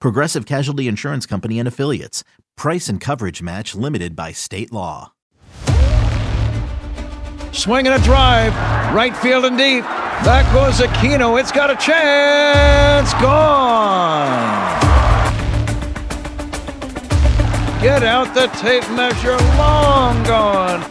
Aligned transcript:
Progressive 0.00 0.46
Casualty 0.46 0.88
Insurance 0.88 1.26
Company 1.26 1.58
and 1.58 1.68
Affiliates. 1.68 2.24
Price 2.56 2.88
and 2.88 3.00
coverage 3.00 3.42
match 3.42 3.74
limited 3.74 4.14
by 4.14 4.32
state 4.32 4.72
law. 4.72 5.12
Swinging 7.52 7.92
a 7.92 7.98
drive, 8.00 8.52
right 8.94 9.16
field 9.16 9.44
and 9.44 9.56
deep. 9.56 9.84
Back 10.24 10.52
goes 10.52 10.80
Aquino. 10.80 11.38
It's 11.40 11.52
got 11.52 11.70
a 11.70 11.76
chance. 11.76 13.12
Gone. 13.14 14.44
Get 17.80 18.02
out 18.02 18.32
the 18.34 18.46
tape 18.58 18.88
measure. 18.90 19.36
Long 19.58 20.22
gone. 20.24 20.82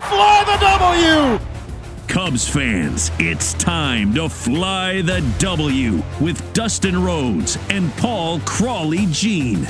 Fly 0.00 0.44
the 0.44 0.58
W! 1.38 1.51
Cubs 2.22 2.48
fans, 2.48 3.10
it's 3.18 3.52
time 3.54 4.14
to 4.14 4.28
fly 4.28 5.02
the 5.02 5.20
W 5.40 6.00
with 6.20 6.52
Dustin 6.52 7.02
Rhodes 7.02 7.58
and 7.68 7.92
Paul 7.94 8.38
Crawly 8.46 9.06
Jean. 9.06 9.66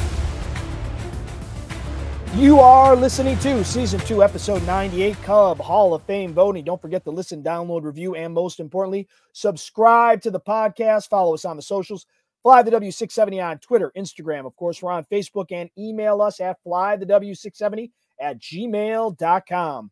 You 2.34 2.60
are 2.60 2.94
listening 2.94 3.38
to 3.38 3.64
season 3.64 4.00
two, 4.00 4.22
episode 4.22 4.62
98, 4.66 5.16
Cub 5.22 5.60
Hall 5.60 5.94
of 5.94 6.02
Fame 6.02 6.34
voting. 6.34 6.62
Don't 6.62 6.80
forget 6.82 7.04
to 7.04 7.10
listen, 7.10 7.42
download, 7.42 7.84
review, 7.84 8.16
and 8.16 8.34
most 8.34 8.60
importantly, 8.60 9.08
subscribe 9.32 10.20
to 10.20 10.30
the 10.30 10.38
podcast. 10.38 11.08
Follow 11.08 11.32
us 11.32 11.46
on 11.46 11.56
the 11.56 11.62
socials. 11.62 12.04
Fly 12.42 12.60
the 12.60 12.70
W670 12.70 13.42
on 13.42 13.58
Twitter, 13.60 13.90
Instagram. 13.96 14.44
Of 14.44 14.56
course, 14.56 14.82
we're 14.82 14.92
on 14.92 15.06
Facebook 15.06 15.52
and 15.52 15.70
email 15.78 16.20
us 16.20 16.38
at 16.38 16.62
flythew670 16.66 17.92
at 18.20 18.38
gmail.com. 18.38 19.90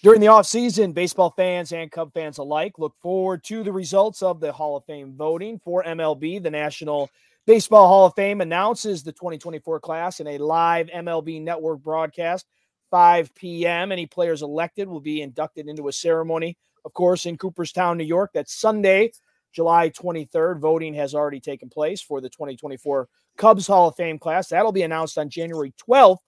During 0.00 0.20
the 0.20 0.28
offseason, 0.28 0.94
baseball 0.94 1.34
fans 1.36 1.72
and 1.72 1.90
Cub 1.90 2.14
fans 2.14 2.38
alike 2.38 2.78
look 2.78 2.94
forward 3.02 3.42
to 3.44 3.64
the 3.64 3.72
results 3.72 4.22
of 4.22 4.38
the 4.38 4.52
Hall 4.52 4.76
of 4.76 4.84
Fame 4.84 5.14
voting 5.16 5.58
for 5.58 5.82
MLB. 5.82 6.40
The 6.40 6.52
National 6.52 7.10
Baseball 7.46 7.88
Hall 7.88 8.06
of 8.06 8.14
Fame 8.14 8.40
announces 8.40 9.02
the 9.02 9.10
2024 9.10 9.80
class 9.80 10.20
in 10.20 10.28
a 10.28 10.38
live 10.38 10.86
MLB 10.86 11.42
network 11.42 11.82
broadcast, 11.82 12.46
5 12.92 13.34
p.m. 13.34 13.90
Any 13.90 14.06
players 14.06 14.42
elected 14.42 14.86
will 14.86 15.00
be 15.00 15.20
inducted 15.20 15.66
into 15.66 15.88
a 15.88 15.92
ceremony, 15.92 16.56
of 16.84 16.94
course, 16.94 17.26
in 17.26 17.36
Cooperstown, 17.36 17.98
New 17.98 18.04
York. 18.04 18.30
That's 18.32 18.54
Sunday, 18.54 19.10
July 19.52 19.90
23rd. 19.90 20.60
Voting 20.60 20.94
has 20.94 21.12
already 21.12 21.40
taken 21.40 21.68
place 21.68 22.00
for 22.00 22.20
the 22.20 22.28
2024 22.28 23.08
Cubs 23.36 23.66
Hall 23.66 23.88
of 23.88 23.96
Fame 23.96 24.20
class. 24.20 24.46
That'll 24.46 24.70
be 24.70 24.82
announced 24.82 25.18
on 25.18 25.28
January 25.28 25.74
12th 25.88 26.18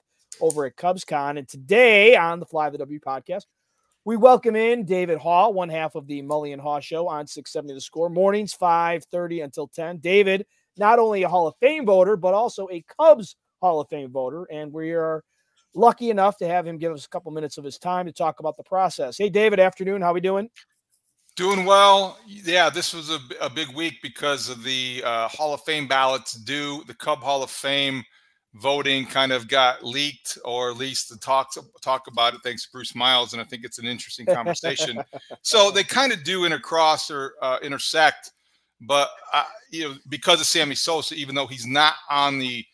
over 0.40 0.66
at 0.66 0.74
CubsCon. 0.74 1.38
And 1.38 1.48
today 1.48 2.16
on 2.16 2.40
the 2.40 2.46
Fly 2.46 2.68
the 2.70 2.78
W 2.78 2.98
podcast, 2.98 3.44
we 4.04 4.16
welcome 4.16 4.56
in 4.56 4.86
David 4.86 5.18
Haugh, 5.18 5.52
one 5.52 5.68
half 5.68 5.94
of 5.94 6.06
the 6.06 6.22
Mully 6.22 6.58
Haugh 6.58 6.82
Show 6.82 7.06
on 7.06 7.26
670 7.26 7.74
The 7.74 7.80
Score. 7.80 8.08
Mornings 8.08 8.54
5:30 8.54 9.44
until 9.44 9.68
10. 9.68 9.98
David, 9.98 10.46
not 10.76 10.98
only 10.98 11.22
a 11.22 11.28
Hall 11.28 11.46
of 11.46 11.54
Fame 11.60 11.84
voter, 11.84 12.16
but 12.16 12.32
also 12.32 12.66
a 12.70 12.82
Cubs 12.98 13.36
Hall 13.60 13.80
of 13.80 13.88
Fame 13.88 14.10
voter, 14.10 14.46
and 14.50 14.72
we 14.72 14.92
are 14.92 15.22
lucky 15.74 16.10
enough 16.10 16.38
to 16.38 16.48
have 16.48 16.66
him 16.66 16.78
give 16.78 16.92
us 16.92 17.04
a 17.04 17.08
couple 17.08 17.30
minutes 17.30 17.58
of 17.58 17.64
his 17.64 17.78
time 17.78 18.06
to 18.06 18.12
talk 18.12 18.40
about 18.40 18.56
the 18.56 18.64
process. 18.64 19.18
Hey, 19.18 19.28
David. 19.28 19.60
Afternoon. 19.60 20.00
How 20.00 20.10
are 20.10 20.14
we 20.14 20.20
doing? 20.20 20.48
Doing 21.36 21.64
well. 21.64 22.18
Yeah, 22.26 22.70
this 22.70 22.92
was 22.92 23.10
a, 23.10 23.18
a 23.40 23.50
big 23.50 23.68
week 23.74 23.98
because 24.02 24.48
of 24.48 24.64
the 24.64 25.02
uh, 25.04 25.28
Hall 25.28 25.54
of 25.54 25.60
Fame 25.62 25.86
ballots 25.86 26.32
due. 26.32 26.82
The 26.86 26.94
Cub 26.94 27.22
Hall 27.22 27.42
of 27.42 27.50
Fame 27.50 28.02
voting 28.54 29.06
kind 29.06 29.32
of 29.32 29.48
got 29.48 29.84
leaked, 29.84 30.38
or 30.44 30.70
at 30.70 30.76
least 30.76 31.08
the 31.08 31.16
talk 31.16 31.52
talk 31.80 32.06
about 32.08 32.34
it. 32.34 32.40
Thanks, 32.42 32.64
to 32.64 32.72
Bruce 32.72 32.94
Miles, 32.94 33.32
and 33.32 33.40
I 33.40 33.44
think 33.44 33.64
it's 33.64 33.78
an 33.78 33.86
interesting 33.86 34.26
conversation. 34.26 35.02
so 35.42 35.70
they 35.74 35.84
kind 35.84 36.12
of 36.12 36.24
do 36.24 36.42
intercross 36.42 37.10
or 37.10 37.34
uh, 37.42 37.58
intersect, 37.62 38.32
but 38.80 39.10
uh, 39.32 39.44
you 39.70 39.88
know 39.88 39.94
because 40.08 40.40
of 40.40 40.46
Sammy 40.46 40.74
Sosa, 40.74 41.14
even 41.14 41.34
though 41.34 41.46
he's 41.46 41.66
not 41.66 41.94
on 42.08 42.38
the 42.38 42.64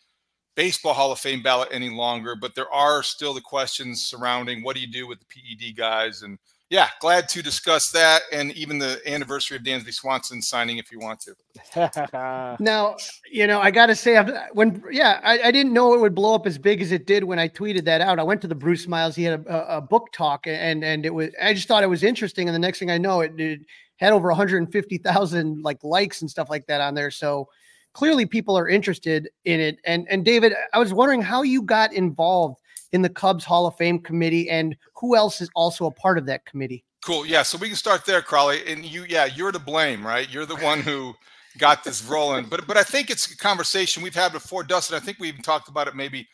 Baseball 0.55 0.93
Hall 0.93 1.11
of 1.11 1.19
Fame 1.19 1.43
ballot 1.43 1.69
any 1.71 1.89
longer, 1.89 2.35
but 2.35 2.55
there 2.55 2.71
are 2.73 3.03
still 3.03 3.33
the 3.33 3.41
questions 3.41 4.03
surrounding 4.03 4.63
what 4.63 4.75
do 4.75 4.81
you 4.81 4.91
do 4.91 5.07
with 5.07 5.19
the 5.19 5.25
PED 5.25 5.77
guys 5.77 6.23
and 6.23 6.39
yeah, 6.69 6.89
glad 6.99 7.29
to 7.29 7.41
discuss 7.41 7.91
that 7.91 8.23
and 8.33 8.51
even 8.51 8.77
the 8.77 9.01
anniversary 9.07 9.55
of 9.55 9.63
Dansby 9.63 9.93
Swanson 9.93 10.41
signing 10.41 10.77
if 10.77 10.91
you 10.91 10.99
want 10.99 11.21
to. 11.21 12.57
now, 12.59 12.97
you 13.31 13.47
know, 13.47 13.61
I 13.61 13.71
got 13.71 13.85
to 13.85 13.95
say, 13.95 14.21
when, 14.51 14.83
yeah, 14.91 15.21
I, 15.23 15.39
I, 15.43 15.51
didn't 15.51 15.71
know 15.71 15.93
it 15.93 16.01
would 16.01 16.13
blow 16.13 16.35
up 16.35 16.45
as 16.45 16.57
big 16.57 16.81
as 16.81 16.91
it 16.91 17.05
did 17.05 17.23
when 17.23 17.39
I 17.39 17.47
tweeted 17.47 17.85
that 17.85 18.01
out. 18.01 18.19
I 18.19 18.23
went 18.23 18.41
to 18.41 18.47
the 18.47 18.55
Bruce 18.55 18.85
Miles, 18.85 19.15
he 19.15 19.23
had 19.23 19.45
a, 19.47 19.77
a 19.77 19.81
book 19.81 20.09
talk, 20.11 20.45
and, 20.45 20.83
and 20.83 21.05
it 21.05 21.13
was, 21.13 21.29
I 21.41 21.53
just 21.53 21.69
thought 21.69 21.83
it 21.83 21.87
was 21.87 22.03
interesting. 22.03 22.49
And 22.49 22.55
the 22.55 22.59
next 22.59 22.79
thing 22.79 22.91
I 22.91 22.97
know, 22.97 23.21
it, 23.21 23.39
it 23.39 23.61
had 23.95 24.11
over 24.11 24.27
150,000 24.27 25.61
like 25.61 25.83
likes 25.83 26.21
and 26.21 26.29
stuff 26.29 26.49
like 26.49 26.67
that 26.67 26.81
on 26.81 26.95
there. 26.95 27.11
So 27.11 27.47
clearly 27.93 28.25
people 28.25 28.57
are 28.57 28.67
interested 28.67 29.29
in 29.45 29.61
it. 29.61 29.79
And, 29.85 30.05
and 30.09 30.25
David, 30.25 30.53
I 30.73 30.79
was 30.79 30.93
wondering 30.93 31.21
how 31.21 31.43
you 31.43 31.61
got 31.61 31.93
involved 31.93 32.59
in 32.91 33.01
the 33.01 33.09
Cubs 33.09 33.43
Hall 33.43 33.67
of 33.67 33.75
Fame 33.75 33.99
committee, 33.99 34.49
and 34.49 34.75
who 34.95 35.15
else 35.15 35.41
is 35.41 35.49
also 35.55 35.85
a 35.85 35.91
part 35.91 36.17
of 36.17 36.25
that 36.27 36.45
committee? 36.45 36.83
Cool. 37.03 37.25
Yeah. 37.25 37.43
So 37.43 37.57
we 37.57 37.67
can 37.67 37.75
start 37.75 38.05
there, 38.05 38.21
Crawly. 38.21 38.65
And 38.67 38.83
you, 38.83 39.05
yeah, 39.07 39.25
you're 39.25 39.51
to 39.51 39.59
blame, 39.59 40.05
right? 40.05 40.29
You're 40.29 40.45
the 40.45 40.55
one 40.57 40.81
who 40.81 41.13
got 41.57 41.83
this 41.83 42.03
rolling. 42.03 42.45
But 42.45 42.67
but 42.67 42.77
I 42.77 42.83
think 42.83 43.09
it's 43.09 43.31
a 43.31 43.37
conversation 43.37 44.03
we've 44.03 44.15
had 44.15 44.31
before, 44.31 44.63
Dustin. 44.63 44.95
I 44.95 44.99
think 44.99 45.19
we 45.19 45.27
even 45.27 45.41
talked 45.41 45.69
about 45.69 45.87
it 45.87 45.95
maybe 45.95 46.27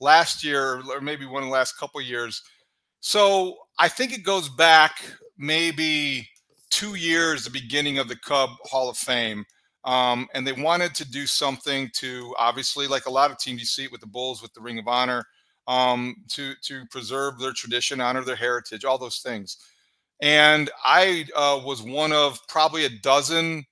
last 0.00 0.44
year 0.44 0.82
or 0.90 1.00
maybe 1.00 1.26
one 1.26 1.42
of 1.42 1.48
the 1.48 1.52
last 1.52 1.78
couple 1.78 2.00
years. 2.00 2.42
So 3.00 3.56
I 3.78 3.88
think 3.88 4.12
it 4.12 4.24
goes 4.24 4.48
back 4.48 5.02
maybe 5.36 6.28
two 6.70 6.94
years, 6.96 7.44
the 7.44 7.50
beginning 7.50 7.98
of 7.98 8.08
the 8.08 8.16
Cub 8.16 8.50
Hall 8.64 8.88
of 8.88 8.96
Fame. 8.96 9.44
Um, 9.84 10.28
and 10.34 10.46
they 10.46 10.52
wanted 10.52 10.94
to 10.96 11.10
do 11.10 11.26
something 11.26 11.90
to 11.94 12.34
obviously, 12.38 12.86
like 12.86 13.06
a 13.06 13.10
lot 13.10 13.30
of 13.30 13.38
teams, 13.38 13.60
you 13.60 13.66
see 13.66 13.84
it 13.84 13.92
with 13.92 14.00
the 14.00 14.06
Bulls 14.06 14.42
with 14.42 14.52
the 14.52 14.60
Ring 14.60 14.78
of 14.78 14.88
Honor 14.88 15.24
um, 15.68 16.16
to 16.28 16.54
to 16.62 16.84
preserve 16.86 17.38
their 17.38 17.52
tradition, 17.52 18.00
honor 18.00 18.24
their 18.24 18.34
heritage, 18.34 18.84
all 18.84 18.98
those 18.98 19.20
things. 19.20 19.58
And 20.20 20.70
I 20.84 21.26
uh, 21.36 21.60
was 21.64 21.82
one 21.82 22.10
of 22.10 22.40
probably 22.48 22.86
a 22.86 22.98
dozen, 23.02 23.64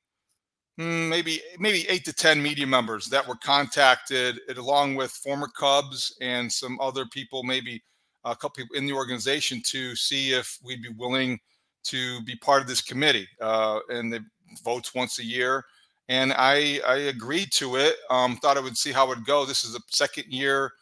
hmm, 0.78 1.08
maybe 1.08 1.40
maybe 1.58 1.88
eight 1.88 2.04
to 2.04 2.12
ten 2.12 2.40
media 2.40 2.66
members 2.66 3.06
that 3.06 3.26
were 3.26 3.38
contacted, 3.42 4.38
along 4.56 4.94
with 4.94 5.10
former 5.10 5.48
Cubs 5.48 6.14
and 6.20 6.52
some 6.52 6.78
other 6.80 7.06
people, 7.06 7.42
maybe 7.42 7.82
a 8.24 8.36
couple 8.36 8.50
people 8.50 8.76
in 8.76 8.86
the 8.86 8.92
organization, 8.92 9.62
to 9.64 9.96
see 9.96 10.32
if 10.32 10.58
we'd 10.62 10.82
be 10.82 10.94
willing 10.96 11.40
to 11.84 12.22
be 12.24 12.36
part 12.36 12.60
of 12.60 12.68
this 12.68 12.82
committee, 12.82 13.28
uh, 13.40 13.78
and 13.88 14.12
it 14.12 14.22
votes 14.62 14.94
once 14.94 15.18
a 15.18 15.24
year. 15.24 15.64
And 16.08 16.34
I 16.34 16.80
I 16.86 16.96
agreed 17.08 17.50
to 17.52 17.76
it. 17.76 17.96
Um, 18.10 18.36
thought 18.36 18.58
I 18.58 18.60
would 18.60 18.76
see 18.76 18.92
how 18.92 19.06
it 19.06 19.16
would 19.16 19.26
go. 19.26 19.46
This 19.46 19.64
is 19.64 19.72
the 19.72 19.80
second 19.88 20.26
year 20.28 20.72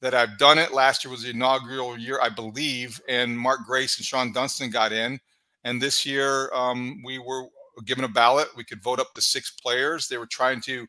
that 0.00 0.14
I've 0.14 0.38
done 0.38 0.58
it. 0.58 0.72
Last 0.72 1.04
year 1.04 1.10
was 1.10 1.22
the 1.22 1.30
inaugural 1.30 1.98
year, 1.98 2.18
I 2.22 2.28
believe, 2.28 3.00
and 3.08 3.38
Mark 3.38 3.60
Grace 3.66 3.98
and 3.98 4.06
Shawon 4.06 4.34
Dunston 4.34 4.70
got 4.70 4.92
in. 4.92 5.18
And 5.64 5.80
this 5.80 6.04
year, 6.06 6.52
um, 6.54 7.02
we 7.04 7.18
were 7.18 7.46
given 7.84 8.04
a 8.04 8.08
ballot. 8.08 8.48
We 8.56 8.64
could 8.64 8.82
vote 8.82 9.00
up 9.00 9.14
to 9.14 9.20
six 9.20 9.50
players. 9.50 10.08
They 10.08 10.18
were 10.18 10.26
trying 10.26 10.60
to 10.62 10.86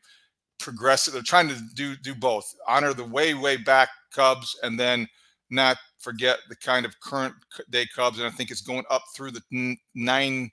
progress 0.58 1.08
it. 1.08 1.12
They're 1.12 1.22
trying 1.22 1.48
to 1.48 1.56
do 1.74 1.96
do 1.96 2.14
both, 2.14 2.54
honor 2.66 2.92
the 2.92 3.04
way 3.04 3.34
way 3.34 3.56
back 3.56 3.88
Cubs, 4.12 4.58
and 4.62 4.78
then 4.78 5.08
not 5.50 5.78
forget 5.98 6.38
the 6.48 6.56
kind 6.56 6.84
of 6.84 7.00
current 7.00 7.34
day 7.70 7.86
Cubs. 7.94 8.18
And 8.18 8.26
I 8.26 8.30
think 8.30 8.50
it's 8.50 8.60
going 8.60 8.84
up 8.90 9.02
through 9.16 9.32
the 9.32 9.76
nine. 9.94 10.50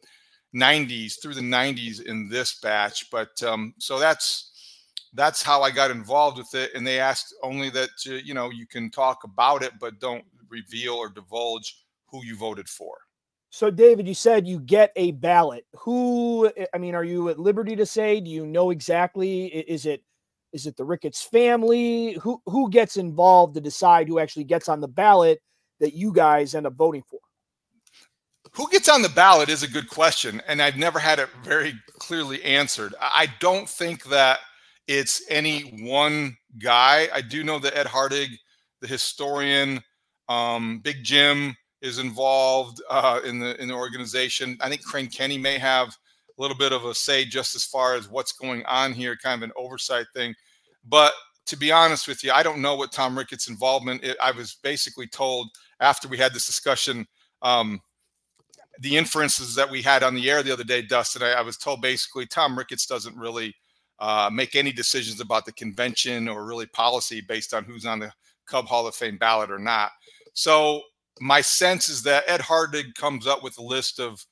90s 0.56 1.22
through 1.22 1.34
the 1.34 1.42
90s 1.42 2.02
in 2.02 2.30
this 2.30 2.62
batch 2.62 3.12
but 3.12 3.44
um, 3.44 3.74
so 3.78 4.00
that's 4.00 4.55
that's 5.16 5.42
how 5.42 5.62
I 5.62 5.72
got 5.72 5.92
involved 5.92 6.38
with 6.38 6.54
it. 6.54 6.72
And 6.76 6.86
they 6.86 7.00
asked 7.00 7.34
only 7.42 7.70
that 7.72 7.90
uh, 8.08 8.14
you 8.14 8.34
know 8.34 8.50
you 8.50 8.68
can 8.68 8.92
talk 8.92 9.24
about 9.24 9.64
it, 9.64 9.74
but 9.80 10.00
don't 10.00 10.24
reveal 10.50 10.94
or 10.94 11.10
divulge 11.10 11.86
who 12.08 12.24
you 12.24 12.38
voted 12.38 12.70
for. 12.70 12.98
So, 13.50 13.72
David, 13.72 14.06
you 14.06 14.14
said 14.14 14.46
you 14.46 14.60
get 14.60 14.92
a 14.98 15.12
ballot. 15.12 15.66
Who? 15.80 16.52
Eh, 16.58 16.66
I 16.74 16.78
mean, 16.78 16.94
are 16.94 17.06
you 17.06 17.30
at 17.30 17.40
liberty 17.40 17.76
to 17.78 17.86
say? 17.86 18.20
Do 18.20 18.30
you 18.30 18.46
know 18.46 18.70
exactly? 18.70 19.46
Is 19.46 19.86
it 19.86 20.04
is 20.52 20.66
it 20.68 20.76
the 20.78 20.86
Ricketts 20.86 21.24
family? 21.24 22.14
Who 22.22 22.42
who 22.46 22.70
gets 22.70 22.98
involved 22.98 23.56
to 23.56 23.62
decide 23.62 24.08
who 24.08 24.20
actually 24.20 24.44
gets 24.44 24.68
on 24.68 24.82
the 24.82 24.88
ballot 24.88 25.42
that 25.80 25.94
you 25.94 26.12
guys 26.12 26.54
end 26.54 26.68
up 26.68 26.76
voting 26.76 27.04
for? 27.10 27.20
Who 28.52 28.70
gets 28.70 28.88
on 28.88 29.02
the 29.02 29.10
ballot 29.10 29.50
is 29.50 29.64
a 29.64 29.70
good 29.70 29.90
question, 29.90 30.42
and 30.48 30.62
I've 30.62 30.78
never 30.78 31.00
had 31.00 31.20
it 31.20 31.30
very 31.44 31.74
clearly 32.00 32.44
answered. 32.44 32.94
I 33.02 33.28
don't 33.40 33.68
think 33.68 34.06
that 34.06 34.40
it's 34.88 35.24
any 35.30 35.62
one 35.84 36.38
guy. 36.60 37.08
I 37.14 37.22
do 37.22 37.44
know 37.44 37.60
that 37.60 37.78
Ed 37.78 37.88
Hartig, 37.88 38.30
the 38.82 38.88
historian, 38.88 39.82
um, 40.30 40.80
Big 40.80 41.04
Jim 41.04 41.56
is 41.82 42.00
involved 42.00 42.82
uh, 42.90 43.20
in 43.26 43.40
the 43.40 43.60
in 43.62 43.68
the 43.68 43.74
organization. 43.74 44.58
I 44.62 44.70
think 44.70 44.84
Crane 44.84 45.08
Kenney 45.08 45.38
may 45.38 45.58
have 45.58 45.90
a 45.90 46.42
little 46.42 46.58
bit 46.58 46.72
of 46.72 46.86
a 46.86 46.94
say 46.94 47.26
just 47.26 47.56
as 47.56 47.64
far 47.64 47.96
as 47.96 48.10
what's 48.10 48.32
going 48.32 48.66
on 48.66 48.94
here, 48.94 49.16
kind 49.16 49.42
of 49.42 49.44
an 49.44 49.54
oversight 49.56 50.08
thing. 50.14 50.34
But 50.88 51.14
to 51.48 51.58
be 51.58 51.72
honest 51.72 52.08
with 52.08 52.24
you, 52.24 52.32
I 52.32 52.44
don't 52.44 52.62
know 52.62 52.76
what 52.76 52.92
Tom 52.92 53.18
Ricketts' 53.18 53.48
involvement. 53.48 54.04
Is. 54.04 54.16
I 54.22 54.32
was 54.32 54.56
basically 54.64 55.08
told 55.08 55.50
after 55.80 56.08
we 56.08 56.18
had 56.18 56.34
this 56.34 56.46
discussion. 56.46 57.08
Um, 57.42 57.82
the 58.80 58.98
inferences 58.98 59.56
that 59.56 59.70
we 59.70 59.82
had 59.82 60.04
on 60.04 60.16
the 60.16 60.30
air 60.30 60.44
the 60.44 60.52
other 60.52 60.64
day, 60.64 60.82
Dustin, 60.82 61.24
I, 61.24 61.34
I 61.34 61.42
was 61.42 61.56
told 61.56 61.82
basically 61.82 62.26
Tom 62.26 62.58
Ricketts 62.58 62.86
doesn't 62.86 63.16
really 63.16 63.56
uh, 64.00 64.30
make 64.32 64.56
any 64.56 64.72
decisions 64.72 65.20
about 65.20 65.46
the 65.46 65.52
convention 65.54 66.28
or 66.28 66.46
really 66.46 66.66
policy 66.68 67.22
based 67.22 67.54
on 67.54 67.64
who's 67.64 67.86
on 67.86 68.00
the 68.00 68.12
Cub 68.48 68.66
Hall 68.66 68.88
of 68.88 68.96
Fame 68.96 69.18
ballot 69.18 69.52
or 69.52 69.60
not. 69.60 69.92
So 70.34 70.82
my 71.20 71.42
sense 71.42 71.88
is 71.90 72.04
that 72.04 72.26
Ed 72.28 72.42
Hartig 72.42 72.94
comes 72.96 73.26
up 73.26 73.44
with 73.44 73.58
a 73.58 73.64
list 73.64 74.00
of 74.00 74.24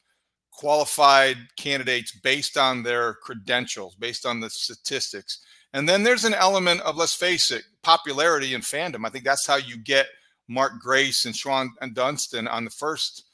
qualified 0.51 1.37
candidates 1.57 2.11
based 2.23 2.57
on 2.57 2.83
their 2.83 3.15
credentials, 3.15 3.95
based 3.95 4.25
on 4.25 4.39
the 4.39 4.49
statistics. 4.49 5.39
And 5.73 5.89
then 5.89 6.03
there's 6.03 6.25
an 6.25 6.35
element 6.35 6.81
of, 6.81 6.97
let's 6.97 7.15
face 7.15 7.49
it, 7.49 7.63
popularity 7.81 8.53
and 8.53 8.63
fandom. 8.63 9.05
I 9.05 9.09
think 9.09 9.23
that's 9.23 9.47
how 9.47 9.55
you 9.55 9.77
get 9.77 10.07
Mark 10.47 10.73
Grace 10.79 11.25
and 11.25 11.33
Shawon 11.33 11.69
and 11.81 11.95
Dunston 11.95 12.47
on 12.47 12.65
the 12.65 12.69
first 12.69 13.25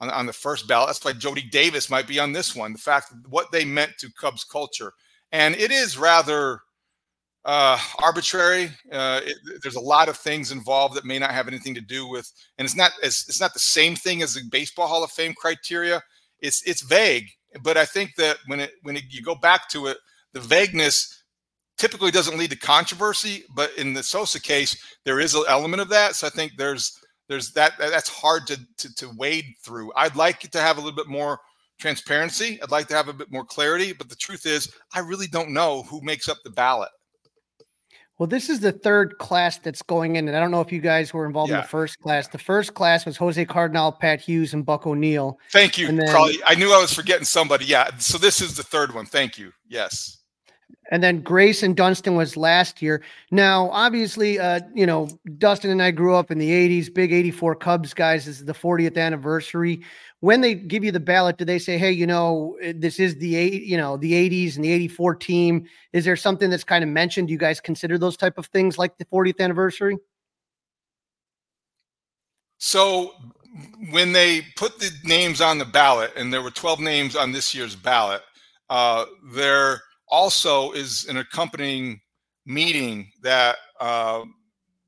on, 0.00 0.10
on 0.10 0.26
the 0.26 0.32
first 0.32 0.68
ballot. 0.68 0.88
That's 0.88 1.04
why 1.04 1.14
Jody 1.14 1.42
Davis 1.42 1.88
might 1.88 2.06
be 2.06 2.18
on 2.18 2.32
this 2.32 2.54
one. 2.54 2.72
The 2.72 2.78
fact 2.78 3.14
what 3.28 3.50
they 3.50 3.64
meant 3.64 3.92
to 3.98 4.12
Cubs 4.12 4.44
culture 4.44 4.92
and 5.32 5.54
it 5.56 5.70
is 5.70 5.98
rather 5.98 6.60
uh, 7.44 7.78
arbitrary. 7.98 8.70
Uh, 8.90 9.20
it, 9.24 9.36
there's 9.62 9.76
a 9.76 9.80
lot 9.80 10.08
of 10.08 10.16
things 10.16 10.50
involved 10.50 10.94
that 10.94 11.04
may 11.04 11.18
not 11.18 11.30
have 11.30 11.48
anything 11.48 11.74
to 11.74 11.80
do 11.80 12.08
with, 12.08 12.30
and 12.58 12.66
it's 12.66 12.76
not 12.76 12.92
as 13.02 13.24
it's 13.28 13.40
not 13.40 13.54
the 13.54 13.60
same 13.60 13.94
thing 13.94 14.22
as 14.22 14.34
the 14.34 14.42
Baseball 14.50 14.88
Hall 14.88 15.04
of 15.04 15.10
Fame 15.10 15.34
criteria. 15.34 16.02
It's 16.40 16.62
it's 16.66 16.82
vague, 16.82 17.28
but 17.62 17.76
I 17.76 17.84
think 17.84 18.16
that 18.16 18.38
when 18.46 18.60
it 18.60 18.72
when 18.82 18.96
it, 18.96 19.04
you 19.10 19.22
go 19.22 19.36
back 19.36 19.68
to 19.70 19.86
it, 19.86 19.98
the 20.32 20.40
vagueness 20.40 21.22
typically 21.78 22.10
doesn't 22.10 22.38
lead 22.38 22.50
to 22.50 22.58
controversy. 22.58 23.44
But 23.54 23.70
in 23.78 23.94
the 23.94 24.02
Sosa 24.02 24.40
case, 24.40 24.76
there 25.04 25.20
is 25.20 25.34
an 25.34 25.44
element 25.48 25.80
of 25.80 25.88
that. 25.90 26.16
So 26.16 26.26
I 26.26 26.30
think 26.30 26.52
there's 26.56 27.00
there's 27.28 27.52
that 27.52 27.74
that's 27.78 28.08
hard 28.08 28.46
to, 28.48 28.58
to, 28.78 28.94
to 28.96 29.10
wade 29.16 29.46
through. 29.64 29.92
I'd 29.96 30.16
like 30.16 30.40
to 30.40 30.60
have 30.60 30.78
a 30.78 30.80
little 30.80 30.96
bit 30.96 31.08
more 31.08 31.38
transparency. 31.78 32.60
I'd 32.62 32.70
like 32.70 32.88
to 32.88 32.94
have 32.94 33.08
a 33.08 33.12
bit 33.12 33.30
more 33.30 33.44
clarity, 33.44 33.92
but 33.92 34.08
the 34.08 34.16
truth 34.16 34.46
is, 34.46 34.72
I 34.94 35.00
really 35.00 35.26
don't 35.26 35.50
know 35.50 35.82
who 35.82 36.00
makes 36.02 36.28
up 36.28 36.38
the 36.44 36.50
ballot. 36.50 36.90
Well, 38.18 38.26
this 38.26 38.48
is 38.48 38.60
the 38.60 38.72
third 38.72 39.18
class 39.18 39.58
that's 39.58 39.82
going 39.82 40.16
in, 40.16 40.26
and 40.26 40.34
I 40.34 40.40
don't 40.40 40.50
know 40.50 40.62
if 40.62 40.72
you 40.72 40.80
guys 40.80 41.12
were 41.12 41.26
involved 41.26 41.50
yeah. 41.50 41.56
in 41.56 41.62
the 41.62 41.68
first 41.68 41.98
class. 41.98 42.28
The 42.28 42.38
first 42.38 42.72
class 42.72 43.04
was 43.04 43.18
Jose 43.18 43.44
Cardenal, 43.44 43.92
Pat 43.92 44.22
Hughes, 44.22 44.54
and 44.54 44.64
Buck 44.64 44.86
O'Neill. 44.86 45.38
Thank 45.52 45.76
you, 45.76 45.88
then, 45.88 46.08
I 46.46 46.54
knew 46.54 46.72
I 46.72 46.80
was 46.80 46.94
forgetting 46.94 47.26
somebody. 47.26 47.66
Yeah, 47.66 47.90
so 47.98 48.16
this 48.16 48.40
is 48.40 48.56
the 48.56 48.62
third 48.62 48.94
one. 48.94 49.04
Thank 49.04 49.36
you. 49.36 49.52
Yes. 49.68 50.22
And 50.92 51.02
then 51.02 51.20
Grace 51.20 51.64
and 51.64 51.76
Dunston 51.76 52.14
was 52.14 52.36
last 52.36 52.80
year. 52.80 53.02
Now, 53.32 53.70
obviously, 53.70 54.38
uh, 54.38 54.60
you 54.72 54.86
know, 54.86 55.08
Dustin 55.38 55.70
and 55.70 55.82
I 55.82 55.90
grew 55.90 56.14
up 56.14 56.30
in 56.30 56.38
the 56.38 56.50
80s, 56.50 56.94
big 56.94 57.12
84 57.12 57.56
Cubs 57.56 57.92
guys. 57.92 58.26
This 58.26 58.38
is 58.38 58.44
the 58.44 58.52
40th 58.52 58.96
anniversary 58.96 59.82
when 60.20 60.40
they 60.40 60.54
give 60.54 60.82
you 60.82 60.92
the 60.92 61.00
ballot, 61.00 61.36
do 61.36 61.44
they 61.44 61.58
say, 61.58 61.78
"Hey, 61.78 61.92
you 61.92 62.06
know, 62.06 62.56
eh, 62.60 62.72
this 62.74 62.98
is 62.98 63.16
the 63.16 63.36
eight, 63.36 63.64
you 63.64 63.76
know, 63.76 63.96
the 63.96 64.14
'80s 64.14 64.56
and 64.56 64.64
the 64.64 64.72
'84 64.72 65.14
team"? 65.14 65.66
Is 65.92 66.04
there 66.04 66.16
something 66.16 66.50
that's 66.50 66.64
kind 66.64 66.82
of 66.82 66.90
mentioned? 66.90 67.28
Do 67.28 67.32
you 67.32 67.38
guys 67.38 67.60
consider 67.60 67.98
those 67.98 68.16
type 68.16 68.38
of 68.38 68.46
things 68.46 68.78
like 68.78 68.96
the 68.98 69.04
40th 69.04 69.40
anniversary? 69.40 69.98
So, 72.58 73.12
when 73.90 74.12
they 74.12 74.42
put 74.56 74.78
the 74.78 74.90
names 75.04 75.40
on 75.40 75.58
the 75.58 75.64
ballot, 75.64 76.12
and 76.16 76.32
there 76.32 76.42
were 76.42 76.50
12 76.50 76.80
names 76.80 77.14
on 77.14 77.32
this 77.32 77.54
year's 77.54 77.76
ballot, 77.76 78.22
uh, 78.70 79.04
there 79.32 79.82
also 80.16 80.72
is 80.72 81.04
an 81.10 81.18
accompanying 81.18 82.00
meeting 82.46 83.10
that 83.22 83.56
uh, 83.80 84.22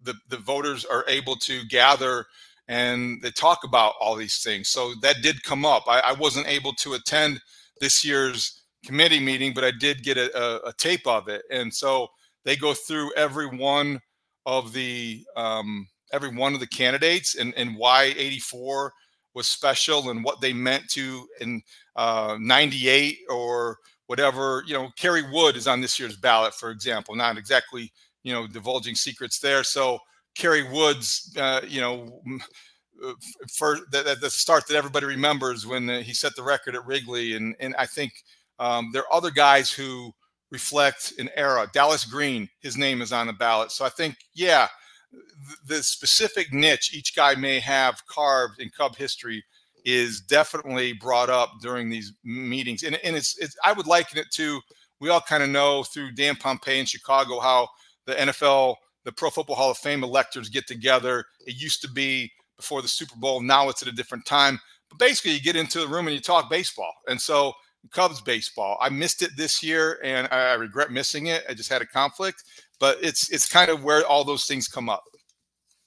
the 0.03 0.15
the 0.31 0.39
voters 0.39 0.87
are 0.87 1.05
able 1.07 1.37
to 1.37 1.67
gather 1.67 2.25
and 2.69 3.21
they 3.21 3.31
talk 3.31 3.59
about 3.65 3.93
all 4.01 4.17
these 4.17 4.43
things. 4.43 4.69
So 4.71 4.95
that 5.03 5.17
did 5.23 5.43
come 5.43 5.67
up. 5.67 5.85
I, 5.87 6.01
I 6.01 6.13
wasn't 6.13 6.49
able 6.49 6.73
to 6.75 6.95
attend 6.95 7.41
this 7.81 8.05
year's 8.05 8.63
committee 8.85 9.21
meeting, 9.21 9.53
but 9.53 9.65
I 9.65 9.71
did 9.71 10.03
get 10.03 10.17
a, 10.17 10.29
a, 10.39 10.69
a, 10.69 10.73
tape 10.75 11.07
of 11.07 11.29
it. 11.29 11.43
And 11.51 11.73
so 11.73 12.09
they 12.45 12.57
go 12.57 12.75
through 12.75 13.13
every 13.15 13.47
one 13.47 14.01
of 14.47 14.73
the 14.73 15.25
um, 15.37 15.89
every 16.13 16.35
one 16.35 16.55
of 16.55 16.61
the 16.61 16.67
candidates 16.67 17.35
and, 17.35 17.53
and 17.55 17.77
why 17.77 18.15
84 18.17 18.93
was 19.35 19.47
special 19.47 20.09
and 20.09 20.25
what 20.25 20.41
they 20.41 20.55
meant 20.55 20.89
to 20.91 21.27
in 21.41 21.61
uh, 21.97 22.39
98 22.41 23.19
or 23.29 23.79
whatever. 24.09 24.65
You 24.67 24.75
know, 24.75 24.91
Kerry 24.97 25.23
Wood 25.31 25.57
is 25.57 25.69
on 25.69 25.81
this 25.81 25.99
year's 26.01 26.17
ballot, 26.17 26.53
for 26.53 26.71
example. 26.71 27.15
Not 27.15 27.39
exactly 27.39 27.93
you 28.25 28.33
know 28.33 28.47
divulging 28.47 28.97
secrets 28.97 29.39
there. 29.39 29.63
So 29.63 29.99
Kerry 30.35 30.65
Woods, 30.71 31.35
uh, 31.39 31.61
you 31.67 31.81
know, 31.81 32.21
uh, 33.05 33.13
for 33.57 33.79
the, 33.91 34.17
the, 34.21 34.31
start 34.31 34.67
that 34.69 34.77
everybody 34.77 35.07
remembers 35.07 35.67
when 35.67 35.89
uh, 35.89 36.01
he 36.01 36.13
set 36.13 36.37
the 36.37 36.43
record 36.43 36.75
at 36.75 36.87
Wrigley, 36.87 37.35
and 37.35 37.55
and 37.61 37.75
I 37.77 37.87
think 37.87 38.13
um, 38.59 38.91
there 38.93 39.03
are 39.03 39.15
other 39.15 39.31
guys 39.31 39.71
who 39.71 40.13
reflect 40.51 41.13
an 41.19 41.29
era. 41.37 41.71
Dallas 41.73 42.05
Green, 42.05 42.49
his 42.61 42.77
name 42.77 43.03
is 43.03 43.13
on 43.13 43.29
the 43.29 43.33
ballot, 43.33 43.71
so 43.71 43.85
I 43.85 43.91
think 43.91 44.17
yeah, 44.35 44.69
the, 45.13 45.77
the 45.77 45.83
specific 45.83 46.53
niche 46.53 46.95
each 46.95 47.15
guy 47.15 47.35
may 47.35 47.61
have 47.61 48.05
carved 48.07 48.61
in 48.61 48.71
Cub 48.71 48.97
history 48.97 49.45
is 49.85 50.21
definitely 50.21 50.93
brought 50.93 51.31
up 51.31 51.53
during 51.61 51.91
these 51.91 52.13
meetings, 52.25 52.83
and 52.83 52.97
and 53.05 53.17
it's, 53.17 53.39
it's 53.39 53.57
I 53.65 53.73
would 53.73 53.87
liken 53.87 54.19
it 54.19 54.31
to 54.33 54.61
we 55.01 55.11
all 55.11 55.21
kind 55.21 55.43
of 55.43 55.51
know 55.51 55.83
through 55.83 56.13
Dan 56.13 56.37
Pompei 56.37 56.79
in 56.79 56.87
Chicago 56.87 57.41
how 57.41 57.69
the 58.07 58.15
NFL 58.15 58.77
the 59.05 59.13
Pro 59.13 59.31
Football 59.31 59.57
Hall 59.57 59.71
of 59.71 59.79
Fame 59.79 60.05
electors 60.05 60.49
get 60.49 60.67
together. 60.67 61.25
It 61.47 61.55
used 61.57 61.81
to 61.83 61.91
be 61.91 62.31
before 62.57 62.83
the 62.83 62.89
Super 62.89 63.17
Bowl. 63.17 63.41
Now 63.41 63.69
it's 63.69 63.81
at 63.81 63.89
a 63.89 63.93
different 63.93 64.27
time. 64.27 64.61
But 64.91 64.99
basically, 64.99 65.33
you 65.33 65.41
get 65.41 65.57
into 65.57 65.81
the 65.81 65.89
room 65.89 66.09
and 66.09 66.15
you 66.15 66.21
talk 66.21 66.51
baseball. 66.51 66.93
And 67.09 67.21
so, 67.21 67.53
Cubs 67.91 68.21
baseball. 68.21 68.77
I 68.81 68.89
missed 68.89 69.23
it 69.23 69.31
this 69.37 69.63
year, 69.63 69.99
and 70.03 70.29
I 70.31 70.55
regret 70.55 70.91
missing 70.91 71.29
it. 71.29 71.45
I 71.49 71.55
just 71.55 71.71
had 71.71 71.81
a 71.81 71.87
conflict. 71.87 72.43
But 72.81 72.99
it's 73.03 73.31
it's 73.31 73.49
kind 73.49 73.71
of 73.71 73.83
where 73.83 74.07
all 74.07 74.25
those 74.25 74.45
things 74.45 74.69
come 74.69 74.89
up. 74.89 75.05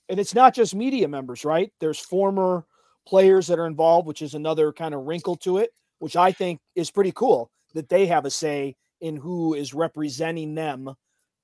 And 0.10 0.20
it's 0.20 0.34
not 0.34 0.54
just 0.54 0.74
media 0.74 1.08
members, 1.08 1.46
right? 1.46 1.72
There's 1.80 2.00
former 2.00 2.66
players 3.08 3.48
that 3.48 3.60
are 3.60 3.68
involved, 3.68 4.08
which 4.08 4.22
is 4.22 4.34
another 4.34 4.72
kind 4.72 4.94
of 4.94 5.06
wrinkle 5.06 5.36
to 5.38 5.58
it, 5.58 5.72
which 6.00 6.16
I 6.16 6.32
think 6.32 6.60
is 6.76 6.92
pretty 6.92 7.12
cool 7.12 7.50
that 7.74 7.90
they 7.90 8.06
have 8.08 8.26
a 8.26 8.30
say 8.30 8.76
in 9.02 9.16
who 9.16 9.54
is 9.54 9.74
representing 9.74 10.56
them 10.56 10.94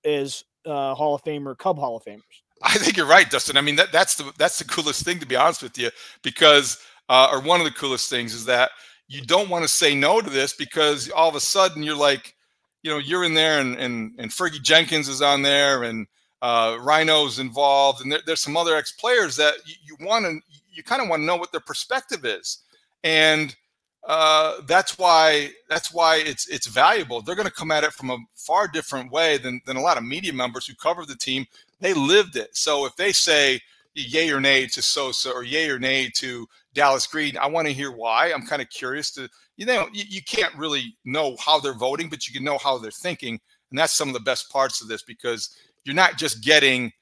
as 0.05 0.43
uh, 0.65 0.93
Hall 0.93 1.15
of 1.15 1.23
Famer, 1.23 1.57
Cub 1.57 1.77
Hall 1.77 1.97
of 1.97 2.03
Famers. 2.03 2.21
I 2.63 2.73
think 2.77 2.97
you're 2.97 3.05
right, 3.07 3.29
Dustin. 3.29 3.57
I 3.57 3.61
mean, 3.61 3.75
that, 3.75 3.91
that's 3.91 4.15
the 4.15 4.31
that's 4.37 4.57
the 4.57 4.65
coolest 4.65 5.03
thing 5.03 5.19
to 5.19 5.25
be 5.25 5.35
honest 5.35 5.61
with 5.61 5.77
you, 5.77 5.89
because 6.23 6.79
uh, 7.09 7.29
or 7.31 7.41
one 7.41 7.59
of 7.59 7.65
the 7.65 7.71
coolest 7.71 8.09
things 8.09 8.33
is 8.33 8.45
that 8.45 8.71
you 9.07 9.21
don't 9.21 9.49
want 9.49 9.63
to 9.63 9.69
say 9.69 9.95
no 9.95 10.21
to 10.21 10.29
this 10.29 10.53
because 10.53 11.09
all 11.11 11.29
of 11.29 11.35
a 11.35 11.39
sudden 11.39 11.83
you're 11.83 11.95
like, 11.95 12.35
you 12.83 12.91
know, 12.91 12.97
you're 12.97 13.23
in 13.23 13.33
there 13.33 13.59
and 13.59 13.77
and 13.77 14.13
and 14.17 14.31
Fergie 14.31 14.61
Jenkins 14.61 15.07
is 15.07 15.21
on 15.21 15.41
there 15.41 15.83
and 15.83 16.07
uh, 16.41 16.77
Rhino's 16.81 17.39
involved 17.39 18.01
and 18.01 18.11
there, 18.11 18.19
there's 18.25 18.41
some 18.41 18.57
other 18.57 18.75
ex 18.75 18.91
players 18.91 19.35
that 19.37 19.55
you, 19.65 19.75
you 19.87 20.05
want 20.05 20.25
to 20.25 20.39
you 20.77 20.83
kind 20.83 21.01
of 21.01 21.09
want 21.09 21.21
to 21.21 21.25
know 21.25 21.35
what 21.35 21.51
their 21.51 21.61
perspective 21.61 22.23
is 22.23 22.63
and 23.03 23.55
uh, 24.07 24.61
that's 24.67 24.97
why 24.97 25.49
that's 25.69 25.93
why 25.93 26.15
it's 26.17 26.47
it's 26.47 26.67
valuable. 26.67 27.21
They're 27.21 27.35
going 27.35 27.47
to 27.47 27.53
come 27.53 27.71
at 27.71 27.83
it 27.83 27.91
from 27.91 28.09
a 28.09 28.17
far 28.35 28.67
different 28.67 29.11
way 29.11 29.37
than 29.37 29.59
than 29.65 29.75
a 29.75 29.81
lot 29.81 29.97
of 29.97 30.03
media 30.03 30.31
members 30.31 30.65
who 30.65 30.75
cover 30.75 31.05
the 31.05 31.15
team. 31.15 31.45
They 31.81 31.93
lived 31.93 32.37
it. 32.37 32.55
So 32.55 32.85
if 32.85 32.95
they 32.95 33.11
say 33.11 33.59
yay 33.95 34.29
or 34.29 34.39
nay 34.39 34.67
to 34.67 34.81
Sosa 34.81 35.31
or 35.31 35.43
yay 35.43 35.69
or 35.69 35.77
nay 35.77 36.09
to 36.17 36.47
Dallas 36.73 37.05
Green, 37.05 37.37
I 37.37 37.47
want 37.47 37.67
to 37.67 37.73
hear 37.73 37.91
why. 37.91 38.31
I'm 38.31 38.45
kind 38.45 38.61
of 38.61 38.69
curious 38.69 39.11
to 39.11 39.27
you 39.57 39.65
know 39.65 39.89
you, 39.91 40.05
you 40.07 40.21
can't 40.23 40.55
really 40.55 40.95
know 41.03 41.35
how 41.37 41.59
they're 41.59 41.73
voting, 41.73 42.07
but 42.07 42.27
you 42.27 42.33
can 42.33 42.45
know 42.45 42.57
how 42.57 42.77
they're 42.77 42.91
thinking, 42.91 43.37
and 43.71 43.77
that's 43.77 43.97
some 43.97 44.07
of 44.07 44.13
the 44.13 44.21
best 44.21 44.49
parts 44.49 44.81
of 44.81 44.87
this 44.87 45.03
because 45.03 45.57
you're 45.83 45.95
not 45.95 46.17
just 46.17 46.41
getting 46.41 46.93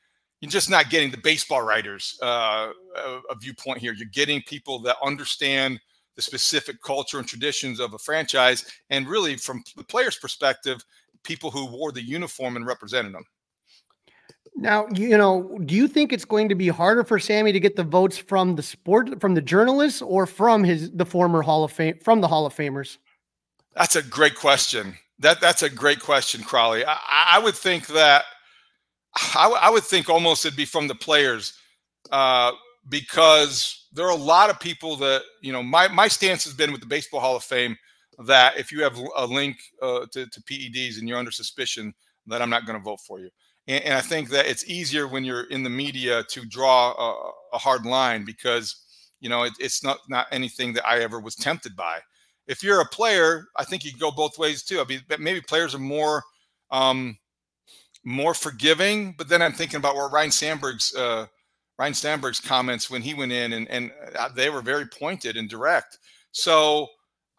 you're 0.46 0.52
just 0.52 0.70
not 0.70 0.92
getting 0.92 1.10
the 1.10 1.18
baseball 1.18 1.64
writers 1.64 2.20
uh, 2.22 2.70
a 2.96 3.36
viewpoint 3.42 3.80
here. 3.80 3.94
You're 3.94 4.08
getting 4.14 4.44
people 4.44 4.78
that 4.84 4.96
understand 5.04 5.80
the 6.16 6.22
specific 6.22 6.80
culture 6.84 7.18
and 7.18 7.28
traditions 7.28 7.80
of 7.80 7.96
a 7.96 7.98
franchise, 7.98 8.64
and 8.92 9.08
really 9.08 9.38
from 9.38 9.64
the 9.76 9.84
player's 9.84 10.18
perspective, 10.18 10.86
people 11.24 11.50
who 11.50 11.66
wore 11.66 11.92
the 11.92 12.02
uniform 12.04 12.58
and 12.58 12.68
represented 12.68 13.12
them. 13.12 13.24
Now, 14.56 14.86
you 14.94 15.18
know, 15.18 15.58
do 15.66 15.74
you 15.74 15.88
think 15.88 16.14
it's 16.14 16.26
going 16.26 16.48
to 16.50 16.56
be 16.56 16.68
harder 16.68 17.04
for 17.04 17.18
Sammy 17.18 17.52
to 17.52 17.60
get 17.60 17.76
the 17.76 17.84
votes 17.84 18.20
from 18.20 18.56
the 18.56 18.62
sport, 18.62 19.20
from 19.20 19.34
the 19.34 19.42
journalists, 19.42 20.04
or 20.04 20.28
from 20.28 20.64
his 20.64 20.92
the 20.92 21.08
former 21.08 21.42
Hall 21.42 21.64
of 21.64 21.72
Fame, 21.72 21.98
from 22.04 22.22
the 22.22 22.28
Hall 22.28 22.46
of 22.46 22.54
Famers? 22.54 23.00
That's 23.74 23.96
a 23.96 24.04
great 24.04 24.36
question. 24.36 24.94
That 25.18 25.42
that's 25.42 25.64
a 25.64 25.72
great 25.72 26.02
question, 26.02 26.44
Crawly. 26.44 26.86
I, 26.86 26.98
I 27.10 27.40
would 27.40 27.56
think 27.56 27.88
that 27.88 28.26
I, 29.16 29.50
I, 29.62 29.70
would 29.70 29.84
think 29.84 30.10
almost 30.10 30.46
it'd 30.46 30.58
be 30.58 30.66
from 30.66 30.88
the 30.88 30.96
players 30.96 31.54
uh, 32.12 32.52
because 32.90 33.88
there 33.94 34.06
are 34.06 34.12
a 34.12 34.16
lot 34.16 34.50
of 34.50 34.60
people 34.60 34.96
that 34.98 35.24
you 35.42 35.52
know. 35.52 35.64
My 35.64 35.88
my 35.88 36.08
stance 36.08 36.44
has 36.44 36.54
been 36.54 36.72
with 36.72 36.82
the 36.82 36.88
Baseball 36.88 37.20
Hall 37.20 37.36
of 37.36 37.44
Fame 37.44 37.78
that 38.20 38.58
if 38.58 38.72
you 38.72 38.84
have 38.84 38.98
a 39.18 39.26
link 39.26 39.58
uh, 39.82 40.06
to, 40.12 40.26
to 40.28 40.42
PEDs 40.42 41.00
and 41.00 41.08
you're 41.08 41.18
under 41.18 41.32
suspicion, 41.32 41.94
that 42.28 42.42
I'm 42.42 42.50
not 42.50 42.66
going 42.66 42.78
to 42.78 42.84
vote 42.84 43.02
for 43.02 43.20
you. 43.20 43.30
And, 43.68 43.84
and, 43.84 43.94
I 43.94 44.02
think 44.02 44.30
that 44.30 44.46
it's 44.46 44.66
easier 44.70 45.08
when 45.08 45.24
you're 45.24 45.50
in 45.50 45.64
the 45.64 45.70
media 45.70 46.24
to 46.30 46.46
draw 46.46 46.92
a, 46.92 47.56
a 47.56 47.58
hard 47.58 47.86
line 47.86 48.24
because 48.26 48.76
you 49.20 49.30
know 49.30 49.44
it, 49.44 49.54
it's 49.60 49.84
not 49.84 50.00
not 50.10 50.28
anything 50.32 50.74
that 50.74 50.86
I 50.86 51.00
ever 51.00 51.20
was 51.20 51.36
tempted 51.36 51.76
by. 51.76 52.00
If 52.48 52.64
you're 52.64 52.82
a 52.82 52.86
player, 52.86 53.48
I 53.56 53.64
think 53.64 53.84
you 53.84 53.92
go 53.98 54.12
both 54.12 54.38
ways 54.38 54.64
too. 54.64 54.80
I 54.80 54.86
mean, 54.86 55.02
maybe 55.20 55.42
players 55.42 55.74
are 55.74 55.80
more 55.80 56.24
um, 56.70 57.18
more 58.06 58.36
forgiving, 58.36 59.16
but 59.18 59.28
then 59.28 59.42
I'm 59.42 59.54
thinking 59.54 59.78
about 59.78 59.96
where 59.96 60.08
Ryne 60.08 60.32
Sandberg's 60.32 60.96
uh, 60.96 61.26
Ryne 61.78 61.94
Sandberg's 61.94 62.40
comments 62.40 62.90
when 62.90 63.02
he 63.02 63.14
went 63.14 63.34
in, 63.34 63.52
and, 63.54 63.68
and 63.70 63.92
uh, 64.18 64.30
they 64.30 64.50
were 64.50 64.62
very 64.62 64.86
pointed 64.86 65.36
and 65.36 65.50
direct. 65.50 66.00
So 66.32 66.88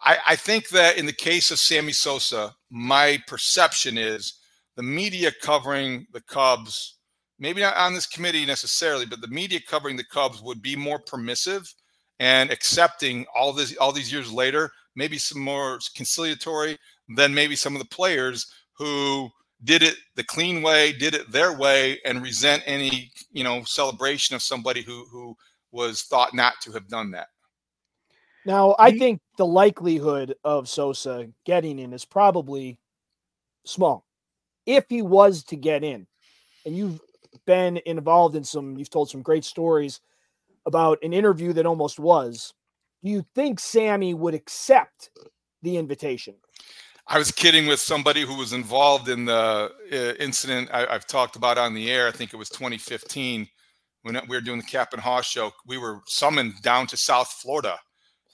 I, 0.03 0.19
I 0.29 0.37
think 0.37 0.69
that 0.71 0.99
in 0.99 1.07
the 1.07 1.13
case 1.13 1.51
of 1.51 1.59
Sammy 1.59 1.93
Sosa, 1.93 2.55
my 2.71 3.19
perception 3.27 3.97
is 3.97 4.35
the 4.77 4.83
media 4.83 5.33
covering 5.41 6.07
the 6.13 6.21
Cubs, 6.21 6.99
maybe 7.39 7.63
not 7.63 7.77
on 7.77 7.95
this 7.95 8.07
committee 8.07 8.45
necessarily, 8.45 9.07
but 9.07 9.23
the 9.23 9.29
media 9.29 9.61
covering 9.67 9.97
the 9.97 10.05
Cubs 10.05 10.43
would 10.43 10.61
be 10.61 10.77
more 10.77 10.99
permissive 10.99 11.73
and 12.19 12.51
accepting 12.51 13.25
all 13.35 13.53
this 13.53 13.75
all 13.77 13.93
these 13.93 14.13
years 14.13 14.31
later, 14.33 14.71
maybe 14.97 15.17
some 15.17 15.41
more 15.41 15.79
conciliatory 15.95 16.77
than 17.17 17.33
maybe 17.33 17.57
some 17.57 17.75
of 17.75 17.81
the 17.81 17.89
players 17.89 18.47
who 18.77 19.31
did 19.65 19.83
it 19.83 19.97
the 20.15 20.25
clean 20.25 20.63
way, 20.63 20.93
did 20.93 21.15
it 21.15 21.31
their 21.31 21.57
way, 21.57 21.99
and 22.05 22.23
resent 22.23 22.63
any 22.67 23.11
you 23.33 23.45
know 23.45 23.63
celebration 23.65 24.35
of 24.35 24.43
somebody 24.43 24.83
who 24.83 25.07
who 25.11 25.37
was 25.73 26.03
thought 26.03 26.35
not 26.35 26.55
to 26.63 26.73
have 26.73 26.89
done 26.89 27.11
that. 27.11 27.29
Now, 28.45 28.77
I 28.79 28.97
think 28.97 29.21
the 29.37 29.47
likelihood 29.47 30.37
of 30.45 30.69
Sosa 30.69 31.29
getting 31.45 31.81
in 31.81 31.93
is 31.93 32.05
probably 32.05 32.79
small. 33.65 34.07
If 34.67 34.85
he 34.89 35.03
was 35.03 35.43
to 35.45 35.57
get 35.57 35.83
in, 35.83 36.07
and 36.65 36.77
you've 36.77 37.01
been 37.45 37.81
involved 37.87 38.37
in 38.37 38.45
some, 38.45 38.77
you've 38.77 38.91
told 38.91 39.11
some 39.11 39.23
great 39.23 39.45
stories 39.45 40.01
about 40.65 40.99
an 41.03 41.13
interview 41.13 41.53
that 41.55 41.67
almost 41.67 41.99
was. 41.99 42.55
Do 43.03 43.11
you 43.11 43.25
think 43.35 43.61
Sammy 43.61 44.15
would 44.15 44.35
accept 44.35 45.11
the 45.63 45.77
invitation? 45.77 46.35
I 47.09 47.19
was 47.19 47.31
kidding 47.31 47.67
with 47.67 47.79
somebody 47.79 48.23
who 48.23 48.35
was 48.35 48.53
involved 48.53 49.09
in 49.09 49.27
the 49.27 49.71
uh, 49.93 49.97
incident 50.19 50.71
I, 50.73 50.93
have 50.93 51.07
talked 51.07 51.37
about 51.37 51.57
on 51.57 51.73
the 51.73 51.91
air. 51.91 52.09
I 52.09 52.11
think 52.11 52.35
it 52.35 52.37
was 52.37 52.49
2015 52.49 53.47
when 54.03 54.21
we 54.29 54.37
were 54.37 54.41
doing 54.41 54.59
the 54.59 54.65
Kap 54.65 54.93
and 54.93 55.03
Haugh 55.03 55.23
show. 55.23 55.53
We 55.67 55.79
were 55.79 56.01
summoned 56.07 56.61
down 56.63 56.89
to 56.89 56.97
South 56.97 57.29
Florida, 57.29 57.79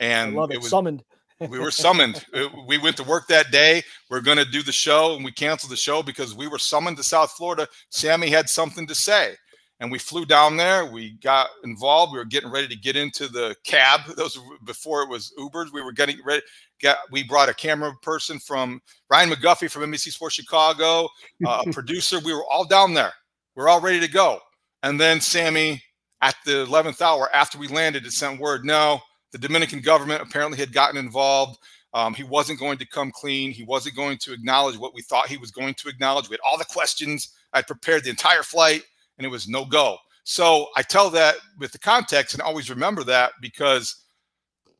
and 0.00 0.35
it. 0.35 0.52
it. 0.52 0.59
was 0.59 0.71
summoned. 0.71 1.02
we 1.41 1.59
were 1.59 1.71
summoned. 1.71 2.25
we 2.67 2.79
went 2.79 2.97
to 2.97 3.05
work 3.05 3.26
that 3.29 3.50
day. 3.50 3.83
We 4.11 4.17
are 4.17 4.23
going 4.23 4.38
to 4.38 4.45
do 4.45 4.62
the 4.62 4.73
show, 4.73 5.17
and 5.17 5.25
we 5.25 5.33
canceled 5.33 5.73
the 5.73 5.76
show 5.76 6.02
because 6.02 6.35
we 6.35 6.49
were 6.49 6.59
summoned 6.59 6.97
to 6.97 7.05
South 7.05 7.33
Florida. 7.33 7.69
Sammy 7.91 8.31
had 8.31 8.49
something 8.49 8.87
to 8.87 8.95
say, 8.95 9.35
and 9.83 9.93
we 9.93 9.99
flew 9.99 10.25
down 10.25 10.57
there. 10.57 10.87
We 10.87 11.19
got 11.23 11.49
involved. 11.65 12.12
We 12.12 12.19
were 12.19 12.25
getting 12.25 12.51
ready 12.51 12.69
to 12.69 12.77
get 12.77 12.97
into 12.97 13.29
the 13.29 13.55
cab. 13.65 14.01
Those 14.17 14.39
before 14.65 15.03
it 15.03 15.11
was 15.11 15.35
Ubers. 15.39 15.73
We 15.73 15.83
were 15.83 15.93
getting 15.93 16.17
ready 16.25 16.43
got 16.83 16.99
we 17.11 17.23
brought 17.23 17.49
a 17.49 17.55
camera 17.55 17.93
person 18.03 18.39
from 18.39 18.83
Ryan 19.09 19.31
McGuffey 19.31 19.71
from 19.71 19.91
NBC 19.91 20.12
Sports 20.12 20.35
Chicago, 20.35 21.09
uh, 21.47 21.62
a 21.67 21.71
producer. 21.73 22.19
We 22.19 22.35
were 22.35 22.45
all 22.51 22.67
down 22.67 22.93
there. 22.93 23.12
We 23.57 23.62
are 23.62 23.69
all 23.69 23.81
ready 23.81 24.01
to 24.01 24.09
go. 24.09 24.41
And 24.83 25.01
then 25.01 25.21
Sammy, 25.21 25.83
at 26.21 26.35
the 26.45 26.67
11th 26.67 27.01
hour 27.01 27.29
after 27.35 27.59
we 27.59 27.69
landed, 27.69 28.03
had 28.03 28.12
sent 28.12 28.41
word 28.41 28.65
no, 28.65 29.01
the 29.31 29.39
Dominican 29.39 29.81
government 29.81 30.23
apparently 30.23 30.59
had 30.59 30.73
gotten 30.73 30.99
involved. 30.99 31.59
Um, 31.95 32.15
he 32.15 32.25
wasn't 32.25 32.59
going 32.59 32.79
to 32.79 32.87
come 32.87 33.11
clean. 33.11 33.53
He 33.53 33.65
wasn't 33.65 33.97
going 33.97 34.19
to 34.19 34.33
acknowledge 34.33 34.79
what 34.79 34.95
we 34.95 35.03
thought 35.03 35.29
he 35.29 35.37
was 35.37 35.51
going 35.51 35.75
to 35.75 35.89
acknowledge. 35.89 36.29
We 36.29 36.35
had 36.35 36.41
all 36.45 36.57
the 36.57 36.65
questions. 36.65 37.35
I 37.53 37.59
had 37.59 37.67
prepared 37.67 38.05
the 38.05 38.11
entire 38.11 38.43
flight, 38.43 38.83
and 39.19 39.26
it 39.26 39.31
was 39.31 39.49
no 39.49 39.64
go. 39.64 39.99
So 40.25 40.69
I 40.76 40.83
tell 40.83 41.11
that 41.11 41.37
with 41.59 41.73
the 41.73 41.78
context 41.78 42.35
and 42.35 42.42
always 42.42 42.71
remember 42.71 43.04
that 43.04 43.33
because 43.40 44.04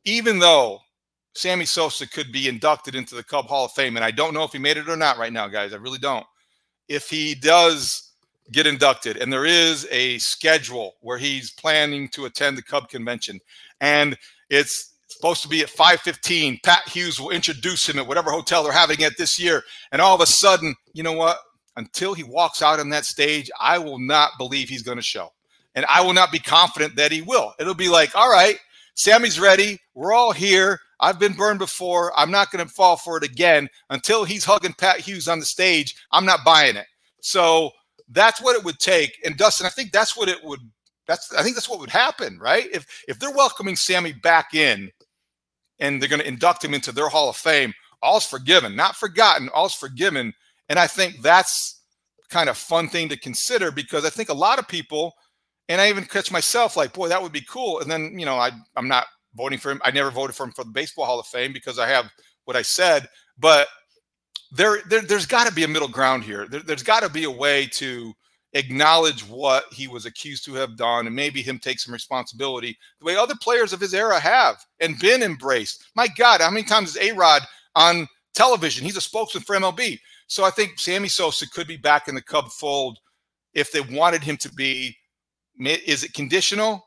even 0.05 0.39
though 0.39 0.79
Sammy 1.35 1.65
Sosa 1.65 2.07
could 2.07 2.31
be 2.31 2.47
inducted 2.47 2.95
into 2.95 3.15
the 3.15 3.23
Cub 3.23 3.47
Hall 3.47 3.65
of 3.65 3.71
Fame. 3.71 3.95
And 3.95 4.05
I 4.05 4.11
don't 4.11 4.33
know 4.33 4.43
if 4.43 4.51
he 4.51 4.59
made 4.59 4.77
it 4.77 4.89
or 4.89 4.95
not 4.95 5.17
right 5.17 5.33
now, 5.33 5.47
guys. 5.47 5.73
I 5.73 5.77
really 5.77 5.99
don't. 5.99 6.25
If 6.87 7.09
he 7.09 7.33
does 7.33 8.11
get 8.51 8.67
inducted, 8.67 9.17
and 9.17 9.31
there 9.31 9.45
is 9.45 9.87
a 9.89 10.17
schedule 10.19 10.95
where 11.01 11.17
he's 11.17 11.51
planning 11.51 12.09
to 12.09 12.25
attend 12.25 12.57
the 12.57 12.61
Cub 12.61 12.89
convention, 12.89 13.39
and 13.79 14.17
it's 14.49 14.93
supposed 15.07 15.41
to 15.41 15.47
be 15.47 15.61
at 15.61 15.69
5:15. 15.69 16.59
Pat 16.61 16.87
Hughes 16.87 17.19
will 17.19 17.29
introduce 17.29 17.87
him 17.87 17.97
at 17.97 18.05
whatever 18.05 18.31
hotel 18.31 18.63
they're 18.63 18.73
having 18.73 18.99
it 18.99 19.17
this 19.17 19.39
year, 19.39 19.63
and 19.91 20.01
all 20.01 20.13
of 20.13 20.21
a 20.21 20.27
sudden, 20.27 20.75
you 20.93 21.03
know 21.03 21.13
what? 21.13 21.39
Until 21.75 22.13
he 22.13 22.23
walks 22.23 22.61
out 22.61 22.79
on 22.79 22.89
that 22.89 23.05
stage, 23.05 23.49
I 23.59 23.79
will 23.79 23.99
not 23.99 24.31
believe 24.37 24.69
he's 24.69 24.83
going 24.83 24.97
to 24.97 25.03
show, 25.03 25.33
and 25.75 25.85
I 25.85 26.01
will 26.01 26.13
not 26.13 26.31
be 26.31 26.39
confident 26.39 26.95
that 26.97 27.11
he 27.11 27.21
will. 27.21 27.53
It'll 27.59 27.73
be 27.73 27.89
like, 27.89 28.15
all 28.15 28.29
right, 28.29 28.57
Sammy's 28.93 29.39
ready. 29.39 29.79
We're 29.95 30.13
all 30.13 30.31
here. 30.31 30.79
I've 30.99 31.19
been 31.19 31.33
burned 31.33 31.59
before. 31.59 32.13
I'm 32.15 32.31
not 32.31 32.51
going 32.51 32.65
to 32.65 32.73
fall 32.73 32.95
for 32.95 33.17
it 33.17 33.23
again 33.23 33.69
until 33.89 34.23
he's 34.23 34.45
hugging 34.45 34.73
Pat 34.73 34.99
Hughes 34.99 35.27
on 35.27 35.39
the 35.39 35.45
stage. 35.45 35.95
I'm 36.11 36.25
not 36.25 36.45
buying 36.45 36.75
it. 36.75 36.85
So 37.21 37.71
that's 38.09 38.41
what 38.41 38.55
it 38.55 38.63
would 38.63 38.79
take. 38.79 39.19
And 39.25 39.35
Dustin, 39.35 39.65
I 39.65 39.69
think 39.69 39.91
that's 39.91 40.15
what 40.15 40.29
it 40.29 40.43
would. 40.43 40.59
That's 41.07 41.33
I 41.33 41.43
think 41.43 41.55
that's 41.55 41.67
what 41.67 41.79
would 41.79 41.89
happen, 41.89 42.39
right? 42.39 42.67
If 42.71 42.85
if 43.07 43.19
they're 43.19 43.31
welcoming 43.31 43.75
Sammy 43.75 44.13
back 44.13 44.53
in, 44.53 44.91
and 45.79 46.01
they're 46.01 46.09
going 46.09 46.21
to 46.21 46.27
induct 46.27 46.63
him 46.63 46.73
into 46.73 46.91
their 46.91 47.09
Hall 47.09 47.29
of 47.29 47.35
Fame, 47.35 47.73
all's 48.01 48.25
forgiven, 48.25 48.75
not 48.75 48.95
forgotten. 48.95 49.49
All's 49.49 49.73
forgiven. 49.73 50.33
And 50.69 50.79
I 50.79 50.87
think 50.87 51.21
that's 51.21 51.81
kind 52.29 52.49
of 52.49 52.57
fun 52.57 52.89
thing 52.89 53.09
to 53.09 53.17
consider 53.17 53.71
because 53.71 54.05
I 54.05 54.09
think 54.09 54.29
a 54.29 54.33
lot 54.33 54.59
of 54.59 54.67
people, 54.67 55.13
and 55.69 55.79
I 55.79 55.89
even 55.89 56.05
catch 56.05 56.31
myself 56.31 56.75
like, 56.75 56.93
boy, 56.93 57.09
that 57.09 57.21
would 57.21 57.31
be 57.31 57.45
cool. 57.47 57.79
And 57.79 57.89
then 57.89 58.17
you 58.17 58.25
know, 58.25 58.37
I 58.37 58.51
I'm 58.75 58.87
not 58.87 59.05
voting 59.35 59.59
for 59.59 59.71
him. 59.71 59.81
I 59.83 59.91
never 59.91 60.11
voted 60.11 60.35
for 60.35 60.45
him 60.45 60.51
for 60.51 60.63
the 60.63 60.71
Baseball 60.71 61.05
Hall 61.05 61.19
of 61.19 61.27
Fame 61.27 61.53
because 61.53 61.79
I 61.79 61.87
have 61.87 62.09
what 62.45 62.55
I 62.55 62.61
said. 62.61 63.07
But 63.37 63.67
there, 64.51 64.81
there 64.85 65.01
has 65.01 65.25
got 65.25 65.47
to 65.47 65.53
be 65.53 65.63
a 65.63 65.67
middle 65.67 65.87
ground 65.87 66.23
here. 66.23 66.47
There, 66.47 66.61
there's 66.61 66.83
got 66.83 67.01
to 67.01 67.09
be 67.09 67.23
a 67.23 67.31
way 67.31 67.65
to 67.73 68.13
acknowledge 68.53 69.27
what 69.27 69.65
he 69.71 69.87
was 69.87 70.05
accused 70.05 70.45
to 70.45 70.53
have 70.53 70.77
done 70.77 71.07
and 71.07 71.15
maybe 71.15 71.41
him 71.41 71.57
take 71.57 71.79
some 71.79 71.93
responsibility 71.93 72.77
the 72.99 73.05
way 73.05 73.15
other 73.15 73.33
players 73.41 73.73
of 73.73 73.79
his 73.79 73.95
era 73.95 74.19
have 74.19 74.63
and 74.79 74.99
been 74.99 75.23
embraced. 75.23 75.85
My 75.95 76.07
God, 76.07 76.39
how 76.39 76.51
many 76.51 76.63
times 76.63 76.95
is 76.95 76.97
A 76.97 77.13
Rod 77.13 77.41
on 77.75 78.07
television? 78.35 78.85
He's 78.85 78.97
a 78.97 79.01
spokesman 79.01 79.43
for 79.43 79.55
MLB. 79.55 79.99
So 80.27 80.43
I 80.43 80.49
think 80.49 80.79
Sammy 80.79 81.07
Sosa 81.07 81.49
could 81.49 81.67
be 81.67 81.77
back 81.77 82.07
in 82.07 82.15
the 82.15 82.21
Cub 82.21 82.49
fold 82.49 82.99
if 83.53 83.71
they 83.71 83.81
wanted 83.81 84.23
him 84.23 84.37
to 84.37 84.53
be. 84.53 84.95
Is 85.59 86.03
it 86.03 86.13
conditional? 86.13 86.83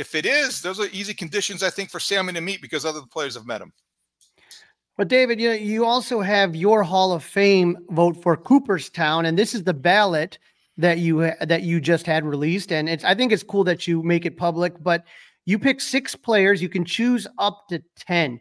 if 0.00 0.14
it 0.14 0.24
is, 0.24 0.62
those 0.62 0.80
are 0.80 0.88
easy 0.92 1.12
conditions, 1.12 1.62
I 1.62 1.68
think, 1.68 1.90
for 1.90 2.00
Sammy 2.00 2.32
to 2.32 2.40
meet 2.40 2.62
because 2.62 2.84
other 2.86 3.02
players 3.12 3.34
have 3.34 3.46
met 3.46 3.60
him. 3.60 3.72
But 4.96 5.08
David, 5.08 5.40
you 5.40 5.50
know, 5.50 5.54
you 5.54 5.84
also 5.84 6.20
have 6.20 6.56
your 6.56 6.82
Hall 6.82 7.12
of 7.12 7.22
Fame 7.22 7.76
vote 7.90 8.20
for 8.22 8.36
Cooperstown, 8.36 9.26
and 9.26 9.38
this 9.38 9.54
is 9.54 9.62
the 9.62 9.74
ballot 9.74 10.38
that 10.78 10.98
you 10.98 11.30
that 11.42 11.62
you 11.62 11.80
just 11.80 12.06
had 12.06 12.24
released, 12.24 12.72
and 12.72 12.88
it's 12.88 13.04
I 13.04 13.14
think 13.14 13.30
it's 13.32 13.42
cool 13.42 13.64
that 13.64 13.86
you 13.86 14.02
make 14.02 14.26
it 14.26 14.36
public. 14.36 14.82
But 14.82 15.04
you 15.44 15.58
pick 15.58 15.80
six 15.80 16.16
players, 16.16 16.62
you 16.62 16.68
can 16.68 16.84
choose 16.84 17.26
up 17.38 17.68
to 17.68 17.82
ten. 17.96 18.40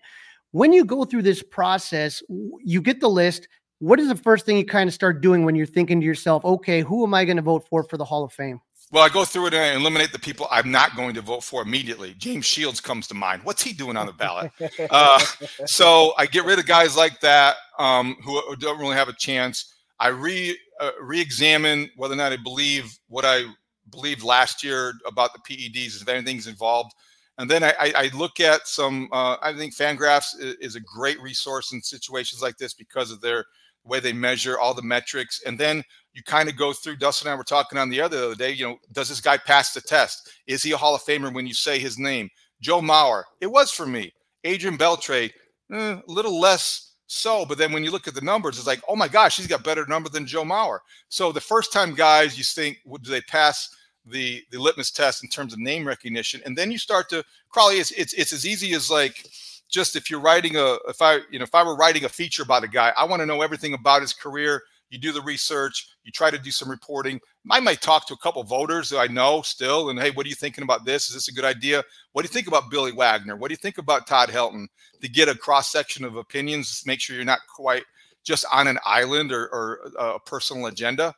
When 0.52 0.74
you 0.74 0.84
go 0.84 1.06
through 1.06 1.22
this 1.22 1.44
process, 1.44 2.24
you 2.64 2.82
get 2.82 3.00
the 3.00 3.10
list. 3.10 3.48
What 3.80 4.00
is 4.00 4.10
the 4.10 4.16
first 4.16 4.46
thing 4.46 4.58
you 4.58 4.66
kind 4.66 4.88
of 4.88 4.94
start 4.94 5.22
doing 5.22 5.46
when 5.46 5.56
you're 5.56 5.66
thinking 5.66 6.02
to 6.02 6.06
yourself, 6.06 6.44
okay, 6.44 6.82
who 6.82 7.06
am 7.06 7.14
I 7.14 7.24
going 7.24 7.38
to 7.38 7.44
vote 7.44 7.66
for 7.70 7.84
for 7.84 7.98
the 7.98 8.06
Hall 8.06 8.24
of 8.24 8.34
Fame? 8.34 8.60
Well, 8.92 9.04
I 9.04 9.10
go 9.10 9.24
through 9.24 9.48
it 9.48 9.54
and 9.54 9.64
I 9.64 9.80
eliminate 9.80 10.12
the 10.12 10.20
people 10.20 10.48
I'm 10.50 10.72
not 10.72 10.96
going 10.96 11.14
to 11.14 11.22
vote 11.22 11.44
for 11.44 11.62
immediately. 11.62 12.16
James 12.18 12.46
Shields 12.46 12.82
comes 12.82 13.08
to 13.08 13.14
mind. 13.14 13.44
What's 13.44 13.62
he 13.62 13.72
doing 13.72 13.96
on 13.96 14.08
the 14.08 14.14
ballot? 14.14 14.52
uh, 14.90 15.20
so 15.66 16.14
I 16.18 16.26
get 16.26 16.44
rid 16.44 16.58
of 16.58 16.66
guys 16.66 16.98
like 16.98 17.20
that 17.22 17.56
um, 17.78 18.18
who 18.24 18.42
don't 18.58 18.80
really 18.80 18.96
have 18.96 19.08
a 19.08 19.14
chance. 19.14 19.76
I 20.00 20.08
re 20.08 20.58
uh, 20.80 20.92
re-examine 21.02 21.90
whether 21.98 22.14
or 22.14 22.18
not 22.18 22.34
I 22.34 22.38
believe 22.38 22.98
what 23.08 23.26
I 23.26 23.46
believed 23.92 24.24
last 24.24 24.64
year 24.64 24.94
about 25.06 25.32
the 25.34 25.40
PEDs, 25.40 26.02
if 26.02 26.08
anything's 26.08 26.48
involved. 26.48 26.94
And 27.38 27.50
then 27.50 27.64
I, 27.64 27.74
I 27.80 28.10
look 28.14 28.40
at 28.40 28.68
some. 28.68 29.08
Uh, 29.12 29.38
I 29.42 29.54
think 29.54 29.74
Fangraphs 29.74 30.36
is 30.40 30.76
a 30.76 30.82
great 30.82 31.22
resource 31.22 31.72
in 31.72 31.82
situations 31.82 32.42
like 32.42 32.58
this 32.58 32.74
because 32.74 33.12
of 33.12 33.22
their 33.22 33.46
way 33.90 34.00
they 34.00 34.14
measure 34.14 34.60
all 34.60 34.74
the 34.74 34.82
metrics. 34.82 35.42
And 35.46 35.60
then 35.60 35.84
you 36.14 36.24
kind 36.24 36.50
of 36.50 36.56
go 36.56 36.74
through. 36.74 36.98
Dustin 36.98 37.28
and 37.28 37.34
I 37.34 37.38
were 37.38 37.44
talking 37.44 37.78
on 37.78 37.90
the 37.90 38.02
other, 38.02 38.18
other 38.18 38.36
day. 38.36 38.52
You 38.52 38.70
know, 38.70 38.78
does 38.92 39.10
this 39.10 39.22
guy 39.22 39.38
pass 39.38 39.74
the 39.74 39.82
test? 39.82 40.30
Is 40.48 40.64
he 40.64 40.72
a 40.72 40.78
Hall 40.78 40.96
of 40.96 41.02
Famer 41.02 41.34
when 41.34 41.48
you 41.48 41.54
say 41.54 41.80
his 41.80 41.98
name? 41.98 42.30
Joe 42.62 42.82
Mauer. 42.82 43.24
It 43.42 43.48
was 43.48 43.72
for 43.72 43.86
me. 43.86 44.14
Adrian 44.44 44.78
Beltre. 44.78 45.32
Eh, 45.72 45.76
a 45.76 46.02
little 46.08 46.40
less 46.40 46.90
so, 47.12 47.44
but 47.44 47.58
then 47.58 47.72
when 47.72 47.84
you 47.84 47.90
look 47.90 48.08
at 48.08 48.14
the 48.14 48.22
numbers, 48.22 48.58
it's 48.58 48.68
like, 48.68 48.82
oh 48.88 48.96
my 48.96 49.08
gosh, 49.08 49.38
he's 49.38 49.48
got 49.48 49.64
better 49.64 49.86
number 49.88 50.10
than 50.10 50.28
Joe 50.28 50.44
Mauer. 50.44 50.80
So 51.10 51.32
the 51.32 51.42
first 51.42 51.74
time 51.74 51.96
guys, 51.96 52.38
you 52.38 52.44
think, 52.44 52.78
would 52.86 53.02
do 53.04 53.10
they 53.10 53.22
pass 53.22 53.76
the 54.06 54.44
the 54.52 54.60
litmus 54.60 54.92
test 54.92 55.24
in 55.24 55.30
terms 55.30 55.52
of 55.52 55.60
name 55.60 55.88
recognition? 55.88 56.42
And 56.46 56.56
then 56.56 56.72
you 56.72 56.78
start 56.78 57.10
to 57.10 57.24
Crawly. 57.50 57.78
It's 57.80 57.92
it's 57.92 58.14
it's 58.14 58.32
as 58.32 58.46
easy 58.46 58.74
as 58.74 58.92
like 58.92 59.26
just 59.70 59.96
if 59.96 60.10
you're 60.10 60.20
writing 60.20 60.56
a 60.56 60.78
if 60.88 61.02
I 61.02 61.20
you 61.32 61.40
know 61.40 61.44
if 61.44 61.56
I 61.56 61.64
were 61.64 61.76
writing 61.76 62.06
a 62.06 62.10
feature 62.10 62.44
about 62.44 62.64
a 62.64 62.68
guy, 62.68 62.92
I 62.98 63.06
want 63.06 63.22
to 63.22 63.26
know 63.26 63.42
everything 63.42 63.74
about 63.74 64.02
his 64.02 64.14
career. 64.14 64.64
You 64.90 64.98
do 64.98 65.12
the 65.12 65.22
research, 65.22 65.88
you 66.04 66.12
try 66.12 66.32
to 66.32 66.40
do 66.40 66.50
some 66.50 66.70
reporting. 66.70 67.20
I 67.52 67.60
might 67.60 67.80
talk 67.80 68.08
to 68.08 68.16
a 68.16 68.18
couple 68.18 68.44
voters 68.44 68.90
that 68.90 68.98
I 68.98 69.06
know 69.06 69.44
still, 69.44 69.90
and 69.90 70.00
hey, 70.00 70.10
what 70.10 70.26
are 70.26 70.30
you 70.30 70.36
thinking 70.36 70.64
about 70.64 70.84
this? 70.84 71.10
Is 71.10 71.14
this 71.14 71.28
a 71.28 71.34
good 71.34 71.46
idea? 71.46 71.84
What 72.14 72.24
do 72.24 72.26
you 72.26 72.34
think 72.34 72.48
about 72.48 72.72
Billy 72.72 72.92
Wagner? 72.92 73.36
What 73.36 73.50
do 73.50 73.54
you 73.54 73.58
think 73.58 73.78
about 73.78 74.08
Todd 74.08 74.30
Helton? 74.30 74.66
To 75.02 75.08
get 75.08 75.30
a 75.30 75.36
cross 75.36 75.72
section 75.72 76.04
of 76.04 76.16
opinions, 76.16 76.84
make 76.88 77.00
sure 77.00 77.16
you're 77.16 77.24
not 77.24 77.40
quite 77.56 77.84
just 78.24 78.46
on 78.52 78.68
an 78.68 78.80
island 78.86 79.32
or, 79.32 79.46
or 79.54 79.92
uh, 80.00 80.16
a 80.16 80.20
personal 80.20 80.66
agenda. 80.66 81.14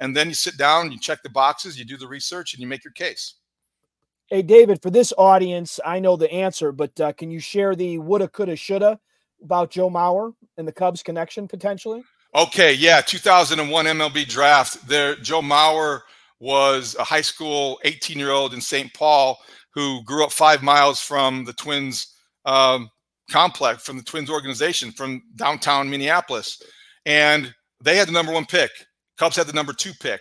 And 0.00 0.16
then 0.16 0.28
you 0.28 0.34
sit 0.34 0.56
down, 0.56 0.90
you 0.90 0.98
check 0.98 1.22
the 1.22 1.28
boxes, 1.28 1.78
you 1.78 1.84
do 1.84 1.98
the 1.98 2.08
research, 2.08 2.54
and 2.54 2.60
you 2.60 2.66
make 2.66 2.84
your 2.84 2.92
case. 2.92 3.34
Hey, 4.32 4.42
David, 4.42 4.80
for 4.80 4.90
this 4.90 5.12
audience, 5.18 5.80
I 5.84 5.98
know 5.98 6.14
the 6.14 6.30
answer, 6.30 6.70
but 6.70 7.00
uh, 7.00 7.12
can 7.12 7.32
you 7.32 7.40
share 7.40 7.74
the 7.74 7.98
woulda, 7.98 8.28
coulda, 8.28 8.54
shoulda 8.54 9.00
about 9.42 9.72
Joe 9.72 9.90
Mauer 9.90 10.34
and 10.56 10.68
the 10.68 10.72
Cubs 10.72 11.02
connection 11.02 11.48
potentially? 11.48 12.04
Okay, 12.32 12.72
yeah, 12.74 13.00
2001 13.00 13.86
MLB 13.86 14.28
draft. 14.28 14.86
There, 14.86 15.16
Joe 15.16 15.42
Mauer 15.42 16.02
was 16.38 16.94
a 17.00 17.02
high 17.02 17.22
school 17.22 17.80
18 17.82 18.20
year 18.20 18.30
old 18.30 18.54
in 18.54 18.60
St. 18.60 18.94
Paul 18.94 19.36
who 19.74 20.00
grew 20.04 20.22
up 20.22 20.30
five 20.30 20.62
miles 20.62 21.00
from 21.00 21.44
the 21.44 21.52
Twins 21.52 22.14
um, 22.44 22.88
complex, 23.32 23.82
from 23.82 23.96
the 23.96 24.04
Twins 24.04 24.30
organization, 24.30 24.92
from 24.92 25.22
downtown 25.34 25.90
Minneapolis, 25.90 26.62
and 27.04 27.52
they 27.82 27.96
had 27.96 28.06
the 28.06 28.12
number 28.12 28.32
one 28.32 28.46
pick. 28.46 28.70
Cubs 29.18 29.34
had 29.34 29.48
the 29.48 29.52
number 29.52 29.72
two 29.72 29.92
pick 30.00 30.20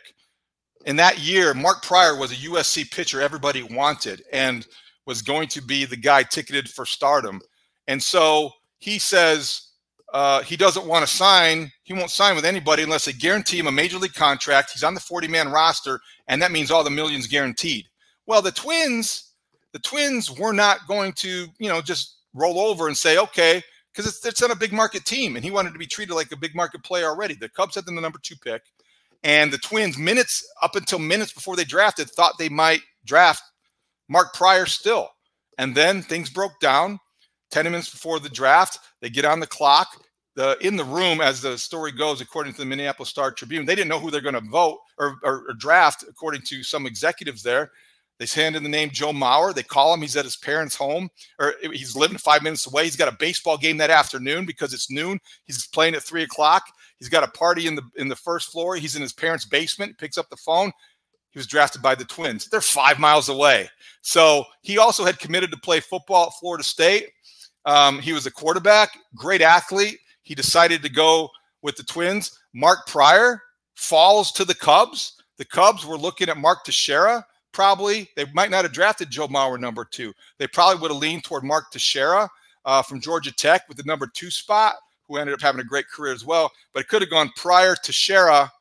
in 0.85 0.95
that 0.97 1.19
year, 1.19 1.53
Mark 1.53 1.83
Prior 1.83 2.17
was 2.17 2.31
a 2.31 2.35
USC 2.35 2.89
pitcher 2.91 3.21
everybody 3.21 3.63
wanted 3.63 4.23
and 4.31 4.65
was 5.05 5.21
going 5.21 5.47
to 5.49 5.61
be 5.61 5.85
the 5.85 5.97
guy 5.97 6.23
ticketed 6.23 6.69
for 6.69 6.85
stardom. 6.85 7.41
And 7.87 8.01
so 8.01 8.51
he 8.77 8.99
says 8.99 9.69
uh, 10.13 10.41
he 10.43 10.55
doesn't 10.55 10.85
want 10.85 11.05
to 11.05 11.13
sign. 11.13 11.71
He 11.83 11.93
won't 11.93 12.11
sign 12.11 12.35
with 12.35 12.45
anybody 12.45 12.83
unless 12.83 13.05
they 13.05 13.13
guarantee 13.13 13.59
him 13.59 13.67
a 13.67 13.71
major 13.71 13.97
league 13.97 14.13
contract. 14.13 14.71
He's 14.73 14.83
on 14.83 14.93
the 14.93 14.99
40 14.99 15.27
man 15.27 15.49
roster, 15.49 15.99
and 16.27 16.41
that 16.41 16.51
means 16.51 16.71
all 16.71 16.83
the 16.83 16.89
millions 16.89 17.27
guaranteed. 17.27 17.85
Well, 18.25 18.41
the 18.41 18.51
Twins, 18.51 19.33
the 19.73 19.79
Twins 19.79 20.31
were 20.31 20.53
not 20.53 20.87
going 20.87 21.13
to, 21.13 21.47
you 21.57 21.69
know, 21.69 21.81
just 21.81 22.17
roll 22.33 22.59
over 22.59 22.87
and 22.87 22.97
say, 22.97 23.17
okay, 23.17 23.61
because 23.91 24.07
it's, 24.07 24.25
it's 24.25 24.41
not 24.41 24.51
a 24.51 24.55
big 24.55 24.71
market 24.71 25.05
team, 25.05 25.35
and 25.35 25.43
he 25.43 25.51
wanted 25.51 25.73
to 25.73 25.79
be 25.79 25.87
treated 25.87 26.13
like 26.13 26.31
a 26.31 26.37
big 26.37 26.55
market 26.55 26.83
player 26.83 27.07
already. 27.07 27.33
The 27.33 27.49
Cubs 27.49 27.75
had 27.75 27.85
them 27.85 27.95
the 27.95 28.01
number 28.01 28.19
two 28.21 28.35
pick. 28.35 28.61
And 29.23 29.51
the 29.51 29.58
Twins, 29.58 29.97
minutes 29.97 30.47
up 30.62 30.75
until 30.75 30.99
minutes 30.99 31.34
before 31.34 31.55
they 31.55 31.65
drafted, 31.65 32.10
thought 32.10 32.38
they 32.38 32.49
might 32.49 32.82
draft 33.05 33.43
Mark 34.08 34.34
Prior 34.34 34.65
still. 34.65 35.10
And 35.58 35.75
then 35.75 36.01
things 36.01 36.29
broke 36.29 36.60
down. 36.62 36.99
10 37.51 37.65
minutes 37.65 37.89
before 37.89 38.19
the 38.19 38.29
draft, 38.29 38.79
they 39.01 39.10
get 39.10 39.25
on 39.25 39.39
the 39.39 39.47
clock. 39.47 39.88
The, 40.36 40.58
in 40.62 40.77
the 40.77 40.84
room, 40.86 41.19
as 41.19 41.41
the 41.41 41.58
story 41.58 41.91
goes, 41.91 42.21
according 42.21 42.53
to 42.53 42.60
the 42.60 42.65
Minneapolis 42.65 43.10
Star 43.10 43.32
Tribune, 43.32 43.65
they 43.65 43.75
didn't 43.75 43.89
know 43.89 43.99
who 43.99 44.12
they're 44.12 44.21
going 44.21 44.36
to 44.36 44.49
vote 44.49 44.77
or, 44.97 45.17
or, 45.23 45.49
or 45.49 45.53
draft, 45.58 46.05
according 46.08 46.41
to 46.43 46.63
some 46.63 46.86
executives 46.86 47.43
there. 47.43 47.71
They 48.19 48.25
hand 48.25 48.58
in 48.58 48.63
the 48.63 48.69
name 48.69 48.89
Joe 48.91 49.13
Mauer. 49.13 49.55
They 49.55 49.63
call 49.63 49.93
him. 49.93 50.01
He's 50.01 50.17
at 50.17 50.25
his 50.25 50.36
parents' 50.36 50.75
home, 50.75 51.10
or 51.39 51.53
he's 51.62 51.95
living 51.95 52.17
five 52.17 52.43
minutes 52.43 52.67
away. 52.67 52.84
He's 52.84 52.97
got 52.97 53.12
a 53.12 53.17
baseball 53.17 53.58
game 53.58 53.77
that 53.77 53.89
afternoon 53.89 54.45
because 54.45 54.73
it's 54.73 54.91
noon. 54.91 55.19
He's 55.45 55.65
playing 55.67 55.95
at 55.95 56.03
three 56.03 56.23
o'clock. 56.23 56.63
He's 56.97 57.08
got 57.08 57.23
a 57.23 57.32
party 57.32 57.65
in 57.65 57.75
the 57.75 57.84
in 57.95 58.10
the 58.10 58.17
first 58.17 58.51
floor. 58.51 58.75
He's 58.75 58.97
in 58.97 59.01
his 59.01 59.13
parents' 59.13 59.45
basement. 59.45 59.97
Picks 59.97 60.17
up 60.17 60.29
the 60.29 60.36
phone. 60.36 60.71
He 61.32 61.39
was 61.39 61.47
drafted 61.47 61.82
by 61.82 61.95
the 61.95 62.03
Twins. 62.05 62.47
They're 62.47 62.60
five 62.60 62.99
miles 62.99 63.29
away. 63.29 63.69
So 64.01 64.43
he 64.63 64.77
also 64.77 65.05
had 65.05 65.19
committed 65.19 65.51
to 65.51 65.58
play 65.58 65.79
football 65.79 66.27
at 66.27 66.34
Florida 66.39 66.63
State. 66.63 67.10
Um, 67.65 67.99
he 67.99 68.12
was 68.13 68.25
a 68.25 68.32
quarterback, 68.32 68.97
great 69.15 69.41
athlete. 69.41 69.99
He 70.23 70.36
decided 70.36 70.82
to 70.84 70.89
go 70.89 71.29
with 71.62 71.77
the 71.77 71.84
Twins. 71.84 72.38
Mark 72.53 72.88
Prior 72.88 73.43
falls 73.75 74.32
to 74.34 74.43
the 74.43 74.55
Cubs. 74.55 75.21
The 75.38 75.45
Cubs 75.45 75.86
were 75.86 75.97
looking 75.97 76.29
at 76.29 76.38
Mark 76.38 76.65
Teixeira 76.65 77.25
probably 77.51 78.09
they 78.15 78.25
might 78.33 78.51
not 78.51 78.63
have 78.63 78.73
drafted 78.73 79.09
Joe 79.09 79.27
Mauer 79.27 79.59
number 79.59 79.85
two. 79.85 80.13
They 80.38 80.47
probably 80.47 80.81
would 80.81 80.91
have 80.91 81.01
leaned 81.01 81.23
toward 81.23 81.43
Mark 81.43 81.71
Teixeira 81.71 82.29
uh, 82.65 82.81
from 82.81 83.01
Georgia 83.01 83.31
Tech 83.31 83.67
with 83.67 83.77
the 83.77 83.83
number 83.83 84.07
two 84.07 84.31
spot, 84.31 84.75
who 85.07 85.17
ended 85.17 85.33
up 85.33 85.41
having 85.41 85.62
a 85.62 85.65
great 85.65 85.89
career 85.89 86.13
as 86.13 86.25
well. 86.25 86.51
But 86.73 86.81
it 86.81 86.88
could 86.88 87.01
have 87.01 87.12
gone 87.12 87.31
Prior 87.35 87.75
to 87.75 87.81
Teixeira 87.81 88.51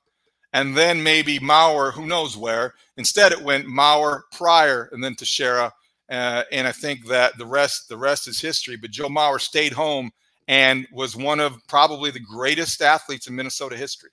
and 0.53 0.77
then 0.77 1.03
maybe 1.03 1.39
Mauer, 1.39 1.93
who 1.93 2.07
knows 2.07 2.37
where. 2.37 2.75
Instead, 2.97 3.33
it 3.33 3.43
went 3.43 3.67
Mauer, 3.67 4.23
Prior, 4.33 4.89
and 4.93 5.03
then 5.03 5.15
Teixeira. 5.15 5.73
Uh, 6.11 6.43
and 6.51 6.67
I 6.67 6.73
think 6.73 7.07
that 7.07 7.37
the 7.37 7.45
rest 7.45 7.89
the 7.89 7.97
rest 7.97 8.29
is 8.29 8.41
history. 8.41 8.77
But 8.77 8.91
Joe 8.91 9.09
Mauer 9.09 9.41
stayed 9.41 9.73
home 9.73 10.11
and 10.49 10.87
was 10.91 11.15
one 11.15 11.39
of 11.39 11.59
probably 11.69 12.11
the 12.11 12.21
greatest 12.21 12.81
athletes 12.81 13.27
in 13.27 13.37
Minnesota 13.37 13.77
history. 13.77 14.11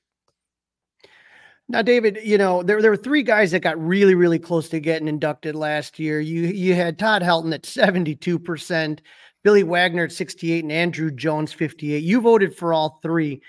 Now, 1.67 1.81
David, 1.81 2.19
you 2.23 2.37
know 2.37 2.61
there 2.61 2.81
there 2.81 2.91
were 2.91 2.97
three 2.97 3.23
guys 3.23 3.51
that 3.51 3.61
got 3.61 3.79
really 3.83 4.13
really 4.13 4.37
close 4.37 4.69
to 4.69 4.79
getting 4.79 5.07
inducted 5.07 5.55
last 5.55 5.97
year. 5.97 6.19
You 6.19 6.43
you 6.43 6.75
had 6.75 6.99
Todd 6.99 7.23
Helton 7.23 7.53
at 7.53 7.65
seventy 7.65 8.15
two 8.15 8.37
percent, 8.37 9.01
Billy 9.43 9.63
Wagner 9.63 10.03
at 10.03 10.11
sixty 10.11 10.51
eight, 10.53 10.63
and 10.63 10.71
Andruw 10.71 11.15
Jones 11.15 11.53
fifty 11.53 11.93
eight. 11.93 12.03
You 12.03 12.21
voted 12.21 12.55
for 12.55 12.71
all 12.73 12.99
three. 13.01 13.41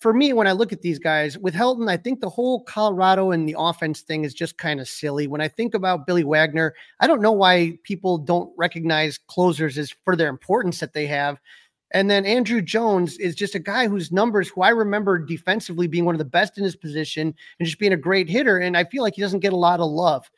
For 0.00 0.12
me, 0.12 0.34
when 0.34 0.46
I 0.46 0.52
look 0.52 0.72
at 0.72 0.82
these 0.82 0.98
guys 0.98 1.38
with 1.38 1.54
Helton, 1.54 1.88
I 1.88 1.96
think 1.96 2.20
the 2.20 2.28
whole 2.28 2.64
Colorado 2.64 3.30
and 3.30 3.48
the 3.48 3.56
offense 3.58 4.02
thing 4.02 4.24
is 4.24 4.34
just 4.34 4.58
kind 4.58 4.80
of 4.80 4.88
silly. 4.88 5.26
When 5.26 5.40
I 5.40 5.48
think 5.48 5.72
about 5.72 6.06
Billy 6.06 6.24
Wagner, 6.24 6.74
I 7.00 7.06
don't 7.06 7.22
know 7.22 7.32
why 7.32 7.78
people 7.84 8.18
don't 8.18 8.52
recognize 8.58 9.16
closers 9.16 9.78
as 9.78 9.94
for 10.04 10.16
their 10.16 10.28
importance 10.28 10.80
that 10.80 10.92
they 10.92 11.06
have. 11.06 11.38
And 11.94 12.10
then 12.10 12.24
Andruw 12.24 12.62
Jones 12.62 13.16
is 13.18 13.36
just 13.36 13.54
a 13.54 13.60
guy 13.60 13.86
whose 13.86 14.10
numbers, 14.10 14.48
who 14.48 14.62
I 14.62 14.70
remember 14.70 15.16
defensively 15.16 15.86
being 15.86 16.04
one 16.04 16.16
of 16.16 16.18
the 16.18 16.24
best 16.24 16.58
in 16.58 16.64
his 16.64 16.74
position 16.74 17.32
and 17.58 17.66
just 17.66 17.78
being 17.78 17.92
a 17.92 17.96
great 17.96 18.28
hitter. 18.28 18.58
And 18.58 18.76
I 18.76 18.82
feel 18.84 19.04
like 19.04 19.14
he 19.14 19.22
doesn't 19.22 19.40
get 19.40 19.52
a 19.52 19.56
lot 19.56 19.78
of 19.78 19.88
love. 19.88 20.28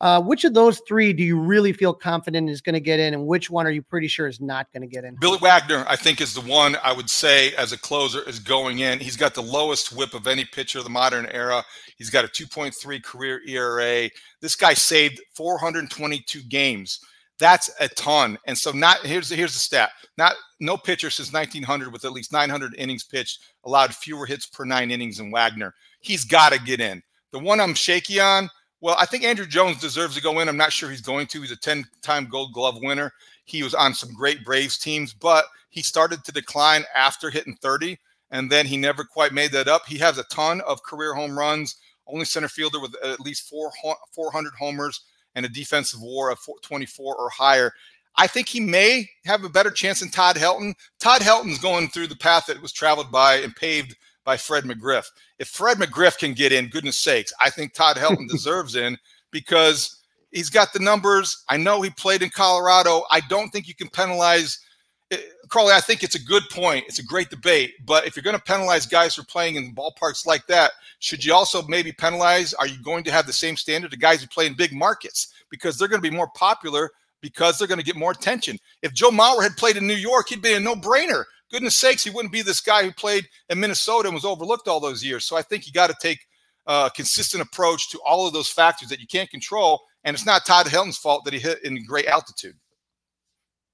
Uh, 0.00 0.22
which 0.22 0.44
of 0.44 0.54
those 0.54 0.80
three 0.86 1.12
do 1.12 1.24
you 1.24 1.36
really 1.36 1.72
feel 1.72 1.92
confident 1.92 2.48
is 2.48 2.60
going 2.60 2.74
to 2.74 2.80
get 2.80 3.00
in, 3.00 3.14
and 3.14 3.26
which 3.26 3.50
one 3.50 3.66
are 3.66 3.70
you 3.70 3.82
pretty 3.82 4.06
sure 4.06 4.28
is 4.28 4.40
not 4.40 4.70
going 4.72 4.80
to 4.80 4.86
get 4.86 5.02
in? 5.02 5.16
Billy 5.16 5.38
Wagner, 5.38 5.84
I 5.88 5.96
think, 5.96 6.20
is 6.20 6.34
the 6.34 6.40
one 6.40 6.76
I 6.84 6.92
would 6.92 7.10
say 7.10 7.52
as 7.56 7.72
a 7.72 7.78
closer 7.78 8.22
is 8.28 8.38
going 8.38 8.78
in. 8.78 9.00
He's 9.00 9.16
got 9.16 9.34
the 9.34 9.42
lowest 9.42 9.92
whip 9.92 10.14
of 10.14 10.28
any 10.28 10.44
pitcher 10.44 10.78
of 10.78 10.84
the 10.84 10.90
modern 10.90 11.26
era. 11.26 11.64
He's 11.96 12.10
got 12.10 12.24
a 12.24 12.28
2.3 12.28 13.02
career 13.02 13.40
ERA. 13.44 14.08
This 14.40 14.54
guy 14.54 14.74
saved 14.74 15.20
422 15.34 16.42
games. 16.42 17.00
That's 17.38 17.70
a 17.80 17.88
ton. 17.88 18.38
And 18.46 18.58
so 18.58 18.72
not 18.72 18.98
here's 19.06 19.30
here's 19.30 19.52
the 19.52 19.58
stat. 19.60 19.90
Not 20.16 20.34
no 20.60 20.76
pitcher 20.76 21.10
since 21.10 21.32
1900 21.32 21.92
with 21.92 22.04
at 22.04 22.12
least 22.12 22.32
900 22.32 22.74
innings 22.76 23.04
pitched 23.04 23.40
allowed 23.64 23.94
fewer 23.94 24.26
hits 24.26 24.46
per 24.46 24.64
9 24.64 24.90
innings 24.90 25.18
than 25.18 25.30
Wagner. 25.30 25.72
He's 26.00 26.24
got 26.24 26.52
to 26.52 26.60
get 26.60 26.80
in. 26.80 27.02
The 27.32 27.38
one 27.38 27.60
I'm 27.60 27.74
shaky 27.74 28.20
on, 28.20 28.48
Well, 28.80 28.96
I 28.98 29.06
think 29.06 29.24
Andruw 29.24 29.48
Jones 29.48 29.80
deserves 29.80 30.16
to 30.16 30.22
go 30.22 30.40
in. 30.40 30.48
I'm 30.48 30.56
not 30.56 30.72
sure 30.72 30.90
he's 30.90 31.00
going 31.00 31.26
to. 31.28 31.40
He's 31.40 31.52
a 31.52 31.56
10 31.56 31.84
time 32.02 32.26
gold 32.26 32.52
glove 32.52 32.78
winner. 32.80 33.12
He 33.44 33.62
was 33.62 33.74
on 33.74 33.94
some 33.94 34.12
great 34.12 34.44
Braves 34.44 34.78
teams, 34.78 35.12
but 35.14 35.44
he 35.70 35.82
started 35.82 36.24
to 36.24 36.32
decline 36.32 36.84
after 36.94 37.30
hitting 37.30 37.56
30, 37.60 37.98
and 38.30 38.50
then 38.50 38.66
he 38.66 38.76
never 38.76 39.04
quite 39.04 39.32
made 39.32 39.52
that 39.52 39.68
up. 39.68 39.86
He 39.86 39.98
has 39.98 40.18
a 40.18 40.24
ton 40.24 40.60
of 40.62 40.82
career 40.82 41.14
home 41.14 41.38
runs, 41.38 41.76
only 42.06 42.24
center 42.24 42.48
fielder 42.48 42.80
with 42.80 42.94
at 43.04 43.20
least 43.20 43.48
four, 43.48 43.70
400 44.14 44.52
homers 44.58 45.02
and 45.38 45.46
a 45.46 45.48
defensive 45.48 46.02
war 46.02 46.30
of 46.30 46.38
24 46.62 47.16
or 47.16 47.30
higher. 47.30 47.72
I 48.16 48.26
think 48.26 48.48
he 48.48 48.58
may 48.58 49.08
have 49.24 49.44
a 49.44 49.48
better 49.48 49.70
chance 49.70 50.00
than 50.00 50.10
Todd 50.10 50.34
Helton. 50.34 50.74
Todd 50.98 51.22
Helton's 51.22 51.60
going 51.60 51.88
through 51.88 52.08
the 52.08 52.16
path 52.16 52.46
that 52.46 52.60
was 52.60 52.72
traveled 52.72 53.12
by 53.12 53.36
and 53.36 53.54
paved 53.54 53.96
by 54.24 54.36
Fred 54.36 54.64
McGriff. 54.64 55.06
If 55.38 55.48
Fred 55.48 55.78
McGriff 55.78 56.18
can 56.18 56.34
get 56.34 56.52
in, 56.52 56.68
goodness 56.68 56.98
sakes, 56.98 57.32
I 57.40 57.50
think 57.50 57.72
Todd 57.72 57.96
Helton 57.96 58.28
deserves 58.30 58.74
in 58.74 58.98
because 59.30 60.02
he's 60.32 60.50
got 60.50 60.72
the 60.72 60.80
numbers. 60.80 61.44
I 61.48 61.56
know 61.56 61.80
he 61.80 61.90
played 61.90 62.22
in 62.22 62.30
Colorado. 62.30 63.04
I 63.12 63.20
don't 63.28 63.50
think 63.50 63.68
you 63.68 63.76
can 63.76 63.88
penalize 63.88 64.58
Crawly. 65.48 65.72
I 65.72 65.80
think 65.80 66.02
it's 66.02 66.14
a 66.14 66.22
good 66.22 66.42
point. 66.50 66.84
It's 66.88 66.98
a 66.98 67.04
great 67.04 67.30
debate. 67.30 67.74
But 67.86 68.06
if 68.06 68.14
you're 68.14 68.22
going 68.22 68.36
to 68.36 68.42
penalize 68.42 68.86
guys 68.86 69.14
for 69.14 69.24
playing 69.24 69.56
in 69.56 69.74
ballparks 69.74 70.26
like 70.26 70.46
that, 70.48 70.72
should 70.98 71.24
you 71.24 71.32
also 71.32 71.62
maybe 71.62 71.92
penalize? 71.92 72.52
Are 72.54 72.66
you 72.66 72.82
going 72.82 73.04
to 73.04 73.12
have 73.12 73.26
the 73.26 73.32
same 73.32 73.56
standard 73.56 73.90
to 73.92 73.96
guys 73.96 74.20
who 74.20 74.26
play 74.26 74.46
in 74.46 74.54
big 74.54 74.72
markets 74.72 75.32
because 75.50 75.78
they're 75.78 75.88
going 75.88 76.02
to 76.02 76.10
be 76.10 76.14
more 76.14 76.30
popular 76.34 76.90
because 77.22 77.58
they're 77.58 77.68
going 77.68 77.80
to 77.80 77.84
get 77.84 77.96
more 77.96 78.10
attention? 78.10 78.58
If 78.82 78.92
Joe 78.92 79.10
Mauer 79.10 79.42
had 79.42 79.56
played 79.56 79.76
in 79.76 79.86
New 79.86 79.94
York, 79.94 80.28
he'd 80.28 80.42
be 80.42 80.52
a 80.54 80.60
no-brainer 80.60 81.24
goodness 81.50 81.78
sakes, 81.78 82.04
he 82.04 82.10
wouldn't 82.10 82.32
be 82.32 82.42
this 82.42 82.60
guy 82.60 82.84
who 82.84 82.92
played 82.92 83.26
in 83.48 83.60
Minnesota 83.60 84.08
and 84.08 84.14
was 84.14 84.24
overlooked 84.24 84.68
all 84.68 84.80
those 84.80 85.04
years. 85.04 85.24
So 85.24 85.36
I 85.36 85.42
think 85.42 85.66
you 85.66 85.72
got 85.72 85.88
to 85.88 85.96
take 86.00 86.26
a 86.66 86.90
consistent 86.94 87.42
approach 87.42 87.90
to 87.90 88.00
all 88.06 88.26
of 88.26 88.32
those 88.32 88.50
factors 88.50 88.88
that 88.90 89.00
you 89.00 89.06
can't 89.06 89.30
control. 89.30 89.80
And 90.04 90.14
it's 90.14 90.26
not 90.26 90.46
Todd 90.46 90.66
Helton's 90.66 90.98
fault 90.98 91.24
that 91.24 91.32
he 91.32 91.40
hit 91.40 91.64
in 91.64 91.84
great 91.86 92.06
altitude. 92.06 92.54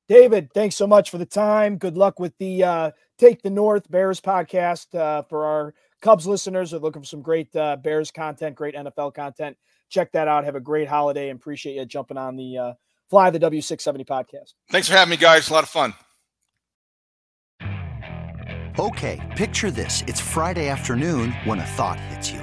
David, 0.09 0.53
thanks 0.53 0.77
so 0.77 0.87
much 0.87 1.11
for 1.11 1.19
the 1.19 1.27
time. 1.27 1.79
Good 1.79 1.97
luck 1.97 2.21
with 2.21 2.37
the 2.39 2.63
uh, 2.63 2.91
Take 3.19 3.43
the 3.43 3.51
North 3.51 3.91
Bears 3.91 4.21
podcast 4.21 4.95
uh, 4.95 5.23
for 5.23 5.47
our 5.47 5.75
Cubs 6.03 6.27
listeners 6.27 6.71
who 6.71 6.77
are 6.77 6.81
looking 6.81 7.03
for 7.03 7.07
some 7.07 7.23
great 7.23 7.55
uh, 7.57 7.77
Bears 7.77 8.11
content, 8.11 8.55
great 8.55 8.75
NFL 8.75 9.15
content. 9.15 9.57
Check 9.89 10.13
that 10.13 10.29
out. 10.29 10.45
Have 10.45 10.57
a 10.57 10.61
great 10.61 10.89
holiday 10.89 11.31
and 11.31 11.39
appreciate 11.39 11.77
you 11.77 11.87
jumping 11.87 12.19
on 12.19 12.37
the 12.37 12.59
uh, 12.59 12.73
Fly 13.09 13.31
the 13.31 13.41
W670 13.41 14.07
podcast. 14.07 14.53
Thanks 14.71 14.89
for 14.89 14.95
having 14.95 15.11
me, 15.11 15.17
guys. 15.17 15.49
A 15.49 15.53
lot 15.53 15.63
of 15.63 15.71
fun. 15.71 15.95
Okay, 18.79 19.21
picture 19.37 19.71
this. 19.71 20.03
It's 20.09 20.21
Friday 20.21 20.69
afternoon 20.69 21.33
when 21.45 21.61
a 21.61 21.65
thought 21.65 22.01
hits 22.01 22.33
you. 22.33 22.43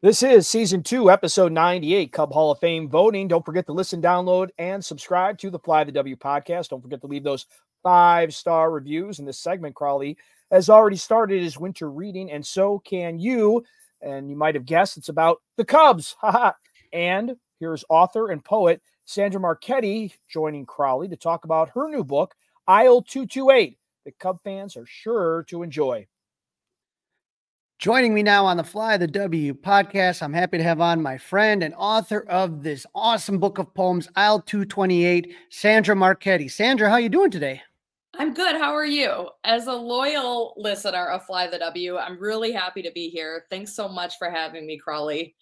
This 0.00 0.22
is 0.22 0.46
season 0.46 0.84
two, 0.84 1.10
episode 1.10 1.50
98, 1.50 2.12
Cub 2.12 2.32
Hall 2.32 2.52
of 2.52 2.60
Fame 2.60 2.88
voting. 2.88 3.26
Don't 3.26 3.44
forget 3.44 3.66
to 3.66 3.72
listen, 3.72 4.00
download, 4.00 4.50
and 4.56 4.84
subscribe 4.84 5.38
to 5.38 5.50
the 5.50 5.58
Fly 5.58 5.82
the 5.82 5.90
W 5.90 6.14
podcast. 6.14 6.68
Don't 6.68 6.80
forget 6.80 7.00
to 7.00 7.08
leave 7.08 7.24
those 7.24 7.46
five 7.82 8.32
star 8.32 8.70
reviews. 8.70 9.18
And 9.18 9.26
this 9.26 9.40
segment, 9.40 9.74
Crawly, 9.74 10.16
has 10.52 10.70
already 10.70 10.94
started 10.94 11.42
his 11.42 11.58
winter 11.58 11.90
reading, 11.90 12.30
and 12.30 12.46
so 12.46 12.78
can 12.78 13.18
you. 13.18 13.64
And 14.00 14.30
you 14.30 14.36
might 14.36 14.54
have 14.54 14.66
guessed 14.66 14.98
it's 14.98 15.08
about 15.08 15.42
the 15.56 15.64
Cubs. 15.64 16.14
and 16.92 17.34
here's 17.58 17.84
author 17.88 18.30
and 18.30 18.44
poet 18.44 18.80
Sandra 19.04 19.40
Marchetti 19.40 20.14
joining 20.28 20.64
Crawly 20.64 21.08
to 21.08 21.16
talk 21.16 21.44
about 21.44 21.70
her 21.70 21.88
new 21.88 22.04
book, 22.04 22.36
Aisle 22.68 23.02
228, 23.02 23.76
that 24.04 24.18
Cub 24.20 24.38
fans 24.44 24.76
are 24.76 24.86
sure 24.86 25.44
to 25.48 25.64
enjoy. 25.64 26.06
Joining 27.78 28.12
me 28.12 28.24
now 28.24 28.44
on 28.44 28.56
the 28.56 28.64
Fly 28.64 28.96
the 28.96 29.06
W 29.06 29.54
podcast, 29.54 30.20
I'm 30.20 30.32
happy 30.32 30.58
to 30.58 30.64
have 30.64 30.80
on 30.80 31.00
my 31.00 31.16
friend 31.16 31.62
and 31.62 31.72
author 31.78 32.28
of 32.28 32.64
this 32.64 32.84
awesome 32.92 33.38
book 33.38 33.58
of 33.58 33.72
poems, 33.72 34.08
Aisle 34.16 34.40
228, 34.40 35.32
Sandra 35.50 35.94
Marchetti. 35.94 36.48
Sandra, 36.50 36.88
how 36.88 36.94
are 36.94 37.00
you 37.00 37.08
doing 37.08 37.30
today? 37.30 37.62
I'm 38.18 38.34
good. 38.34 38.56
How 38.56 38.74
are 38.74 38.84
you? 38.84 39.28
As 39.44 39.68
a 39.68 39.72
loyal 39.72 40.54
listener 40.56 41.06
of 41.06 41.24
Fly 41.24 41.46
the 41.46 41.60
W, 41.60 41.96
I'm 41.96 42.18
really 42.18 42.50
happy 42.50 42.82
to 42.82 42.90
be 42.90 43.10
here. 43.10 43.44
Thanks 43.48 43.76
so 43.76 43.88
much 43.88 44.18
for 44.18 44.28
having 44.28 44.66
me, 44.66 44.76
Crawly. 44.76 45.36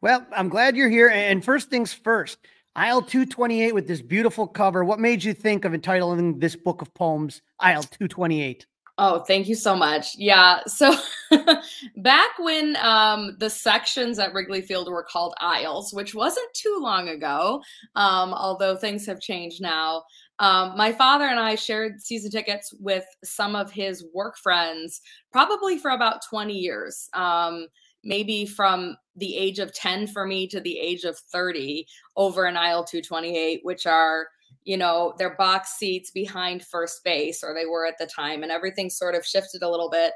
Well, 0.00 0.24
I'm 0.36 0.48
glad 0.48 0.76
you're 0.76 0.88
here. 0.88 1.08
And 1.08 1.44
first 1.44 1.68
things 1.68 1.92
first, 1.92 2.38
Aisle 2.76 3.02
228 3.02 3.74
with 3.74 3.88
this 3.88 4.02
beautiful 4.02 4.46
cover. 4.46 4.84
What 4.84 5.00
made 5.00 5.24
you 5.24 5.34
think 5.34 5.64
of 5.64 5.74
entitling 5.74 6.38
this 6.38 6.54
book 6.54 6.80
of 6.80 6.94
poems, 6.94 7.42
Aisle 7.58 7.82
228? 7.82 8.66
Oh, 9.02 9.20
thank 9.20 9.48
you 9.48 9.54
so 9.54 9.74
much. 9.74 10.14
Yeah. 10.18 10.60
So 10.66 10.94
back 11.96 12.38
when 12.38 12.76
um, 12.82 13.34
the 13.38 13.48
sections 13.48 14.18
at 14.18 14.34
Wrigley 14.34 14.60
Field 14.60 14.90
were 14.90 15.02
called 15.02 15.32
aisles, 15.40 15.94
which 15.94 16.14
wasn't 16.14 16.52
too 16.52 16.78
long 16.82 17.08
ago, 17.08 17.62
um, 17.96 18.34
although 18.34 18.76
things 18.76 19.06
have 19.06 19.18
changed 19.18 19.62
now, 19.62 20.02
um, 20.38 20.76
my 20.76 20.92
father 20.92 21.24
and 21.24 21.40
I 21.40 21.54
shared 21.54 22.02
season 22.02 22.30
tickets 22.30 22.74
with 22.78 23.06
some 23.24 23.56
of 23.56 23.70
his 23.72 24.04
work 24.12 24.36
friends 24.36 25.00
probably 25.32 25.78
for 25.78 25.92
about 25.92 26.20
20 26.28 26.52
years, 26.52 27.08
um, 27.14 27.68
maybe 28.04 28.44
from 28.44 28.98
the 29.16 29.34
age 29.34 29.60
of 29.60 29.72
10 29.72 30.08
for 30.08 30.26
me 30.26 30.46
to 30.48 30.60
the 30.60 30.78
age 30.78 31.04
of 31.04 31.18
30 31.32 31.86
over 32.18 32.44
an 32.44 32.58
aisle 32.58 32.84
228, 32.84 33.60
which 33.62 33.86
are 33.86 34.26
you 34.64 34.76
know, 34.76 35.14
their 35.18 35.36
box 35.36 35.76
seats 35.78 36.10
behind 36.10 36.64
first 36.64 37.02
base, 37.04 37.42
or 37.42 37.54
they 37.54 37.66
were 37.66 37.86
at 37.86 37.98
the 37.98 38.06
time, 38.06 38.42
and 38.42 38.52
everything 38.52 38.90
sort 38.90 39.14
of 39.14 39.24
shifted 39.24 39.62
a 39.62 39.70
little 39.70 39.90
bit. 39.90 40.12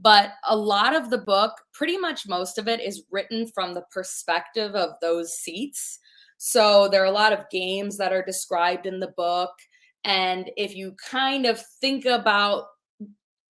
But 0.00 0.32
a 0.44 0.56
lot 0.56 0.94
of 0.94 1.10
the 1.10 1.18
book, 1.18 1.52
pretty 1.72 1.96
much 1.96 2.26
most 2.26 2.58
of 2.58 2.66
it, 2.66 2.80
is 2.80 3.04
written 3.10 3.46
from 3.46 3.74
the 3.74 3.84
perspective 3.92 4.74
of 4.74 4.90
those 5.00 5.34
seats. 5.34 6.00
So 6.38 6.88
there 6.88 7.02
are 7.02 7.06
a 7.06 7.12
lot 7.12 7.32
of 7.32 7.48
games 7.50 7.96
that 7.98 8.12
are 8.12 8.24
described 8.24 8.86
in 8.86 8.98
the 8.98 9.14
book. 9.16 9.52
And 10.02 10.50
if 10.56 10.74
you 10.74 10.96
kind 11.10 11.46
of 11.46 11.62
think 11.80 12.04
about 12.04 12.64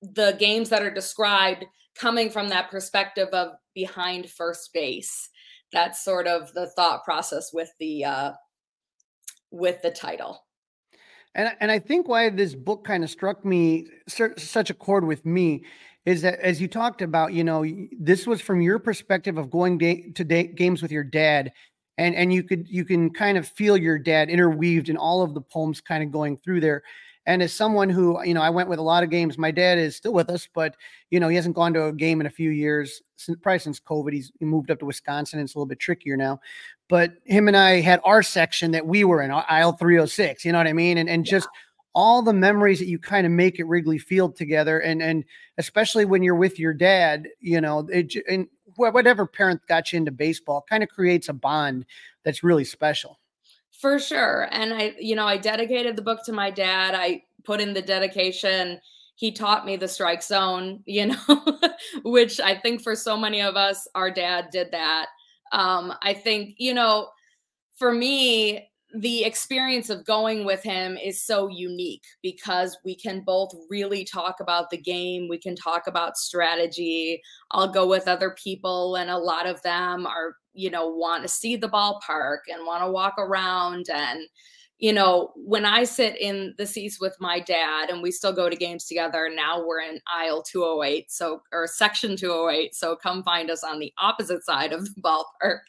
the 0.01 0.35
games 0.37 0.69
that 0.69 0.83
are 0.83 0.93
described 0.93 1.65
coming 1.95 2.29
from 2.29 2.49
that 2.49 2.69
perspective 2.69 3.29
of 3.29 3.53
behind 3.73 4.29
first 4.29 4.71
base, 4.73 5.29
that's 5.71 6.03
sort 6.03 6.27
of 6.27 6.53
the 6.53 6.67
thought 6.75 7.03
process 7.03 7.51
with 7.53 7.71
the 7.79 8.05
uh, 8.05 8.31
with 9.53 9.81
the 9.81 9.91
title. 9.91 10.43
And 11.35 11.55
and 11.61 11.71
I 11.71 11.79
think 11.79 12.07
why 12.07 12.29
this 12.29 12.53
book 12.55 12.83
kind 12.83 13.03
of 13.03 13.09
struck 13.09 13.45
me 13.45 13.87
such 14.07 14.69
a 14.69 14.73
chord 14.73 15.05
with 15.05 15.25
me 15.25 15.63
is 16.05 16.21
that 16.21 16.39
as 16.39 16.61
you 16.61 16.67
talked 16.67 17.01
about, 17.01 17.33
you 17.33 17.43
know, 17.43 17.65
this 17.97 18.27
was 18.27 18.41
from 18.41 18.61
your 18.61 18.77
perspective 18.77 19.37
of 19.37 19.49
going 19.49 19.79
to 19.79 20.23
games 20.23 20.81
with 20.81 20.91
your 20.91 21.03
dad, 21.03 21.51
and 21.97 22.15
and 22.15 22.33
you 22.33 22.43
could 22.43 22.67
you 22.67 22.83
can 22.83 23.09
kind 23.09 23.37
of 23.37 23.47
feel 23.47 23.77
your 23.77 23.97
dad 23.97 24.29
interweaved 24.29 24.89
in 24.89 24.97
all 24.97 25.21
of 25.21 25.33
the 25.33 25.41
poems 25.41 25.81
kind 25.81 26.03
of 26.03 26.11
going 26.11 26.37
through 26.37 26.59
there. 26.59 26.83
And 27.25 27.41
as 27.41 27.53
someone 27.53 27.89
who, 27.89 28.21
you 28.25 28.33
know, 28.33 28.41
I 28.41 28.49
went 28.49 28.67
with 28.67 28.79
a 28.79 28.83
lot 28.83 29.01
of 29.01 29.09
games. 29.09 29.37
My 29.37 29.51
dad 29.51 29.77
is 29.77 29.95
still 29.95 30.11
with 30.11 30.29
us, 30.29 30.47
but 30.53 30.75
you 31.09 31.21
know, 31.21 31.29
he 31.29 31.37
hasn't 31.37 31.55
gone 31.55 31.73
to 31.73 31.85
a 31.85 31.93
game 31.93 32.19
in 32.19 32.27
a 32.27 32.29
few 32.29 32.49
years, 32.49 33.01
since, 33.15 33.37
probably 33.41 33.59
since 33.59 33.79
COVID. 33.79 34.11
He's 34.11 34.31
he 34.39 34.45
moved 34.45 34.69
up 34.71 34.79
to 34.79 34.85
Wisconsin, 34.85 35.39
and 35.39 35.47
it's 35.47 35.55
a 35.55 35.57
little 35.57 35.67
bit 35.67 35.79
trickier 35.79 36.17
now. 36.17 36.41
But 36.89 37.13
him 37.25 37.47
and 37.47 37.57
I 37.57 37.81
had 37.81 38.01
our 38.03 38.21
section 38.21 38.71
that 38.71 38.85
we 38.85 39.03
were 39.03 39.21
in, 39.21 39.31
aisle 39.31 39.73
306. 39.73 40.45
You 40.45 40.51
know 40.51 40.57
what 40.57 40.67
I 40.67 40.73
mean? 40.73 40.97
And 40.97 41.09
and 41.09 41.25
just 41.25 41.47
all 41.95 42.21
the 42.21 42.33
memories 42.33 42.79
that 42.79 42.87
you 42.87 42.99
kind 42.99 43.25
of 43.25 43.31
make 43.31 43.59
at 43.59 43.67
Wrigley 43.67 43.97
Field 43.97 44.35
together, 44.35 44.79
and 44.79 45.01
and 45.01 45.23
especially 45.57 46.05
when 46.05 46.23
you're 46.23 46.35
with 46.35 46.59
your 46.59 46.73
dad, 46.73 47.27
you 47.39 47.61
know, 47.61 47.87
it, 47.91 48.13
and 48.27 48.47
whatever 48.75 49.25
parent 49.25 49.61
got 49.67 49.93
you 49.93 49.97
into 49.97 50.11
baseball 50.11 50.65
kind 50.69 50.83
of 50.83 50.89
creates 50.89 51.29
a 51.29 51.33
bond 51.33 51.85
that's 52.23 52.43
really 52.43 52.63
special. 52.63 53.19
For 53.71 53.99
sure. 53.99 54.47
And 54.51 54.73
I, 54.73 54.95
you 54.99 55.15
know, 55.15 55.25
I 55.25 55.37
dedicated 55.37 55.95
the 55.95 56.01
book 56.01 56.23
to 56.25 56.31
my 56.31 56.49
dad. 56.49 56.95
I 56.95 57.23
put 57.43 57.61
in 57.61 57.73
the 57.73 57.81
dedication. 57.81 58.79
He 59.15 59.31
taught 59.31 59.65
me 59.65 59.75
the 59.75 59.87
strike 59.87 60.23
zone, 60.23 60.81
you 60.85 61.07
know, 61.07 61.57
which 62.03 62.39
I 62.39 62.55
think 62.55 62.81
for 62.81 62.95
so 62.95 63.17
many 63.17 63.41
of 63.41 63.55
us, 63.55 63.87
our 63.93 64.09
dad 64.09 64.49
did 64.51 64.71
that. 64.71 65.07
Um, 65.53 65.93
I 66.01 66.13
think, 66.13 66.55
you 66.57 66.73
know, 66.73 67.09
for 67.77 67.93
me, 67.93 68.69
the 68.95 69.23
experience 69.23 69.89
of 69.89 70.05
going 70.05 70.45
with 70.45 70.61
him 70.61 70.97
is 70.97 71.25
so 71.25 71.47
unique 71.47 72.03
because 72.21 72.77
we 72.85 72.95
can 72.95 73.21
both 73.21 73.51
really 73.69 74.05
talk 74.05 74.39
about 74.39 74.69
the 74.69 74.77
game. 74.77 75.27
We 75.27 75.39
can 75.39 75.55
talk 75.55 75.87
about 75.87 76.17
strategy. 76.17 77.21
I'll 77.51 77.71
go 77.71 77.87
with 77.87 78.07
other 78.07 78.35
people, 78.43 78.95
and 78.97 79.09
a 79.09 79.17
lot 79.17 79.47
of 79.47 79.61
them 79.63 80.05
are, 80.05 80.35
you 80.53 80.69
know, 80.69 80.87
want 80.87 81.23
to 81.23 81.27
see 81.29 81.55
the 81.55 81.69
ballpark 81.69 82.39
and 82.53 82.67
want 82.67 82.83
to 82.83 82.91
walk 82.91 83.15
around. 83.17 83.87
And, 83.91 84.27
you 84.83 84.91
know, 84.91 85.31
when 85.37 85.63
I 85.63 85.85
sit 85.85 86.19
in 86.19 86.53
the 86.57 86.65
seats 86.65 86.99
with 86.99 87.15
my 87.17 87.39
dad 87.39 87.89
and 87.89 88.03
we 88.03 88.11
still 88.11 88.33
go 88.33 88.49
to 88.49 88.55
games 88.57 88.83
together, 88.83 89.29
now 89.33 89.65
we're 89.65 89.79
in 89.79 90.01
aisle 90.13 90.43
208, 90.43 91.09
so, 91.09 91.41
or 91.53 91.67
section 91.67 92.17
208. 92.17 92.75
So 92.75 92.93
come 92.97 93.23
find 93.23 93.49
us 93.49 93.63
on 93.63 93.79
the 93.79 93.93
opposite 93.97 94.43
side 94.43 94.73
of 94.73 94.83
the 94.83 95.01
ballpark. 95.01 95.59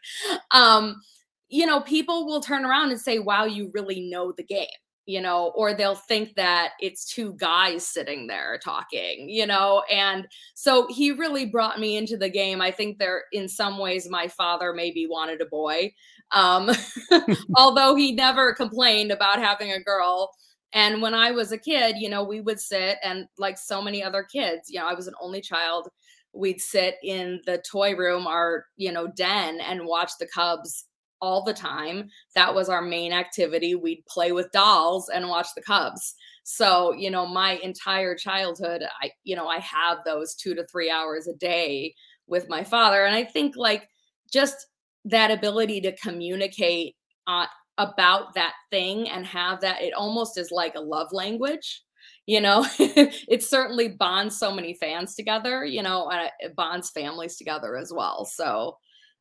Um, 0.51 1.01
you 1.49 1.65
know, 1.65 1.81
people 1.81 2.27
will 2.27 2.41
turn 2.41 2.65
around 2.65 2.91
and 2.91 3.01
say, 3.01 3.21
wow, 3.21 3.45
you 3.45 3.71
really 3.73 4.01
know 4.01 4.33
the 4.33 4.43
game, 4.43 4.67
you 5.07 5.21
know, 5.21 5.53
or 5.55 5.75
they'll 5.75 5.95
think 5.95 6.35
that 6.35 6.71
it's 6.81 7.05
two 7.05 7.35
guys 7.35 7.87
sitting 7.87 8.27
there 8.27 8.59
talking, 8.65 9.29
you 9.29 9.47
know. 9.47 9.85
And 9.93 10.27
so 10.55 10.89
he 10.91 11.13
really 11.13 11.47
brought 11.47 11.79
me 11.79 11.97
into 11.97 12.17
the 12.17 12.31
game. 12.31 12.61
I 12.61 12.73
think 12.73 12.99
there, 12.99 13.27
in 13.31 13.49
some 13.49 13.79
ways, 13.79 14.09
my 14.11 14.27
father 14.27 14.73
maybe 14.73 15.07
wanted 15.07 15.41
a 15.41 15.47
boy, 15.47 15.93
um, 16.35 16.71
although 17.57 17.95
he 17.95 18.13
never 18.13 18.53
complained 18.53 19.11
about 19.11 19.39
having 19.39 19.73
a 19.73 19.81
girl. 19.81 20.31
And 20.73 21.01
when 21.01 21.15
I 21.15 21.31
was 21.31 21.53
a 21.53 21.59
kid, 21.59 21.97
you 21.99 22.09
know, 22.09 22.25
we 22.25 22.41
would 22.41 22.61
sit 22.61 22.99
and 23.03 23.27
like 23.39 23.57
so 23.57 23.81
many 23.81 24.03
other 24.03 24.25
kids, 24.25 24.69
you 24.69 24.81
know, 24.81 24.89
I 24.89 24.95
was 24.95 25.07
an 25.07 25.15
only 25.21 25.41
child. 25.41 25.89
We'd 26.33 26.61
sit 26.61 26.97
in 27.05 27.41
the 27.47 27.63
toy 27.71 27.95
room, 27.95 28.27
our, 28.27 28.67
you 28.77 28.91
know, 28.91 29.07
den 29.07 29.61
and 29.61 29.87
watch 29.87 30.11
the 30.19 30.27
Cubs 30.27 30.87
all 31.21 31.45
the 31.45 31.55
time. 31.55 32.09
That 32.35 32.55
was 32.55 32.69
our 32.69 32.83
main 32.83 33.13
activity. 33.13 33.77
We'd 33.77 34.05
play 34.07 34.33
with 34.33 34.51
dolls 34.51 35.09
and 35.09 35.29
watch 35.29 35.47
the 35.55 35.63
Cubs. 35.63 36.15
So, 36.43 36.93
you 36.93 37.11
know, 37.11 37.25
my 37.25 37.53
entire 37.63 38.17
childhood, 38.17 38.83
I, 39.01 39.13
you 39.23 39.37
know, 39.37 39.47
I 39.47 39.61
have 39.61 39.99
those 40.05 40.35
two 40.35 40.55
to 40.57 40.67
three 40.67 40.91
hours 40.91 41.29
a 41.29 41.35
day 41.35 41.95
with 42.27 42.49
my 42.49 42.65
father. 42.65 43.05
And 43.05 43.15
I 43.15 43.25
think 43.25 43.57
like 43.57 43.89
just 44.31 44.67
that 45.05 45.31
ability 45.31 45.81
to 45.83 45.97
communicate 45.97 46.97
uh, 47.27 47.47
about 47.79 48.35
that 48.35 48.55
thing 48.71 49.09
and 49.09 49.27
have 49.27 49.61
that, 49.61 49.83
it 49.83 49.95
almost 49.95 50.39
is 50.39 50.51
like 50.51 50.75
a 50.75 50.81
love 50.81 51.09
language. 51.13 51.83
You 52.27 52.41
know, 52.41 52.67
it 52.79 53.43
certainly 53.43 53.89
bonds 53.89 54.39
so 54.39 54.55
many 54.55 54.75
fans 54.75 55.15
together, 55.15 55.65
you 55.65 55.83
know, 55.83 56.09
and 56.09 56.31
it 56.41 56.57
bonds 56.57 56.91
families 56.91 57.37
together 57.37 57.77
as 57.77 57.93
well. 57.95 58.25
So, 58.25 58.79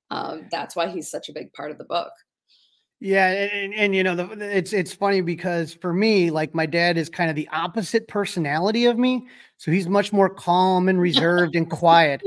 um, 0.09 0.47
that's 0.51 0.75
why 0.75 0.89
he's 0.89 1.09
such 1.09 1.27
a 1.29 1.33
big 1.33 1.51
part 1.53 1.71
of 1.71 1.77
the 1.77 1.85
book. 1.85 2.11
Yeah, 2.99 3.27
and, 3.27 3.73
and, 3.73 3.93
you 3.93 4.01
know, 4.01 4.15
the, 4.15 4.57
it's 4.57 4.71
it's 4.71 4.93
funny 4.93 5.19
because 5.19 5.73
for 5.73 5.91
me, 5.91 6.31
like 6.31 6.55
my 6.55 6.65
dad 6.65 6.97
is 6.97 7.09
kind 7.09 7.29
of 7.29 7.35
the 7.35 7.49
opposite 7.51 8.07
personality 8.07 8.85
of 8.85 8.97
me, 8.97 9.27
so 9.63 9.71
he's 9.71 9.87
much 9.87 10.11
more 10.11 10.29
calm 10.29 10.89
and 10.89 10.99
reserved 10.99 11.55
and 11.55 11.69
quiet. 11.69 12.21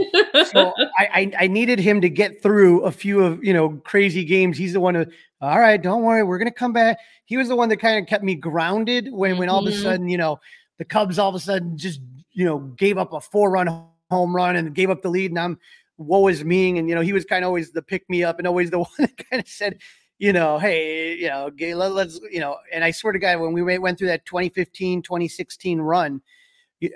So 0.52 0.72
I, 0.98 1.06
I, 1.12 1.32
I 1.40 1.46
needed 1.48 1.78
him 1.78 2.00
to 2.00 2.08
get 2.08 2.42
through 2.42 2.80
a 2.84 2.90
few 2.90 3.22
of 3.22 3.44
you 3.44 3.52
know 3.52 3.80
crazy 3.84 4.24
games. 4.24 4.56
He's 4.56 4.72
the 4.72 4.80
one 4.80 4.94
who, 4.94 5.04
all 5.42 5.60
right, 5.60 5.80
don't 5.80 6.02
worry, 6.02 6.22
we're 6.22 6.38
gonna 6.38 6.50
come 6.50 6.72
back. 6.72 6.96
He 7.26 7.36
was 7.36 7.48
the 7.48 7.56
one 7.56 7.68
that 7.68 7.76
kind 7.76 7.98
of 7.98 8.08
kept 8.08 8.24
me 8.24 8.36
grounded 8.36 9.12
when 9.12 9.36
when 9.36 9.50
all 9.50 9.58
mm-hmm. 9.58 9.68
of 9.68 9.74
a 9.74 9.76
mm-hmm. 9.76 9.84
sudden 9.84 10.08
you 10.08 10.16
know 10.16 10.40
the 10.78 10.86
Cubs 10.86 11.18
all 11.18 11.28
of 11.28 11.34
a 11.34 11.38
sudden 11.38 11.76
just 11.76 12.00
you 12.32 12.46
know 12.46 12.58
gave 12.58 12.96
up 12.96 13.12
a 13.12 13.20
four 13.20 13.50
run 13.50 13.84
home 14.10 14.34
run 14.34 14.56
and 14.56 14.74
gave 14.74 14.88
up 14.88 15.02
the 15.02 15.10
lead, 15.10 15.30
and 15.30 15.38
I'm 15.38 15.58
woe 15.98 16.28
is 16.28 16.42
me. 16.42 16.78
And, 16.78 16.88
you 16.88 16.94
know, 16.94 17.00
he 17.00 17.12
was 17.12 17.24
kind 17.24 17.44
of 17.44 17.48
always 17.48 17.72
the 17.72 17.82
pick 17.82 18.08
me 18.08 18.24
up 18.24 18.38
and 18.38 18.46
always 18.46 18.70
the 18.70 18.78
one 18.80 18.88
that 18.98 19.16
kind 19.30 19.40
of 19.40 19.48
said, 19.48 19.78
you 20.18 20.32
know, 20.32 20.58
hey, 20.58 21.16
you 21.16 21.28
know, 21.28 21.50
let, 21.76 22.06
us 22.06 22.20
you 22.30 22.40
know, 22.40 22.56
and 22.72 22.82
I 22.82 22.90
swear 22.90 23.12
to 23.12 23.18
God, 23.18 23.40
when 23.40 23.52
we 23.52 23.62
went 23.78 23.98
through 23.98 24.08
that 24.08 24.24
2015, 24.24 25.02
2016 25.02 25.80
run, 25.80 26.22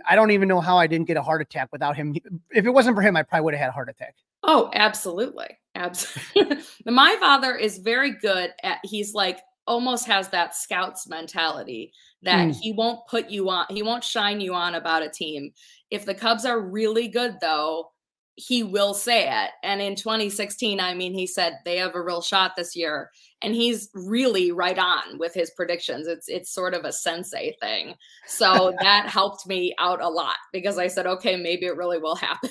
I 0.08 0.14
don't 0.14 0.30
even 0.30 0.48
know 0.48 0.60
how 0.60 0.76
I 0.76 0.86
didn't 0.86 1.06
get 1.06 1.16
a 1.16 1.22
heart 1.22 1.40
attack 1.40 1.68
without 1.72 1.96
him. 1.96 2.14
If 2.50 2.66
it 2.66 2.70
wasn't 2.70 2.96
for 2.96 3.02
him, 3.02 3.16
I 3.16 3.22
probably 3.22 3.44
would 3.44 3.54
have 3.54 3.60
had 3.60 3.68
a 3.70 3.72
heart 3.72 3.88
attack. 3.88 4.14
Oh, 4.42 4.70
absolutely. 4.74 5.58
Absolutely. 5.74 6.58
My 6.86 7.16
father 7.20 7.54
is 7.54 7.78
very 7.78 8.12
good 8.12 8.50
at, 8.62 8.78
he's 8.84 9.14
like, 9.14 9.40
almost 9.66 10.06
has 10.06 10.28
that 10.30 10.54
scouts 10.54 11.06
mentality 11.06 11.92
that 12.22 12.48
mm. 12.48 12.56
he 12.60 12.72
won't 12.72 13.06
put 13.08 13.30
you 13.30 13.48
on, 13.48 13.66
he 13.70 13.82
won't 13.82 14.02
shine 14.02 14.40
you 14.40 14.52
on 14.54 14.74
about 14.74 15.02
a 15.02 15.08
team. 15.08 15.52
If 15.90 16.04
the 16.04 16.14
Cubs 16.14 16.44
are 16.44 16.60
really 16.60 17.08
good, 17.08 17.36
though, 17.40 17.92
he 18.40 18.62
will 18.62 18.94
say 18.94 19.28
it. 19.28 19.50
And 19.62 19.82
in 19.82 19.94
2016, 19.94 20.80
I 20.80 20.94
mean, 20.94 21.12
he 21.12 21.26
said 21.26 21.58
they 21.64 21.76
have 21.76 21.94
a 21.94 22.02
real 22.02 22.22
shot 22.22 22.52
this 22.56 22.74
year, 22.74 23.10
and 23.42 23.54
he's 23.54 23.90
really 23.94 24.50
right 24.50 24.78
on 24.78 25.18
with 25.18 25.34
his 25.34 25.50
predictions. 25.50 26.06
It's 26.06 26.28
it's 26.28 26.50
sort 26.50 26.72
of 26.72 26.84
a 26.84 26.92
sensei 26.92 27.54
thing. 27.60 27.94
So 28.26 28.74
that 28.80 29.08
helped 29.08 29.46
me 29.46 29.74
out 29.78 30.00
a 30.00 30.08
lot 30.08 30.36
because 30.52 30.78
I 30.78 30.86
said, 30.86 31.06
okay, 31.06 31.36
maybe 31.36 31.66
it 31.66 31.76
really 31.76 31.98
will 31.98 32.16
happen. 32.16 32.50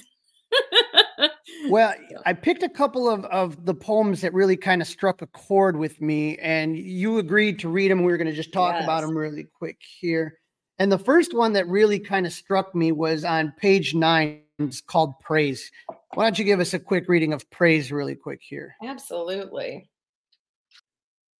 well, 1.69 1.93
I 2.25 2.33
picked 2.33 2.63
a 2.63 2.69
couple 2.69 3.09
of, 3.09 3.25
of 3.25 3.65
the 3.65 3.73
poems 3.73 4.21
that 4.21 4.33
really 4.33 4.57
kind 4.57 4.81
of 4.81 4.87
struck 4.87 5.21
a 5.21 5.27
chord 5.27 5.75
with 5.75 6.01
me, 6.01 6.37
and 6.37 6.77
you 6.77 7.17
agreed 7.17 7.57
to 7.59 7.69
read 7.69 7.89
them. 7.89 8.03
We 8.03 8.13
are 8.13 8.17
going 8.17 8.27
to 8.27 8.33
just 8.33 8.53
talk 8.53 8.75
yes. 8.75 8.83
about 8.83 9.01
them 9.01 9.17
really 9.17 9.47
quick 9.57 9.77
here. 9.99 10.37
And 10.77 10.91
the 10.91 10.99
first 10.99 11.35
one 11.35 11.53
that 11.53 11.67
really 11.67 11.99
kind 11.99 12.25
of 12.25 12.31
struck 12.31 12.73
me 12.73 12.91
was 12.91 13.25
on 13.25 13.53
page 13.57 13.93
nine 13.93 14.41
it's 14.59 14.81
called 14.81 15.19
Praise. 15.19 15.71
Why 16.13 16.25
don't 16.25 16.37
you 16.37 16.45
give 16.45 16.59
us 16.59 16.73
a 16.73 16.79
quick 16.79 17.07
reading 17.07 17.33
of 17.33 17.49
Praise 17.49 17.91
really 17.91 18.15
quick 18.15 18.41
here? 18.43 18.75
Absolutely. 18.83 19.89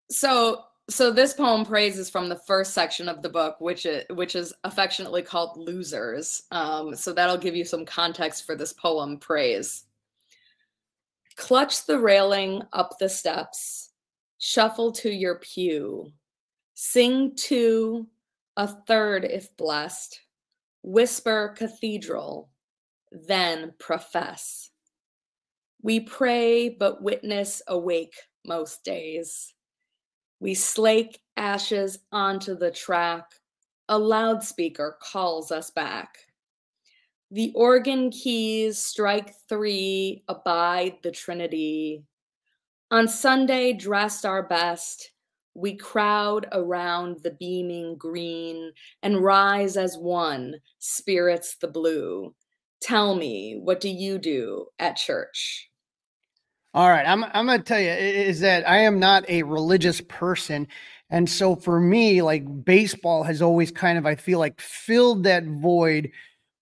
So 0.10 0.64
so 0.90 1.12
this 1.12 1.34
poem 1.34 1.64
praise 1.64 2.00
is 2.00 2.10
from 2.10 2.30
the 2.30 2.40
first 2.48 2.74
section 2.74 3.08
of 3.08 3.22
the 3.22 3.30
book 3.30 3.62
which 3.62 3.86
is 3.86 4.04
which 4.10 4.36
is 4.36 4.54
affectionately 4.64 5.22
called 5.22 5.56
losers 5.56 6.44
um, 6.52 6.96
so 6.96 7.14
that'll 7.14 7.38
give 7.38 7.56
you 7.56 7.64
some 7.64 7.86
context 7.86 8.46
for 8.46 8.56
this 8.56 8.74
poem 8.74 9.18
praise 9.18 9.86
clutch 11.36 11.86
the 11.86 11.98
railing 11.98 12.62
up 12.74 12.98
the 13.00 13.08
steps 13.08 13.92
shuffle 14.40 14.92
to 14.92 15.12
your 15.12 15.36
pew 15.36 16.12
sing 16.74 17.36
to 17.36 18.08
a 18.58 18.68
third 18.68 19.24
if 19.24 19.56
blessed 19.58 20.22
whisper 20.82 21.54
cathedral 21.56 22.49
then 23.12 23.74
profess. 23.80 24.70
We 25.82 26.02
pray, 26.02 26.70
but 26.70 27.02
witness 27.02 27.62
awake 27.68 28.16
most 28.46 28.84
days. 28.84 29.54
We 30.40 30.54
slake 30.54 31.20
ashes 31.38 32.00
onto 32.12 32.56
the 32.56 32.72
track. 32.72 33.26
A 33.88 33.98
loudspeaker 33.98 34.98
calls 35.02 35.52
us 35.52 35.72
back. 35.72 36.18
The 37.32 37.52
organ 37.56 38.10
keys 38.10 38.78
strike 38.78 39.34
three, 39.48 40.24
abide 40.28 40.98
the 41.04 41.12
Trinity. 41.12 42.04
On 42.92 43.08
Sunday, 43.08 43.74
dressed 43.74 44.26
our 44.26 44.44
best, 44.44 45.12
we 45.54 45.76
crowd 45.76 46.48
around 46.52 47.20
the 47.22 47.32
beaming 47.32 47.98
green 47.98 48.72
and 49.04 49.24
rise 49.24 49.78
as 49.78 49.98
one, 49.98 50.56
spirits 50.80 51.56
the 51.58 51.68
blue 51.68 52.34
tell 52.82 53.16
me 53.16 53.60
what 53.62 53.82
do 53.82 53.90
you 53.90 54.18
do 54.18 54.68
at 54.78 54.96
church? 54.96 55.70
All 56.74 56.88
right 56.88 57.06
i'm, 57.08 57.24
I'm 57.24 57.48
gonna 57.48 57.64
tell 57.64 57.80
you 57.80 57.90
is 57.90 58.42
that 58.42 58.70
i 58.70 58.78
am 58.78 59.00
not 59.00 59.28
a 59.28 59.42
religious 59.42 60.02
person 60.02 60.68
and 61.10 61.28
so 61.28 61.56
for 61.56 61.80
me 61.80 62.22
like 62.22 62.46
baseball 62.64 63.24
has 63.24 63.42
always 63.42 63.72
kind 63.72 63.98
of 63.98 64.06
i 64.06 64.14
feel 64.14 64.38
like 64.38 64.62
filled 64.62 65.24
that 65.24 65.46
void 65.46 66.12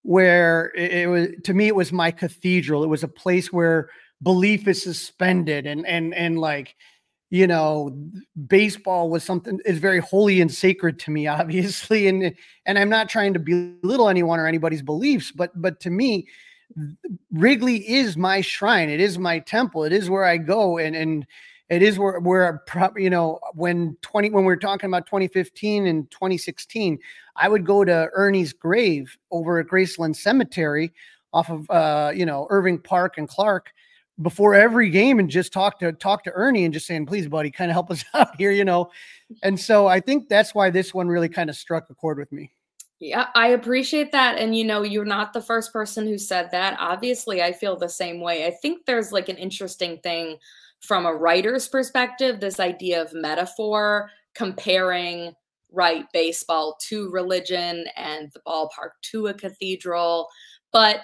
where 0.07 0.71
it, 0.73 0.91
it 0.93 1.07
was 1.07 1.27
to 1.43 1.53
me 1.53 1.67
it 1.67 1.75
was 1.75 1.91
my 1.91 2.11
cathedral. 2.11 2.81
It 2.81 2.87
was 2.87 3.03
a 3.03 3.09
place 3.09 3.51
where 3.51 3.89
belief 4.23 4.65
is 4.65 4.81
suspended 4.81 5.67
and 5.67 5.85
and 5.85 6.13
and 6.15 6.39
like 6.39 6.75
you 7.29 7.45
know 7.45 7.95
baseball 8.47 9.09
was 9.09 9.23
something 9.23 9.59
is 9.65 9.79
very 9.79 9.99
holy 9.99 10.39
and 10.41 10.53
sacred 10.53 10.99
to 10.99 11.11
me 11.11 11.27
obviously 11.39 12.07
and 12.07 12.33
and 12.65 12.79
i'm 12.79 12.89
not 12.89 13.09
trying 13.09 13.33
to 13.33 13.39
belittle 13.39 14.09
anyone 14.09 14.39
or 14.39 14.47
anybody's 14.47 14.81
beliefs 14.81 15.31
but 15.31 15.51
but 15.59 15.79
to 15.79 15.89
me 15.89 16.27
wrigley 17.33 17.77
is 17.89 18.17
my 18.17 18.41
shrine 18.41 18.89
it 18.89 18.99
is 18.99 19.17
my 19.17 19.39
temple 19.39 19.83
it 19.83 19.93
is 19.93 20.09
where 20.09 20.25
i 20.25 20.37
go 20.37 20.77
and 20.77 20.95
and 20.95 21.25
it 21.69 21.81
is 21.81 21.99
where 21.99 22.19
where 22.19 22.63
you 22.95 23.09
know 23.09 23.39
when 23.53 23.95
20 24.01 24.29
when 24.31 24.45
we 24.45 24.53
are 24.53 24.57
talking 24.57 24.89
about 24.89 25.05
2015 25.05 25.87
and 25.87 26.09
2016 26.11 26.99
i 27.35 27.47
would 27.47 27.65
go 27.65 27.83
to 27.83 28.09
ernie's 28.13 28.53
grave 28.53 29.17
over 29.31 29.59
at 29.59 29.67
graceland 29.67 30.15
cemetery 30.15 30.91
off 31.33 31.49
of 31.49 31.69
uh 31.69 32.11
you 32.13 32.25
know 32.25 32.47
irving 32.49 32.77
park 32.77 33.17
and 33.17 33.27
clark 33.29 33.71
before 34.21 34.55
every 34.55 34.89
game 34.89 35.19
and 35.19 35.29
just 35.29 35.53
talk 35.53 35.79
to 35.79 35.91
talk 35.93 36.23
to 36.23 36.31
Ernie 36.31 36.65
and 36.65 36.73
just 36.73 36.87
saying, 36.87 37.05
please, 37.05 37.27
buddy, 37.27 37.51
kind 37.51 37.69
of 37.69 37.73
help 37.73 37.91
us 37.91 38.03
out 38.13 38.35
here, 38.37 38.51
you 38.51 38.65
know. 38.65 38.91
And 39.43 39.59
so 39.59 39.87
I 39.87 39.99
think 39.99 40.29
that's 40.29 40.55
why 40.55 40.69
this 40.69 40.93
one 40.93 41.07
really 41.07 41.29
kind 41.29 41.49
of 41.49 41.55
struck 41.55 41.89
a 41.89 41.95
chord 41.95 42.17
with 42.17 42.31
me. 42.31 42.51
Yeah, 42.99 43.27
I 43.35 43.49
appreciate 43.49 44.11
that. 44.11 44.39
And 44.39 44.57
you 44.57 44.63
know, 44.63 44.81
you're 44.81 45.05
not 45.05 45.33
the 45.33 45.41
first 45.41 45.71
person 45.71 46.07
who 46.07 46.17
said 46.17 46.49
that. 46.51 46.77
Obviously, 46.79 47.43
I 47.43 47.53
feel 47.53 47.75
the 47.75 47.89
same 47.89 48.21
way. 48.21 48.47
I 48.47 48.51
think 48.51 48.85
there's 48.85 49.11
like 49.11 49.29
an 49.29 49.37
interesting 49.37 49.99
thing 49.99 50.37
from 50.79 51.05
a 51.05 51.13
writer's 51.13 51.67
perspective, 51.67 52.39
this 52.39 52.59
idea 52.59 53.01
of 53.01 53.13
metaphor 53.13 54.09
comparing 54.33 55.33
right 55.71 56.05
baseball 56.13 56.77
to 56.87 57.09
religion 57.11 57.85
and 57.95 58.31
the 58.33 58.39
ballpark 58.47 58.91
to 59.01 59.27
a 59.27 59.33
cathedral. 59.33 60.27
But 60.71 61.01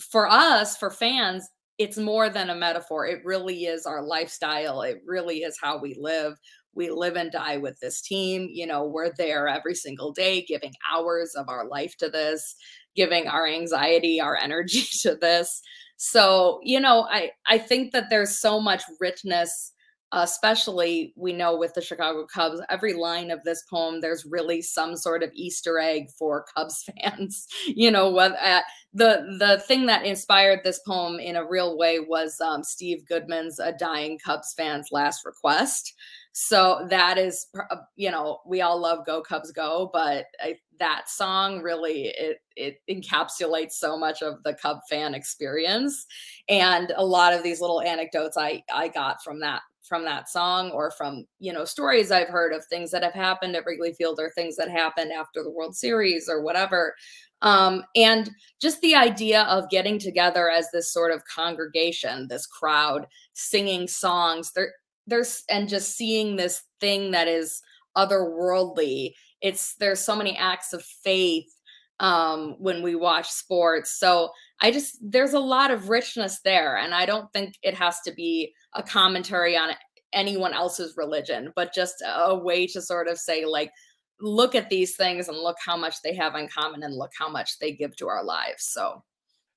for 0.00 0.28
us, 0.28 0.76
for 0.76 0.90
fans, 0.90 1.48
it's 1.78 1.96
more 1.96 2.28
than 2.28 2.50
a 2.50 2.56
metaphor. 2.56 3.06
It 3.06 3.24
really 3.24 3.64
is 3.64 3.86
our 3.86 4.02
lifestyle. 4.02 4.82
It 4.82 4.98
really 5.06 5.38
is 5.38 5.56
how 5.62 5.80
we 5.80 5.96
live. 5.98 6.34
We 6.74 6.90
live 6.90 7.16
and 7.16 7.30
die 7.30 7.56
with 7.56 7.78
this 7.80 8.02
team. 8.02 8.48
You 8.52 8.66
know, 8.66 8.84
we're 8.84 9.12
there 9.16 9.48
every 9.48 9.74
single 9.74 10.12
day, 10.12 10.44
giving 10.46 10.72
hours 10.92 11.34
of 11.36 11.48
our 11.48 11.66
life 11.66 11.96
to 11.98 12.08
this, 12.08 12.56
giving 12.96 13.28
our 13.28 13.46
anxiety, 13.46 14.20
our 14.20 14.36
energy 14.42 14.84
to 15.02 15.14
this. 15.14 15.60
So, 15.96 16.60
you 16.62 16.80
know, 16.80 17.06
I 17.10 17.30
I 17.46 17.58
think 17.58 17.92
that 17.92 18.10
there's 18.10 18.38
so 18.38 18.60
much 18.60 18.82
richness 19.00 19.72
especially 20.12 21.12
we 21.16 21.32
know 21.32 21.56
with 21.56 21.74
the 21.74 21.82
Chicago 21.82 22.26
Cubs, 22.26 22.60
every 22.70 22.94
line 22.94 23.30
of 23.30 23.42
this 23.44 23.62
poem, 23.68 24.00
there's 24.00 24.24
really 24.24 24.62
some 24.62 24.96
sort 24.96 25.22
of 25.22 25.30
Easter 25.34 25.78
egg 25.78 26.10
for 26.18 26.44
Cubs 26.56 26.84
fans. 26.84 27.46
you 27.66 27.90
know, 27.90 28.10
what 28.10 28.32
uh, 28.42 28.62
the 28.94 29.36
the 29.38 29.62
thing 29.66 29.86
that 29.86 30.06
inspired 30.06 30.60
this 30.64 30.80
poem 30.86 31.20
in 31.20 31.36
a 31.36 31.46
real 31.46 31.76
way 31.76 32.00
was 32.00 32.40
um, 32.40 32.62
Steve 32.62 33.06
Goodman's 33.06 33.58
"A 33.58 33.72
Dying 33.72 34.18
Cubs 34.18 34.54
Fan's 34.56 34.88
Last 34.90 35.24
Request." 35.24 35.94
So 36.32 36.86
that 36.88 37.18
is, 37.18 37.46
uh, 37.70 37.76
you 37.96 38.10
know, 38.12 38.38
we 38.46 38.60
all 38.62 38.80
love 38.80 39.04
"Go 39.04 39.20
Cubs 39.20 39.52
Go," 39.52 39.90
but 39.92 40.26
I, 40.40 40.56
that 40.78 41.10
song 41.10 41.60
really 41.60 42.12
it 42.16 42.38
it 42.56 42.80
encapsulates 42.88 43.72
so 43.72 43.98
much 43.98 44.22
of 44.22 44.42
the 44.44 44.54
Cub 44.54 44.78
fan 44.88 45.14
experience, 45.14 46.06
and 46.48 46.92
a 46.96 47.04
lot 47.04 47.34
of 47.34 47.42
these 47.42 47.60
little 47.60 47.82
anecdotes 47.82 48.36
I 48.38 48.62
I 48.72 48.88
got 48.88 49.22
from 49.22 49.40
that 49.40 49.62
from 49.88 50.04
that 50.04 50.28
song 50.28 50.70
or 50.70 50.90
from 50.90 51.24
you 51.38 51.52
know 51.52 51.64
stories 51.64 52.10
i've 52.10 52.28
heard 52.28 52.52
of 52.52 52.64
things 52.66 52.90
that 52.90 53.02
have 53.02 53.14
happened 53.14 53.56
at 53.56 53.64
wrigley 53.64 53.92
field 53.94 54.18
or 54.20 54.30
things 54.30 54.56
that 54.56 54.70
happened 54.70 55.10
after 55.12 55.42
the 55.42 55.50
world 55.50 55.74
series 55.74 56.28
or 56.28 56.42
whatever. 56.42 56.94
Um, 57.40 57.84
and 57.94 58.30
just 58.60 58.80
the 58.80 58.96
idea 58.96 59.42
of 59.42 59.70
getting 59.70 60.00
together 60.00 60.50
as 60.50 60.68
this 60.72 60.92
sort 60.92 61.12
of 61.12 61.22
congregation 61.24 62.26
this 62.28 62.46
crowd 62.46 63.06
singing 63.32 63.86
songs 63.86 64.50
there 64.52 64.72
there's 65.08 65.42
and 65.48 65.68
just 65.68 65.96
seeing 65.96 66.36
this 66.36 66.62
thing 66.80 67.10
that 67.12 67.26
is 67.26 67.60
otherworldly. 67.96 69.12
It's 69.40 69.74
there's 69.76 70.00
so 70.00 70.14
many 70.14 70.36
acts 70.36 70.72
of 70.72 70.84
faith 70.84 71.50
um, 72.00 72.54
when 72.58 72.82
we 72.82 72.94
watch 72.94 73.28
sports 73.28 73.98
so 73.98 74.30
i 74.60 74.70
just 74.70 74.96
there's 75.02 75.32
a 75.32 75.38
lot 75.38 75.70
of 75.70 75.88
richness 75.88 76.40
there 76.40 76.76
and 76.76 76.94
i 76.94 77.04
don't 77.04 77.32
think 77.32 77.54
it 77.62 77.74
has 77.74 78.00
to 78.00 78.12
be 78.12 78.52
a 78.74 78.82
commentary 78.82 79.56
on 79.56 79.70
anyone 80.12 80.54
else's 80.54 80.96
religion, 80.96 81.52
but 81.54 81.74
just 81.74 82.02
a 82.06 82.36
way 82.36 82.66
to 82.68 82.80
sort 82.80 83.08
of 83.08 83.18
say, 83.18 83.44
like, 83.44 83.72
look 84.20 84.54
at 84.54 84.70
these 84.70 84.96
things 84.96 85.28
and 85.28 85.36
look 85.36 85.56
how 85.64 85.76
much 85.76 86.02
they 86.02 86.14
have 86.14 86.34
in 86.34 86.48
common 86.48 86.82
and 86.82 86.94
look 86.94 87.12
how 87.18 87.28
much 87.28 87.58
they 87.58 87.72
give 87.72 87.94
to 87.96 88.08
our 88.08 88.24
lives. 88.24 88.64
So, 88.64 89.02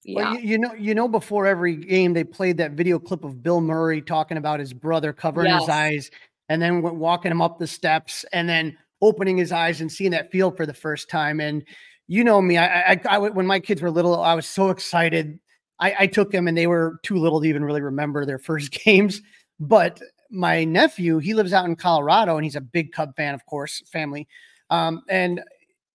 yeah. 0.04 0.32
Well, 0.32 0.36
you, 0.36 0.50
you, 0.50 0.58
know, 0.58 0.74
you 0.74 0.96
know, 0.96 1.08
before 1.08 1.46
every 1.48 1.76
game, 1.76 2.14
they 2.14 2.24
played 2.24 2.58
that 2.58 2.72
video 2.72 3.00
clip 3.00 3.24
of 3.24 3.42
Bill 3.42 3.62
Murray 3.62 4.02
talking 4.02 4.38
about 4.38 4.60
his 4.60 4.74
brother 4.74 5.14
covering 5.14 5.48
yes. 5.48 5.62
his 5.62 5.70
eyes 5.70 6.12
and 6.50 6.62
then 6.62 6.82
walking 6.82 7.32
him 7.32 7.42
up 7.42 7.60
the 7.60 7.68
steps 7.68 8.26
and 8.34 8.48
then 8.48 8.78
opening 9.02 9.38
his 9.38 9.52
eyes 9.52 9.82
and 9.82 9.92
seeing 9.92 10.12
that 10.12 10.32
field 10.32 10.58
for 10.58 10.66
the 10.66 10.74
first 10.74 11.10
time. 11.10 11.40
And 11.40 11.64
you 12.12 12.24
know 12.24 12.42
me, 12.42 12.58
I, 12.58 12.94
I, 12.94 13.02
I 13.10 13.18
when 13.18 13.48
my 13.48 13.60
kids 13.60 13.82
were 13.82 13.92
little, 13.92 14.22
I 14.22 14.34
was 14.34 14.46
so 14.46 14.70
excited 14.70 15.40
I, 15.82 15.96
I 16.00 16.08
took 16.08 16.32
them 16.32 16.48
and 16.48 16.58
they 16.58 16.68
were 16.68 17.00
too 17.04 17.18
little 17.18 17.42
to 17.42 17.48
even 17.48 17.66
really 17.66 17.82
remember 17.82 18.26
their 18.26 18.38
first 18.50 18.72
games. 18.72 19.22
But 19.60 20.00
my 20.30 20.64
nephew, 20.64 21.18
he 21.18 21.34
lives 21.34 21.52
out 21.52 21.66
in 21.66 21.76
Colorado 21.76 22.38
and 22.38 22.46
he's 22.46 22.56
a 22.56 22.62
big 22.62 22.94
Cub 22.94 23.16
fan, 23.18 23.34
of 23.34 23.46
course, 23.46 23.84
family. 23.92 24.28
Um, 24.70 25.02
and 25.10 25.42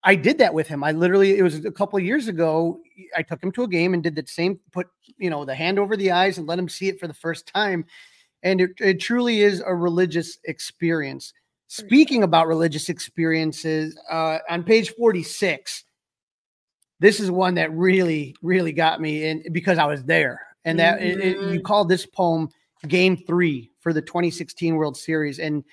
I 0.05 0.14
did 0.14 0.38
that 0.38 0.52
with 0.52 0.68
him. 0.68 0.85
I 0.85 0.92
literally, 0.92 1.38
it 1.38 1.42
was 1.42 1.64
a 1.64 1.72
couple 1.72 1.98
of 1.98 2.05
years 2.05 2.29
ago. 2.29 2.81
I 3.16 3.22
took 3.22 3.42
him 3.42 3.50
to 3.52 3.62
a 3.62 3.68
game 3.68 3.94
and 3.94 4.02
did 4.02 4.14
the 4.14 4.24
same, 4.26 4.61
put, 4.72 4.88
you 5.16 5.31
know, 5.31 5.44
the 5.44 5.55
hand 5.55 5.79
over 5.79 5.96
the 5.96 6.11
eyes 6.11 6.37
and 6.38 6.46
let 6.46 6.59
him 6.59 6.68
see 6.68 6.88
it 6.88 7.00
for 7.00 7.09
the 7.09 7.14
first 7.14 7.46
time. 7.46 7.87
And 8.42 8.61
it, 8.61 8.70
it 8.79 9.00
truly 9.00 9.40
is 9.40 9.62
a 9.64 9.74
religious 9.74 10.38
experience. 10.44 11.33
Speaking 11.68 12.22
about 12.22 12.46
religious 12.46 12.88
experiences, 12.88 13.98
uh, 14.09 14.38
on 14.48 14.62
page 14.62 14.90
46, 14.90 15.85
this 17.00 17.20
is 17.20 17.30
one 17.30 17.54
that 17.54 17.72
really, 17.72 18.35
really 18.42 18.72
got 18.72 19.00
me 19.00 19.24
in 19.26 19.44
because 19.52 19.78
I 19.78 19.87
was 19.87 20.04
there. 20.04 20.40
And 20.64 20.78
that 20.80 20.98
mm-hmm. 20.98 21.20
it, 21.20 21.20
it, 21.20 21.37
you 21.37 21.42
mm-hmm. 21.42 21.62
called 21.62 21.88
this 21.88 22.06
poem 22.06 22.48
Game 22.88 23.16
Three 23.16 23.70
for 23.80 23.92
the 23.92 24.02
2016 24.02 24.74
World 24.74 24.96
Series. 24.96 25.38
And 25.38 25.64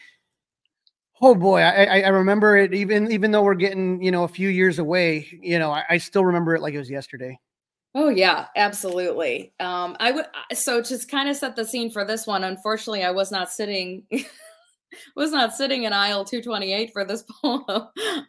oh 1.21 1.33
boy, 1.33 1.61
I, 1.61 2.01
I 2.01 2.07
remember 2.09 2.57
it 2.57 2.73
even 2.73 3.11
even 3.11 3.31
though 3.31 3.43
we're 3.43 3.55
getting 3.55 4.01
you 4.03 4.11
know 4.11 4.23
a 4.23 4.27
few 4.27 4.49
years 4.49 4.79
away. 4.79 5.27
You 5.41 5.59
know, 5.59 5.71
I, 5.71 5.83
I 5.89 5.97
still 5.97 6.25
remember 6.25 6.55
it 6.55 6.61
like 6.61 6.73
it 6.73 6.79
was 6.79 6.89
yesterday. 6.89 7.39
Oh 7.95 8.09
yeah, 8.09 8.47
absolutely. 8.55 9.53
Um, 9.59 9.95
I 9.99 10.11
would 10.11 10.25
so 10.53 10.81
to 10.81 11.07
kind 11.07 11.29
of 11.29 11.35
set 11.35 11.55
the 11.55 11.65
scene 11.65 11.91
for 11.91 12.05
this 12.05 12.25
one. 12.25 12.43
Unfortunately, 12.43 13.03
I 13.03 13.11
was 13.11 13.31
not 13.31 13.51
sitting 13.51 14.03
was 15.15 15.31
not 15.31 15.53
sitting 15.53 15.83
in 15.83 15.93
aisle 15.93 16.25
228 16.25 16.91
for 16.91 17.05
this 17.05 17.23
poem, 17.41 17.63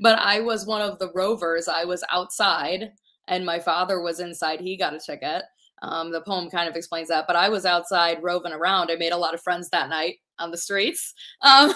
but 0.00 0.18
I 0.18 0.40
was 0.40 0.66
one 0.66 0.83
of 0.83 0.98
the 0.98 1.11
rovers. 1.14 1.68
I 1.68 1.85
was 1.85 2.05
outside 2.11 2.92
and 3.29 3.44
my 3.44 3.59
father 3.59 4.00
was 4.00 4.20
inside. 4.20 4.61
He 4.61 4.77
got 4.77 4.94
a 4.94 4.98
ticket. 4.98 5.42
Um, 5.83 6.11
the 6.11 6.22
poem 6.22 6.48
kind 6.50 6.68
of 6.68 6.77
explains 6.77 7.09
that, 7.09 7.27
but 7.27 7.37
I 7.37 7.48
was 7.48 7.66
outside 7.66 8.22
roving 8.22 8.53
around. 8.53 8.90
I 8.90 8.96
made 8.96 9.12
a 9.12 9.18
lot 9.18 9.35
of 9.35 9.42
friends 9.42 9.68
that 9.70 9.88
night 9.88 10.16
on 10.38 10.50
the 10.50 10.57
streets. 10.57 11.12
Um, 11.42 11.72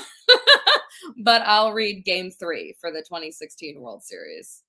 but 1.24 1.42
I'll 1.42 1.72
read 1.72 2.04
game 2.04 2.30
three 2.30 2.74
for 2.80 2.90
the 2.90 3.00
2016 3.00 3.80
World 3.80 4.02
Series. 4.02 4.62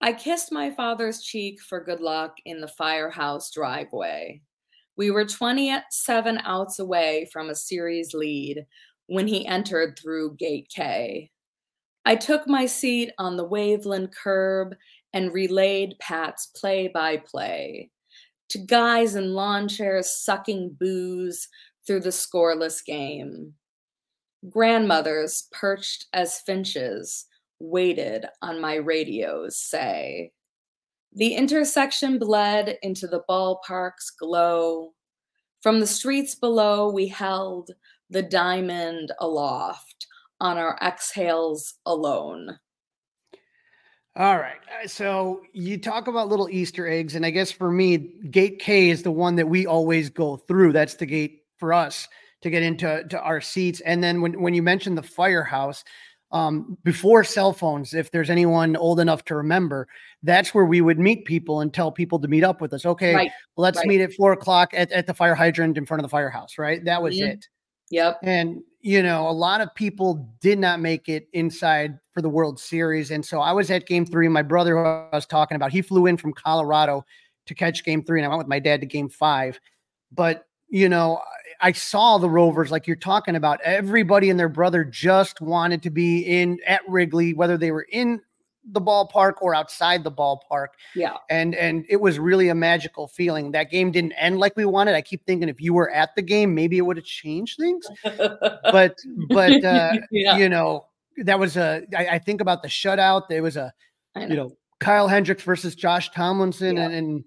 I 0.00 0.12
kissed 0.12 0.52
my 0.52 0.70
father's 0.70 1.22
cheek 1.22 1.60
for 1.62 1.82
good 1.82 2.00
luck 2.00 2.36
in 2.44 2.60
the 2.60 2.68
firehouse 2.68 3.50
driveway. 3.50 4.42
We 4.96 5.10
were 5.10 5.24
27 5.24 6.38
outs 6.44 6.78
away 6.78 7.28
from 7.32 7.48
a 7.48 7.54
series 7.54 8.14
lead 8.14 8.66
when 9.06 9.26
he 9.26 9.46
entered 9.46 9.98
through 9.98 10.36
Gate 10.36 10.68
K. 10.74 11.30
I 12.06 12.16
took 12.16 12.46
my 12.46 12.66
seat 12.66 13.12
on 13.18 13.36
the 13.36 13.48
Waveland 13.48 14.14
curb 14.14 14.74
and 15.12 15.32
relayed 15.32 15.96
Pat's 16.00 16.46
play 16.46 16.88
by 16.88 17.16
play 17.18 17.90
to 18.50 18.58
guys 18.58 19.14
in 19.14 19.34
lawn 19.34 19.68
chairs 19.68 20.12
sucking 20.12 20.76
booze 20.78 21.48
through 21.86 22.00
the 22.00 22.10
scoreless 22.10 22.84
game. 22.84 23.54
Grandmothers 24.50 25.48
perched 25.52 26.06
as 26.12 26.40
finches 26.40 27.26
waited 27.58 28.26
on 28.42 28.60
my 28.60 28.74
radios 28.74 29.58
say. 29.58 30.32
The 31.14 31.34
intersection 31.34 32.18
bled 32.18 32.78
into 32.82 33.06
the 33.06 33.22
ballpark's 33.28 34.10
glow. 34.10 34.92
From 35.62 35.80
the 35.80 35.86
streets 35.86 36.34
below, 36.34 36.90
we 36.90 37.08
held 37.08 37.70
the 38.10 38.22
diamond 38.22 39.12
aloft 39.20 40.06
on 40.40 40.58
our 40.58 40.78
exhales 40.82 41.74
alone. 41.86 42.58
All 44.16 44.38
right. 44.38 44.60
Uh, 44.82 44.86
so 44.86 45.42
you 45.52 45.76
talk 45.76 46.06
about 46.06 46.28
little 46.28 46.48
Easter 46.48 46.86
eggs, 46.86 47.16
and 47.16 47.26
I 47.26 47.30
guess 47.30 47.50
for 47.50 47.70
me, 47.70 47.96
gate 48.30 48.60
K 48.60 48.90
is 48.90 49.02
the 49.02 49.10
one 49.10 49.34
that 49.36 49.48
we 49.48 49.66
always 49.66 50.08
go 50.08 50.36
through. 50.36 50.72
That's 50.72 50.94
the 50.94 51.06
gate 51.06 51.42
for 51.56 51.72
us 51.72 52.06
to 52.42 52.50
get 52.50 52.62
into 52.62 53.04
to 53.08 53.20
our 53.20 53.40
seats. 53.40 53.80
And 53.80 54.04
then 54.04 54.20
when, 54.20 54.40
when 54.40 54.54
you 54.54 54.62
mentioned 54.62 54.96
the 54.96 55.02
firehouse, 55.02 55.82
um, 56.30 56.76
before 56.84 57.24
cell 57.24 57.52
phones, 57.52 57.94
if 57.94 58.10
there's 58.10 58.30
anyone 58.30 58.76
old 58.76 59.00
enough 59.00 59.24
to 59.26 59.36
remember, 59.36 59.88
that's 60.22 60.54
where 60.54 60.64
we 60.64 60.80
would 60.80 60.98
meet 60.98 61.24
people 61.24 61.60
and 61.60 61.72
tell 61.72 61.90
people 61.90 62.18
to 62.20 62.28
meet 62.28 62.44
up 62.44 62.60
with 62.60 62.72
us. 62.72 62.84
Okay, 62.84 63.14
right. 63.14 63.30
let's 63.56 63.78
right. 63.78 63.86
meet 63.86 64.00
at 64.00 64.12
four 64.12 64.32
o'clock 64.32 64.70
at, 64.74 64.92
at 64.92 65.06
the 65.06 65.14
fire 65.14 65.34
hydrant 65.34 65.78
in 65.78 65.86
front 65.86 66.00
of 66.00 66.02
the 66.02 66.08
firehouse, 66.08 66.58
right? 66.58 66.84
That 66.84 67.02
was 67.02 67.16
mm-hmm. 67.16 67.32
it. 67.32 67.48
Yep. 67.90 68.20
And 68.22 68.62
you 68.84 69.02
know, 69.02 69.26
a 69.26 69.32
lot 69.32 69.62
of 69.62 69.74
people 69.74 70.28
did 70.42 70.58
not 70.58 70.78
make 70.78 71.08
it 71.08 71.26
inside 71.32 71.98
for 72.12 72.20
the 72.20 72.28
World 72.28 72.60
Series. 72.60 73.10
And 73.10 73.24
so 73.24 73.40
I 73.40 73.50
was 73.50 73.70
at 73.70 73.86
game 73.86 74.04
three. 74.04 74.28
My 74.28 74.42
brother, 74.42 74.76
who 74.76 74.84
I 74.84 75.08
was 75.10 75.24
talking 75.24 75.56
about, 75.56 75.72
he 75.72 75.80
flew 75.80 76.04
in 76.04 76.18
from 76.18 76.34
Colorado 76.34 77.06
to 77.46 77.54
catch 77.54 77.82
game 77.82 78.04
three, 78.04 78.20
and 78.20 78.26
I 78.26 78.28
went 78.28 78.40
with 78.40 78.46
my 78.46 78.58
dad 78.58 78.80
to 78.82 78.86
game 78.86 79.08
five. 79.08 79.58
But, 80.12 80.46
you 80.68 80.90
know, 80.90 81.22
I 81.62 81.72
saw 81.72 82.18
the 82.18 82.28
Rovers, 82.28 82.70
like 82.70 82.86
you're 82.86 82.96
talking 82.96 83.36
about. 83.36 83.58
Everybody 83.62 84.28
and 84.28 84.38
their 84.38 84.50
brother 84.50 84.84
just 84.84 85.40
wanted 85.40 85.82
to 85.84 85.90
be 85.90 86.20
in 86.20 86.58
at 86.66 86.82
Wrigley, 86.86 87.32
whether 87.32 87.56
they 87.56 87.70
were 87.70 87.86
in 87.90 88.20
the 88.72 88.80
ballpark 88.80 89.34
or 89.42 89.54
outside 89.54 90.04
the 90.04 90.10
ballpark. 90.12 90.68
Yeah. 90.94 91.14
And 91.30 91.54
and 91.54 91.84
it 91.88 92.00
was 92.00 92.18
really 92.18 92.48
a 92.48 92.54
magical 92.54 93.08
feeling. 93.08 93.52
That 93.52 93.70
game 93.70 93.90
didn't 93.92 94.12
end 94.12 94.38
like 94.38 94.56
we 94.56 94.64
wanted. 94.64 94.94
I 94.94 95.02
keep 95.02 95.24
thinking 95.26 95.48
if 95.48 95.60
you 95.60 95.74
were 95.74 95.90
at 95.90 96.10
the 96.16 96.22
game, 96.22 96.54
maybe 96.54 96.78
it 96.78 96.82
would 96.82 96.96
have 96.96 97.04
changed 97.06 97.58
things. 97.58 97.86
but 98.02 98.96
but 99.28 99.64
uh, 99.64 99.92
Yeah. 100.10 100.38
you 100.38 100.48
know, 100.48 100.86
that 101.18 101.38
was 101.38 101.56
a 101.56 101.82
I, 101.96 102.06
I 102.06 102.18
think 102.18 102.40
about 102.40 102.62
the 102.62 102.68
shutout. 102.68 103.28
There 103.28 103.42
was 103.42 103.56
a 103.56 103.72
I 104.14 104.22
you 104.26 104.34
know 104.36 104.56
Kyle 104.80 105.08
Hendricks 105.08 105.42
versus 105.42 105.74
Josh 105.74 106.10
Tomlinson, 106.10 106.76
Yeah. 106.76 106.84
and, 106.86 106.94
and 106.94 107.24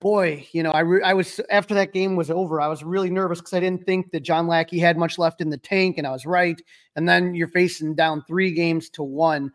boy, 0.00 0.46
you 0.52 0.62
know, 0.62 0.70
I 0.70 0.80
re- 0.80 1.02
I 1.02 1.14
was 1.14 1.40
after 1.50 1.74
that 1.74 1.92
game 1.92 2.16
was 2.16 2.30
over, 2.30 2.60
I 2.60 2.68
was 2.68 2.82
really 2.82 3.10
nervous 3.10 3.38
because 3.40 3.54
I 3.54 3.60
didn't 3.60 3.86
think 3.86 4.10
that 4.12 4.20
John 4.20 4.46
Lackey 4.46 4.78
had 4.78 4.96
much 4.98 5.18
left 5.18 5.40
in 5.40 5.50
the 5.50 5.56
tank, 5.58 5.98
and 5.98 6.06
I 6.06 6.10
was 6.10 6.26
right. 6.26 6.60
And 6.96 7.08
then 7.08 7.34
you're 7.34 7.48
facing 7.48 7.94
down 7.94 8.22
three 8.26 8.52
games 8.52 8.90
to 8.90 9.02
one. 9.02 9.50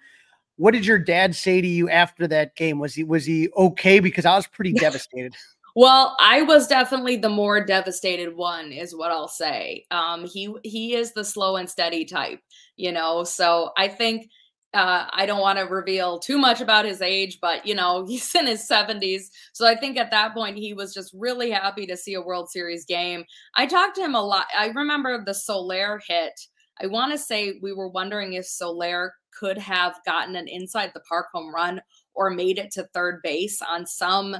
What 0.60 0.74
did 0.74 0.86
your 0.86 1.00
dad 1.00 1.36
say 1.36 1.62
to 1.62 1.68
you 1.68 1.90
after 1.90 2.28
that 2.28 2.58
game? 2.58 2.80
Was 2.80 2.94
he 2.94 3.06
was 3.06 3.26
he 3.26 3.50
okay? 3.56 4.02
Because 4.02 4.26
I 4.26 4.36
was 4.36 4.46
pretty 4.46 4.74
devastated. 4.74 5.34
Well, 5.74 6.18
I 6.20 6.42
was 6.42 6.68
definitely 6.68 7.16
the 7.16 7.30
more 7.30 7.64
devastated 7.66 8.36
one, 8.36 8.74
is 8.74 8.94
what 8.94 9.10
I'll 9.10 9.30
say. 9.30 9.86
Um, 9.90 10.26
he 10.26 10.54
he 10.64 10.96
is 10.96 11.14
the 11.14 11.24
slow 11.24 11.56
and 11.56 11.70
steady 11.70 12.04
type, 12.04 12.42
you 12.76 12.92
know. 12.92 13.24
So 13.24 13.72
I 13.78 13.88
think 13.88 14.30
uh, 14.74 15.06
I 15.10 15.26
don't 15.26 15.40
want 15.40 15.60
to 15.60 15.66
reveal 15.66 16.20
too 16.20 16.38
much 16.38 16.60
about 16.60 16.84
his 16.84 17.02
age, 17.02 17.40
but 17.42 17.66
you 17.66 17.74
know 17.74 18.06
he's 18.10 18.36
in 18.36 18.46
his 18.46 18.68
seventies. 18.68 19.32
So 19.54 19.66
I 19.66 19.76
think 19.76 19.96
at 19.96 20.12
that 20.12 20.34
point 20.34 20.58
he 20.58 20.74
was 20.74 20.94
just 20.94 21.16
really 21.18 21.52
happy 21.52 21.88
to 21.88 21.96
see 21.96 22.16
a 22.16 22.22
World 22.22 22.50
Series 22.50 22.84
game. 22.84 23.24
I 23.56 23.66
talked 23.66 23.96
to 23.96 24.04
him 24.04 24.14
a 24.14 24.22
lot. 24.22 24.48
I 24.58 24.68
remember 24.68 25.24
the 25.24 25.34
Soler 25.34 26.02
hit. 26.06 26.38
I 26.82 26.88
want 26.88 27.14
to 27.14 27.18
say 27.18 27.60
we 27.62 27.72
were 27.72 27.88
wondering 27.88 28.34
if 28.34 28.46
Soler 28.46 29.14
could 29.40 29.58
have 29.58 29.96
gotten 30.06 30.36
an 30.36 30.48
inside 30.48 30.92
the 30.94 31.00
park 31.02 31.28
home 31.34 31.54
run 31.54 31.82
or 32.14 32.30
made 32.30 32.58
it 32.58 32.72
to 32.72 32.84
third 32.94 33.22
base 33.24 33.62
on 33.62 33.86
some 33.86 34.36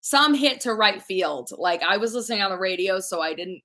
some 0.00 0.34
hit 0.34 0.60
to 0.60 0.74
right 0.74 1.00
field. 1.00 1.50
Like 1.56 1.82
I 1.82 1.96
was 1.96 2.12
listening 2.12 2.42
on 2.42 2.50
the 2.50 2.58
radio, 2.58 3.00
so 3.00 3.22
I 3.22 3.34
didn't 3.34 3.62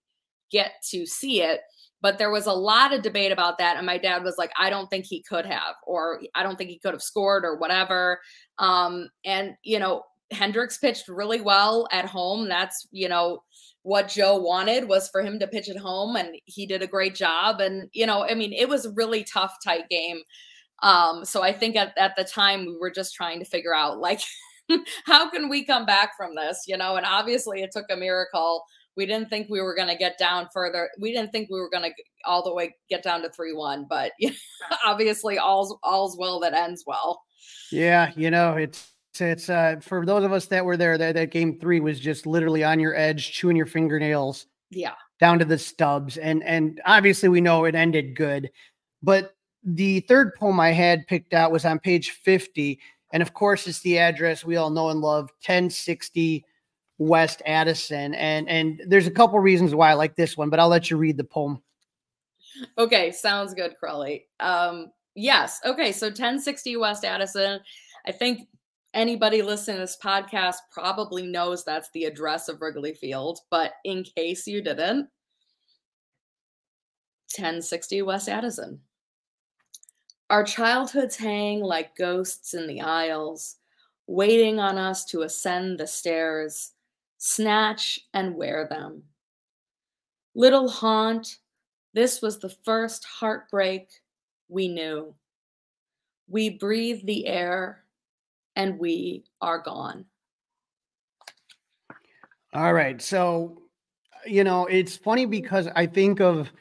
get 0.51 0.71
to 0.91 1.05
see 1.05 1.41
it. 1.41 1.61
But 1.99 2.19
there 2.19 2.29
was 2.29 2.45
a 2.45 2.53
lot 2.53 2.93
of 2.93 3.01
debate 3.01 3.31
about 3.31 3.57
that. 3.57 3.75
And 3.75 3.85
my 3.85 3.97
dad 3.97 4.23
was 4.23 4.37
like, 4.37 4.51
I 4.59 4.69
don't 4.69 4.87
think 4.87 5.05
he 5.05 5.23
could 5.23 5.47
have, 5.47 5.73
or 5.87 6.21
I 6.35 6.43
don't 6.43 6.55
think 6.55 6.69
he 6.69 6.77
could 6.77 6.93
have 6.93 7.01
scored, 7.01 7.43
or 7.43 7.57
whatever. 7.57 8.19
Um, 8.59 9.09
and, 9.25 9.55
you 9.63 9.79
know, 9.79 10.03
Hendricks 10.29 10.77
pitched 10.77 11.07
really 11.07 11.41
well 11.41 11.87
at 11.91 12.05
home. 12.05 12.47
That's, 12.47 12.87
you 12.91 13.09
know, 13.09 13.41
what 13.81 14.09
Joe 14.09 14.37
wanted 14.37 14.87
was 14.87 15.09
for 15.09 15.21
him 15.21 15.39
to 15.39 15.47
pitch 15.47 15.69
at 15.69 15.77
home, 15.77 16.17
and 16.17 16.35
he 16.45 16.67
did 16.67 16.83
a 16.83 16.87
great 16.87 17.15
job. 17.15 17.61
And, 17.61 17.89
you 17.93 18.05
know, 18.05 18.23
I 18.23 18.35
mean, 18.35 18.53
it 18.53 18.69
was 18.69 18.85
a 18.85 18.91
really 18.91 19.23
tough, 19.23 19.55
tight 19.63 19.89
game. 19.89 20.21
Um, 20.83 21.25
so 21.25 21.41
I 21.41 21.53
think 21.53 21.75
at, 21.75 21.97
at 21.97 22.15
the 22.15 22.23
time 22.23 22.65
we 22.65 22.77
were 22.77 22.91
just 22.91 23.15
trying 23.15 23.39
to 23.39 23.45
figure 23.45 23.75
out 23.75 23.99
like 23.99 24.21
how 25.05 25.29
can 25.29 25.49
we 25.49 25.65
come 25.65 25.85
back 25.85 26.15
from 26.17 26.35
this 26.35 26.63
you 26.67 26.77
know 26.77 26.97
and 26.97 27.05
obviously 27.05 27.61
it 27.61 27.71
took 27.71 27.85
a 27.89 27.95
miracle 27.95 28.63
we 28.97 29.05
didn't 29.05 29.29
think 29.29 29.47
we 29.49 29.61
were 29.61 29.73
going 29.73 29.87
to 29.87 29.95
get 29.95 30.17
down 30.17 30.47
further 30.53 30.89
we 30.99 31.13
didn't 31.13 31.31
think 31.31 31.49
we 31.49 31.59
were 31.59 31.69
going 31.69 31.83
to 31.83 31.91
all 32.25 32.43
the 32.43 32.53
way 32.53 32.75
get 32.89 33.01
down 33.01 33.21
to 33.21 33.29
3-1 33.29 33.85
but 33.89 34.11
obviously 34.85 35.39
all's 35.39 35.75
all's 35.83 36.17
well 36.19 36.39
that 36.41 36.53
ends 36.53 36.83
well 36.85 37.21
Yeah, 37.71 38.11
you 38.15 38.31
know, 38.31 38.55
it's 38.55 38.93
it's 39.19 39.49
uh 39.49 39.77
for 39.81 40.05
those 40.05 40.23
of 40.23 40.31
us 40.31 40.45
that 40.47 40.63
were 40.63 40.77
there, 40.77 40.97
that, 40.97 41.15
that 41.15 41.31
game 41.31 41.59
three 41.59 41.79
was 41.79 41.99
just 41.99 42.25
literally 42.27 42.63
on 42.63 42.79
your 42.79 42.95
edge, 42.95 43.31
chewing 43.31 43.55
your 43.55 43.65
fingernails 43.65 44.45
yeah 44.69 44.93
down 45.19 45.39
to 45.39 45.45
the 45.45 45.57
stubs. 45.57 46.17
And 46.17 46.43
and 46.43 46.81
obviously 46.85 47.29
we 47.29 47.41
know 47.41 47.65
it 47.65 47.75
ended 47.75 48.15
good. 48.15 48.51
But 49.01 49.33
the 49.67 49.99
third 50.01 50.33
poem 50.35 50.59
I 50.59 50.71
had 50.71 51.05
picked 51.07 51.33
out 51.33 51.51
was 51.51 51.65
on 51.65 51.77
page 51.79 52.11
50. 52.11 52.79
And 53.13 53.21
of 53.21 53.33
course, 53.33 53.67
it's 53.67 53.81
the 53.81 53.99
address 53.99 54.43
we 54.45 54.55
all 54.55 54.69
know 54.69 54.89
and 54.89 55.01
love, 55.01 55.25
1060 55.45 56.43
West 56.97 57.41
Addison. 57.45 58.13
And 58.15 58.49
and 58.49 58.81
there's 58.87 59.07
a 59.07 59.11
couple 59.11 59.37
reasons 59.39 59.75
why 59.75 59.91
I 59.91 59.93
like 59.93 60.15
this 60.15 60.35
one, 60.37 60.49
but 60.49 60.59
I'll 60.59 60.69
let 60.69 60.89
you 60.89 60.97
read 60.97 61.17
the 61.17 61.23
poem. 61.23 61.61
okay 62.79 63.11
sounds 63.11 63.53
good 63.53 63.75
Crawly. 63.77 64.25
um 64.39 64.87
yes 65.13 65.59
okay 65.63 65.91
so 65.91 66.07
1060 66.07 66.75
west 66.77 67.05
addison 67.05 67.59
i 68.07 68.11
think 68.11 68.47
anybody 68.95 69.43
listening 69.43 69.77
to 69.77 69.81
this 69.81 69.97
podcast 70.03 70.55
probably 70.71 71.27
knows 71.27 71.63
that's 71.63 71.89
the 71.93 72.05
address 72.05 72.49
of 72.49 72.59
wrigley 72.61 72.95
field 72.95 73.39
but 73.51 73.73
in 73.83 74.03
case 74.03 74.47
you 74.47 74.59
didn't 74.61 75.07
1060 77.37 78.01
west 78.01 78.27
addison 78.27 78.79
our 80.29 80.43
childhoods 80.43 81.15
hang 81.15 81.61
like 81.61 81.95
ghosts 81.95 82.53
in 82.53 82.67
the 82.67 82.81
aisles 82.81 83.57
waiting 84.07 84.59
on 84.59 84.77
us 84.77 85.05
to 85.05 85.21
ascend 85.21 85.79
the 85.79 85.87
stairs 85.87 86.73
snatch 87.17 87.99
and 88.13 88.35
wear 88.35 88.67
them 88.69 89.03
little 90.35 90.69
haunt 90.69 91.39
this 91.97 92.21
was 92.21 92.37
the 92.37 92.49
first 92.49 93.05
heartbreak 93.05 93.89
we 94.49 94.67
knew. 94.67 95.15
We 96.29 96.51
breathe 96.51 97.05
the 97.05 97.25
air 97.25 97.85
and 98.55 98.77
we 98.77 99.25
are 99.41 99.59
gone. 99.59 100.05
All 102.53 102.73
right. 102.73 103.01
So, 103.01 103.63
you 104.27 104.43
know, 104.43 104.67
it's 104.67 104.95
funny 104.95 105.25
because 105.25 105.67
I 105.75 105.87
think 105.87 106.21
of, 106.21 106.51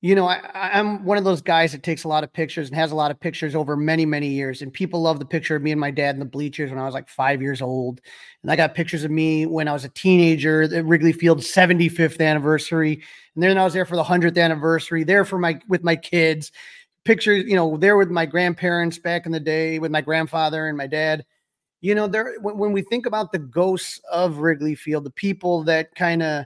you 0.00 0.14
know, 0.14 0.26
I, 0.26 0.40
I'm 0.54 1.04
one 1.04 1.18
of 1.18 1.24
those 1.24 1.42
guys 1.42 1.72
that 1.72 1.82
takes 1.82 2.04
a 2.04 2.08
lot 2.08 2.22
of 2.22 2.32
pictures 2.32 2.68
and 2.68 2.76
has 2.76 2.92
a 2.92 2.94
lot 2.94 3.10
of 3.10 3.18
pictures 3.18 3.56
over 3.56 3.76
many, 3.76 4.06
many 4.06 4.28
years. 4.28 4.62
And 4.62 4.72
people 4.72 5.02
love 5.02 5.18
the 5.18 5.24
picture 5.24 5.56
of 5.56 5.62
me 5.62 5.72
and 5.72 5.80
my 5.80 5.90
dad 5.90 6.14
in 6.14 6.20
the 6.20 6.24
bleachers 6.24 6.70
when 6.70 6.78
I 6.78 6.84
was 6.84 6.94
like 6.94 7.08
five 7.08 7.42
years 7.42 7.60
old. 7.60 8.00
And 8.42 8.52
I 8.52 8.54
got 8.54 8.76
pictures 8.76 9.02
of 9.02 9.10
me 9.10 9.44
when 9.46 9.66
I 9.66 9.72
was 9.72 9.84
a 9.84 9.88
teenager 9.88 10.62
at 10.62 10.84
Wrigley 10.84 11.12
Field's 11.12 11.52
75th 11.52 12.20
anniversary. 12.20 13.02
And 13.34 13.42
then 13.42 13.58
I 13.58 13.64
was 13.64 13.72
there 13.72 13.84
for 13.84 13.96
the 13.96 14.04
100th 14.04 14.40
anniversary, 14.40 15.02
there 15.02 15.24
for 15.24 15.38
my, 15.38 15.60
with 15.68 15.82
my 15.82 15.96
kids. 15.96 16.52
Pictures, 17.04 17.44
you 17.46 17.56
know, 17.56 17.76
there 17.76 17.96
with 17.96 18.10
my 18.10 18.26
grandparents 18.26 18.98
back 18.98 19.26
in 19.26 19.32
the 19.32 19.40
day, 19.40 19.80
with 19.80 19.90
my 19.90 20.00
grandfather 20.00 20.68
and 20.68 20.76
my 20.76 20.86
dad 20.86 21.24
you 21.80 21.94
know 21.94 22.08
there 22.08 22.34
when, 22.40 22.58
when 22.58 22.72
we 22.72 22.82
think 22.82 23.06
about 23.06 23.30
the 23.30 23.38
ghosts 23.38 24.00
of 24.10 24.38
wrigley 24.38 24.74
field 24.74 25.04
the 25.04 25.10
people 25.10 25.62
that 25.62 25.94
kind 25.94 26.24
of 26.24 26.44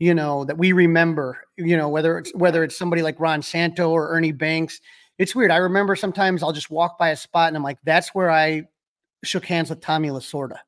you 0.00 0.14
know 0.14 0.44
that 0.46 0.58
we 0.58 0.72
remember 0.72 1.44
you 1.58 1.76
know 1.76 1.88
whether 1.88 2.18
it's 2.18 2.32
whether 2.34 2.64
it's 2.64 2.76
somebody 2.76 3.02
like 3.02 3.20
ron 3.20 3.42
santo 3.42 3.90
or 3.90 4.08
ernie 4.10 4.32
banks 4.32 4.80
it's 5.18 5.34
weird 5.36 5.50
i 5.52 5.58
remember 5.58 5.94
sometimes 5.96 6.42
i'll 6.42 6.52
just 6.52 6.70
walk 6.70 6.98
by 6.98 7.10
a 7.10 7.16
spot 7.16 7.48
and 7.48 7.56
i'm 7.56 7.62
like 7.62 7.78
that's 7.84 8.08
where 8.14 8.30
i 8.30 8.62
shook 9.24 9.44
hands 9.46 9.70
with 9.70 9.80
tommy 9.80 10.08
lasorda 10.10 10.58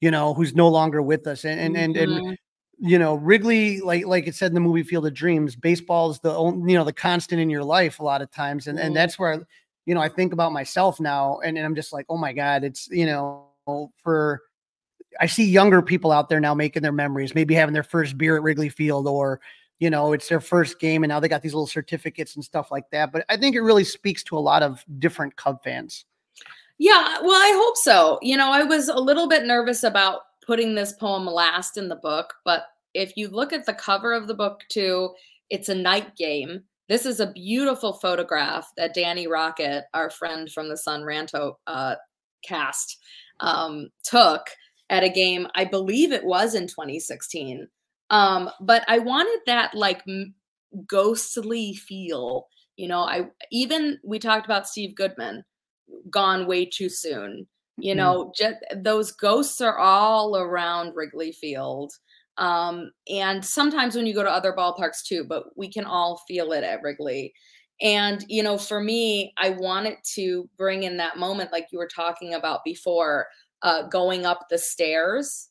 you 0.00 0.10
know 0.10 0.34
who's 0.34 0.54
no 0.54 0.68
longer 0.68 1.02
with 1.02 1.26
us 1.26 1.44
and 1.44 1.60
and 1.60 1.76
and, 1.76 1.96
and 1.96 2.12
Mhm. 2.12 2.36
you 2.80 2.98
know 2.98 3.14
wrigley 3.16 3.80
like 3.80 4.06
like 4.06 4.26
it 4.26 4.34
said 4.34 4.48
in 4.50 4.54
the 4.54 4.60
movie 4.60 4.82
field 4.82 5.06
of 5.06 5.14
dreams 5.14 5.56
baseball 5.56 6.10
is 6.10 6.20
the 6.20 6.34
only 6.34 6.72
you 6.72 6.78
know 6.78 6.84
the 6.84 6.92
constant 6.92 7.40
in 7.40 7.50
your 7.50 7.64
life 7.64 8.00
a 8.00 8.04
lot 8.04 8.22
of 8.22 8.30
times 8.30 8.66
and 8.68 8.78
and 8.78 8.92
Mhm. 8.92 8.94
that's 8.94 9.18
where 9.18 9.46
you 9.86 9.94
know 9.94 10.00
i 10.02 10.08
think 10.08 10.32
about 10.32 10.52
myself 10.52 11.00
now 11.00 11.38
and, 11.44 11.56
and 11.58 11.66
i'm 11.66 11.74
just 11.74 11.92
like 11.92 12.06
oh 12.10 12.16
my 12.18 12.32
god 12.32 12.64
it's 12.64 12.88
you 12.90 13.06
know 13.06 13.46
for 14.02 14.40
i 15.18 15.26
see 15.26 15.44
younger 15.44 15.82
people 15.82 16.12
out 16.12 16.28
there 16.28 16.40
now 16.40 16.54
making 16.54 16.82
their 16.82 16.92
memories 16.92 17.34
maybe 17.34 17.54
having 17.54 17.72
their 17.72 17.82
first 17.82 18.16
beer 18.18 18.36
at 18.36 18.42
wrigley 18.42 18.68
field 18.68 19.08
or 19.08 19.40
you 19.78 19.90
know 19.90 20.12
it's 20.12 20.28
their 20.28 20.40
first 20.40 20.78
game 20.78 21.02
and 21.02 21.10
now 21.10 21.18
they 21.18 21.28
got 21.28 21.42
these 21.42 21.54
little 21.54 21.66
certificates 21.66 22.36
and 22.36 22.44
stuff 22.44 22.70
like 22.70 22.88
that 22.90 23.12
but 23.12 23.24
i 23.28 23.36
think 23.36 23.56
it 23.56 23.62
really 23.62 23.84
speaks 23.84 24.22
to 24.22 24.36
a 24.36 24.40
lot 24.40 24.62
of 24.62 24.84
different 24.98 25.34
cub 25.36 25.62
fans 25.64 26.04
Yeah, 26.78 27.18
well, 27.20 27.36
I 27.36 27.52
hope 27.62 27.76
so. 27.76 28.18
You 28.22 28.38
know, 28.38 28.50
I 28.50 28.62
was 28.62 28.88
a 28.88 28.98
little 28.98 29.28
bit 29.28 29.44
nervous 29.44 29.82
about 29.82 30.22
putting 30.46 30.74
this 30.74 30.94
poem 30.94 31.26
last 31.26 31.76
in 31.76 31.88
the 31.88 31.96
book, 31.96 32.32
but 32.42 32.62
if 32.94 33.18
you 33.18 33.28
look 33.28 33.52
at 33.52 33.66
the 33.66 33.74
cover 33.74 34.14
of 34.14 34.26
the 34.26 34.34
book 34.34 34.62
too, 34.70 35.10
it's 35.50 35.68
a 35.68 35.74
night 35.74 36.16
game. 36.16 36.62
This 36.88 37.04
is 37.04 37.20
a 37.20 37.32
beautiful 37.32 37.92
photograph 37.92 38.72
that 38.78 38.94
Danny 38.94 39.26
Rockett, 39.26 39.82
our 39.92 40.08
friend 40.08 40.50
from 40.50 40.70
the 40.70 40.76
Sun 40.76 41.02
Ranto 41.02 41.56
uh, 41.66 41.96
cast, 42.42 42.96
um, 43.40 43.90
took 44.02 44.48
at 44.90 45.04
a 45.04 45.10
game. 45.10 45.48
I 45.56 45.64
believe 45.66 46.12
it 46.12 46.24
was 46.24 46.54
in 46.54 46.68
2016. 46.68 47.68
Um, 48.10 48.50
but 48.60 48.84
I 48.88 48.98
wanted 49.00 49.40
that 49.46 49.74
like 49.74 50.02
m- 50.08 50.34
ghostly 50.86 51.74
feel. 51.74 52.48
You 52.76 52.88
know, 52.88 53.00
I 53.00 53.30
even 53.52 53.98
we 54.04 54.18
talked 54.18 54.46
about 54.46 54.68
Steve 54.68 54.94
Goodman 54.96 55.44
gone 56.10 56.46
way 56.46 56.64
too 56.66 56.88
soon. 56.88 57.46
You 57.80 57.94
Mhm. 57.94 57.94
know, 57.94 58.32
just 58.36 58.56
those 58.76 59.12
ghosts 59.12 59.60
are 59.60 59.78
all 59.78 60.36
around 60.36 60.94
Wrigley 60.94 61.32
Field. 61.32 61.92
Um, 62.36 62.92
and 63.08 63.44
sometimes 63.44 63.96
when 63.96 64.06
you 64.06 64.14
go 64.14 64.22
to 64.22 64.30
other 64.30 64.52
ballparks 64.52 65.02
too, 65.06 65.24
but 65.24 65.44
we 65.56 65.70
can 65.70 65.84
all 65.84 66.22
feel 66.28 66.52
it 66.52 66.64
at 66.64 66.82
Wrigley. 66.82 67.32
And, 67.82 68.24
you 68.28 68.42
know, 68.42 68.58
for 68.58 68.80
me, 68.82 69.32
I 69.38 69.50
wanted 69.50 69.96
to 70.14 70.48
bring 70.58 70.82
in 70.82 70.98
that 70.98 71.16
moment, 71.16 71.52
like 71.52 71.68
you 71.72 71.78
were 71.78 71.88
talking 71.88 72.34
about 72.34 72.60
before, 72.64 73.26
uh, 73.62 73.82
going 73.88 74.26
up 74.26 74.46
the 74.48 74.58
stairs. 74.58 75.48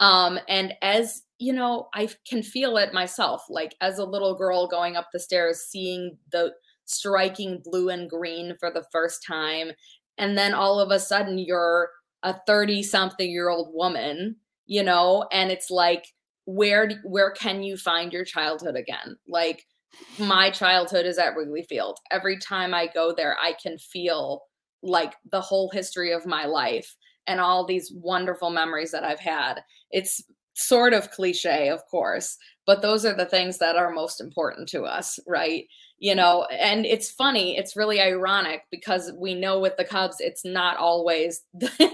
Um, 0.00 0.38
and 0.48 0.74
as 0.82 1.22
you 1.38 1.52
know, 1.52 1.88
I 1.94 2.08
can 2.28 2.42
feel 2.42 2.76
it 2.76 2.94
myself, 2.94 3.44
like 3.48 3.74
as 3.80 3.98
a 3.98 4.04
little 4.04 4.34
girl 4.36 4.68
going 4.68 4.96
up 4.96 5.08
the 5.12 5.18
stairs, 5.18 5.60
seeing 5.68 6.16
the 6.30 6.52
striking 6.84 7.60
blue 7.64 7.88
and 7.88 8.08
green 8.08 8.54
for 8.58 8.70
the 8.70 8.84
first 8.92 9.24
time 9.26 9.72
and 10.18 10.36
then 10.36 10.54
all 10.54 10.80
of 10.80 10.90
a 10.90 10.98
sudden 10.98 11.38
you're 11.38 11.90
a 12.22 12.34
30 12.46 12.82
something 12.82 13.30
year 13.30 13.48
old 13.48 13.70
woman 13.72 14.36
you 14.66 14.82
know 14.82 15.26
and 15.32 15.50
it's 15.50 15.70
like 15.70 16.06
where 16.44 16.90
where 17.04 17.30
can 17.30 17.62
you 17.62 17.76
find 17.76 18.12
your 18.12 18.24
childhood 18.24 18.74
again? 18.74 19.16
Like 19.28 19.64
my 20.18 20.50
childhood 20.50 21.06
is 21.06 21.18
at 21.18 21.36
Wrigley 21.36 21.62
Field. 21.62 21.98
Every 22.10 22.38
time 22.38 22.74
i 22.74 22.88
go 22.92 23.12
there 23.16 23.36
i 23.40 23.54
can 23.62 23.78
feel 23.78 24.42
like 24.82 25.14
the 25.30 25.40
whole 25.40 25.70
history 25.70 26.12
of 26.12 26.26
my 26.26 26.46
life 26.46 26.96
and 27.26 27.40
all 27.40 27.64
these 27.66 27.92
wonderful 27.94 28.50
memories 28.50 28.90
that 28.90 29.04
i've 29.04 29.20
had 29.20 29.62
it's 29.90 30.22
sort 30.54 30.92
of 30.92 31.10
cliche 31.10 31.68
of 31.68 31.84
course 31.90 32.36
but 32.66 32.82
those 32.82 33.04
are 33.04 33.14
the 33.14 33.24
things 33.24 33.58
that 33.58 33.76
are 33.76 33.90
most 33.90 34.20
important 34.20 34.68
to 34.68 34.82
us 34.82 35.18
right 35.26 35.64
you 35.98 36.14
know 36.14 36.44
and 36.50 36.84
it's 36.84 37.10
funny 37.10 37.56
it's 37.56 37.76
really 37.76 38.00
ironic 38.00 38.62
because 38.70 39.12
we 39.18 39.34
know 39.34 39.58
with 39.58 39.76
the 39.78 39.84
cubs 39.84 40.16
it's 40.20 40.44
not 40.44 40.76
always 40.76 41.42
the, 41.54 41.90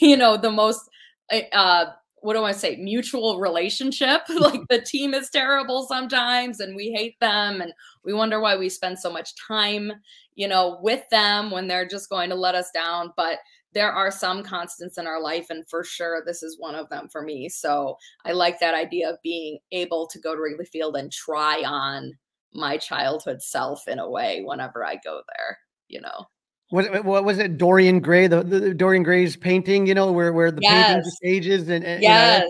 you 0.00 0.16
know 0.16 0.36
the 0.36 0.50
most 0.50 0.88
eh, 1.30 1.42
uh 1.52 1.86
what 2.22 2.34
do 2.34 2.44
I 2.44 2.52
say, 2.52 2.76
mutual 2.76 3.40
relationship. 3.40 4.22
like 4.28 4.60
the 4.68 4.80
team 4.80 5.14
is 5.14 5.30
terrible 5.30 5.86
sometimes 5.88 6.60
and 6.60 6.76
we 6.76 6.90
hate 6.90 7.18
them 7.20 7.60
and 7.60 7.72
we 8.04 8.12
wonder 8.12 8.40
why 8.40 8.56
we 8.56 8.68
spend 8.68 8.98
so 8.98 9.10
much 9.10 9.30
time, 9.48 9.92
you 10.34 10.46
know, 10.48 10.78
with 10.82 11.02
them 11.10 11.50
when 11.50 11.66
they're 11.66 11.88
just 11.88 12.10
going 12.10 12.30
to 12.30 12.36
let 12.36 12.54
us 12.54 12.70
down. 12.72 13.12
But 13.16 13.38
there 13.72 13.92
are 13.92 14.10
some 14.10 14.42
constants 14.42 14.98
in 14.98 15.06
our 15.06 15.20
life, 15.20 15.46
and 15.50 15.68
for 15.68 15.84
sure, 15.84 16.22
this 16.26 16.42
is 16.42 16.58
one 16.58 16.74
of 16.74 16.88
them 16.88 17.08
for 17.10 17.22
me. 17.22 17.48
So 17.48 17.96
I 18.24 18.32
like 18.32 18.58
that 18.60 18.74
idea 18.74 19.10
of 19.10 19.16
being 19.22 19.58
able 19.72 20.06
to 20.08 20.18
go 20.18 20.34
to 20.34 20.40
Wrigley 20.40 20.64
Field 20.64 20.96
and 20.96 21.12
try 21.12 21.62
on 21.64 22.12
my 22.52 22.76
childhood 22.76 23.42
self 23.42 23.86
in 23.86 23.98
a 23.98 24.10
way 24.10 24.42
whenever 24.44 24.84
I 24.84 24.96
go 24.96 25.22
there, 25.36 25.58
you 25.88 26.00
know. 26.00 26.26
What, 26.70 27.04
what 27.04 27.24
was 27.24 27.38
it? 27.38 27.58
Dorian 27.58 28.00
Gray, 28.00 28.28
the, 28.28 28.42
the 28.42 28.74
Dorian 28.74 29.02
Gray's 29.02 29.36
painting, 29.36 29.86
you 29.86 29.94
know, 29.94 30.12
where 30.12 30.32
where 30.32 30.52
the 30.52 30.60
yes. 30.62 30.86
painting 30.86 31.10
stages 31.10 31.68
and, 31.68 31.84
and 31.84 32.00
yes, 32.00 32.48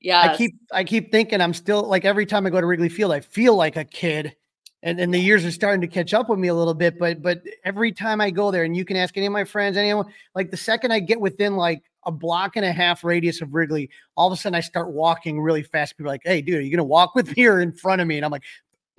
yeah. 0.00 0.20
I 0.20 0.36
keep 0.36 0.52
I 0.72 0.82
keep 0.82 1.12
thinking 1.12 1.40
I'm 1.40 1.54
still 1.54 1.84
like 1.84 2.04
every 2.04 2.26
time 2.26 2.44
I 2.44 2.50
go 2.50 2.60
to 2.60 2.66
Wrigley 2.66 2.88
Field, 2.88 3.12
I 3.12 3.20
feel 3.20 3.54
like 3.54 3.76
a 3.76 3.84
kid, 3.84 4.34
and 4.82 5.00
and 5.00 5.12
the 5.12 5.18
years 5.18 5.44
are 5.44 5.50
starting 5.50 5.80
to 5.80 5.86
catch 5.86 6.12
up 6.12 6.28
with 6.28 6.38
me 6.38 6.48
a 6.48 6.54
little 6.54 6.74
bit. 6.74 6.98
But 6.98 7.22
but 7.22 7.42
every 7.64 7.92
time 7.92 8.20
I 8.20 8.30
go 8.30 8.50
there, 8.50 8.64
and 8.64 8.76
you 8.76 8.84
can 8.84 8.96
ask 8.96 9.16
any 9.16 9.26
of 9.26 9.32
my 9.32 9.44
friends, 9.44 9.76
anyone, 9.76 10.06
like 10.34 10.50
the 10.50 10.56
second 10.56 10.92
I 10.92 11.00
get 11.00 11.20
within 11.20 11.56
like 11.56 11.82
a 12.04 12.12
block 12.12 12.56
and 12.56 12.64
a 12.64 12.72
half 12.72 13.04
radius 13.04 13.40
of 13.40 13.54
Wrigley, 13.54 13.90
all 14.16 14.26
of 14.26 14.36
a 14.36 14.40
sudden 14.40 14.56
I 14.56 14.60
start 14.60 14.90
walking 14.90 15.40
really 15.40 15.62
fast. 15.62 15.96
People 15.96 16.10
are 16.10 16.14
like, 16.14 16.22
"Hey, 16.24 16.42
dude, 16.42 16.56
are 16.56 16.60
you 16.60 16.70
gonna 16.70 16.84
walk 16.84 17.14
with 17.14 17.34
me 17.36 17.46
or 17.46 17.60
in 17.60 17.72
front 17.72 18.00
of 18.00 18.06
me?" 18.06 18.16
And 18.16 18.24
I'm 18.24 18.32
like, 18.32 18.44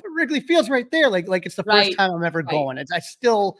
"Wrigley 0.03 0.39
Field's 0.39 0.69
right 0.69 0.89
there." 0.91 1.09
Like 1.09 1.27
like 1.27 1.45
it's 1.45 1.55
the 1.55 1.63
right. 1.63 1.87
first 1.87 1.97
time 1.97 2.11
I'm 2.11 2.23
ever 2.23 2.39
right. 2.39 2.49
going. 2.49 2.77
It's 2.77 2.91
I 2.91 2.99
still 2.99 3.57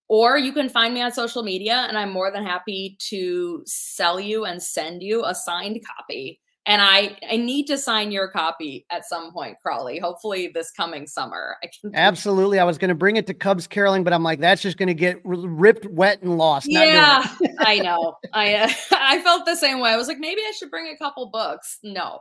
or 0.09 0.39
you 0.39 0.53
can 0.53 0.69
find 0.69 0.95
me 0.95 1.03
on 1.03 1.13
social 1.13 1.45
media 1.45 1.87
and 1.89 1.97
i'm 1.97 2.11
more 2.11 2.33
than 2.33 2.45
happy 2.45 2.97
to 2.99 3.63
sell 3.67 4.19
you 4.19 4.45
and 4.45 4.61
send 4.63 5.03
you 5.03 5.25
a 5.25 5.35
signed 5.35 5.81
copy 5.87 6.41
and 6.69 6.83
I 6.83 7.17
I 7.29 7.39
need 7.39 7.67
to 7.69 7.79
sign 7.79 8.13
your 8.13 8.29
copy 8.29 8.85
at 8.91 9.07
some 9.07 9.33
point, 9.33 9.57
Crawly. 9.61 9.99
Hopefully 9.99 10.49
this 10.53 10.71
coming 10.71 11.07
summer. 11.07 11.57
I 11.65 11.69
can 11.81 11.97
Absolutely. 11.97 12.61
I 12.61 12.65
was 12.65 12.79
going 12.79 12.91
to 12.91 12.95
bring 12.95 13.17
it 13.17 13.27
to 13.27 13.35
Cubs 13.35 13.67
caroling, 13.67 14.05
but 14.05 14.13
I'm 14.13 14.23
like, 14.23 14.39
that's 14.39 14.63
just 14.63 14.77
going 14.77 14.89
to 14.89 14.95
get 14.95 15.19
ripped, 15.25 15.87
wet, 15.87 16.23
and 16.23 16.37
lost. 16.37 16.67
Yeah, 16.71 17.27
I 17.59 17.79
know. 17.79 18.17
I 18.35 18.55
uh, 18.55 18.71
I 18.93 19.21
felt 19.23 19.47
the 19.47 19.57
same 19.57 19.81
way. 19.81 19.91
I 19.91 19.97
was 19.97 20.07
like, 20.07 20.19
maybe 20.19 20.43
I 20.43 20.53
should 20.53 20.71
bring 20.71 20.93
a 20.95 20.97
couple 20.97 21.31
books. 21.31 21.79
No. 21.83 22.21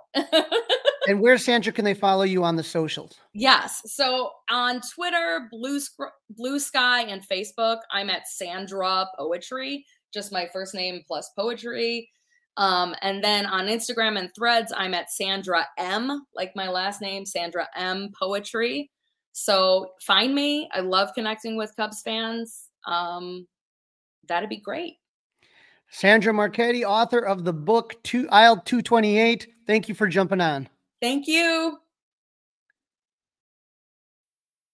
and 1.08 1.20
where, 1.20 1.38
Sandra, 1.38 1.74
can 1.74 1.86
they 1.86 1.94
follow 1.94 2.24
you 2.24 2.44
on 2.44 2.56
the 2.56 2.64
socials? 2.64 3.20
Yes. 3.34 3.82
So 3.86 4.32
on 4.50 4.82
Twitter, 4.96 5.48
Blue 5.52 5.80
Blue 6.30 6.60
Sky, 6.60 7.02
and 7.02 7.22
Facebook, 7.28 7.80
I'm 7.92 8.10
at 8.10 8.28
Sandra 8.28 9.08
Poetry. 9.18 9.86
Just 10.14 10.32
my 10.32 10.48
first 10.54 10.74
name 10.74 11.02
plus 11.06 11.30
poetry. 11.38 12.10
Um, 12.58 12.96
and 13.04 13.24
then 13.24 13.46
on 13.46 13.68
Instagram 13.68 14.18
and 14.18 14.34
threads, 14.34 14.74
I'm 14.76 14.96
at 14.96 15.12
Sandra 15.12 15.66
M, 15.78 16.26
like 16.36 16.56
my 16.56 16.68
last 16.68 17.02
name, 17.02 17.26
Sandra 17.26 17.68
M 17.76 18.10
Poetry. 18.20 18.90
So 19.34 19.92
find 20.02 20.34
me. 20.34 20.68
I 20.74 20.80
love 20.80 21.10
connecting 21.14 21.56
with 21.56 21.76
Cubs 21.76 22.02
fans. 22.02 22.70
Um, 22.88 23.48
that'd 24.28 24.50
be 24.50 24.58
great. 24.58 24.96
Sandra 25.90 26.34
Marchetti, 26.34 26.84
author 26.84 27.20
of 27.20 27.46
the 27.46 27.54
book 27.54 27.96
Two 28.04 28.28
Aisle 28.30 28.58
228. 28.58 29.48
Thank 29.68 29.88
you 29.88 29.96
for 29.96 30.08
jumping 30.08 30.42
on. 30.42 30.68
Thank 31.02 31.28
you. 31.28 31.78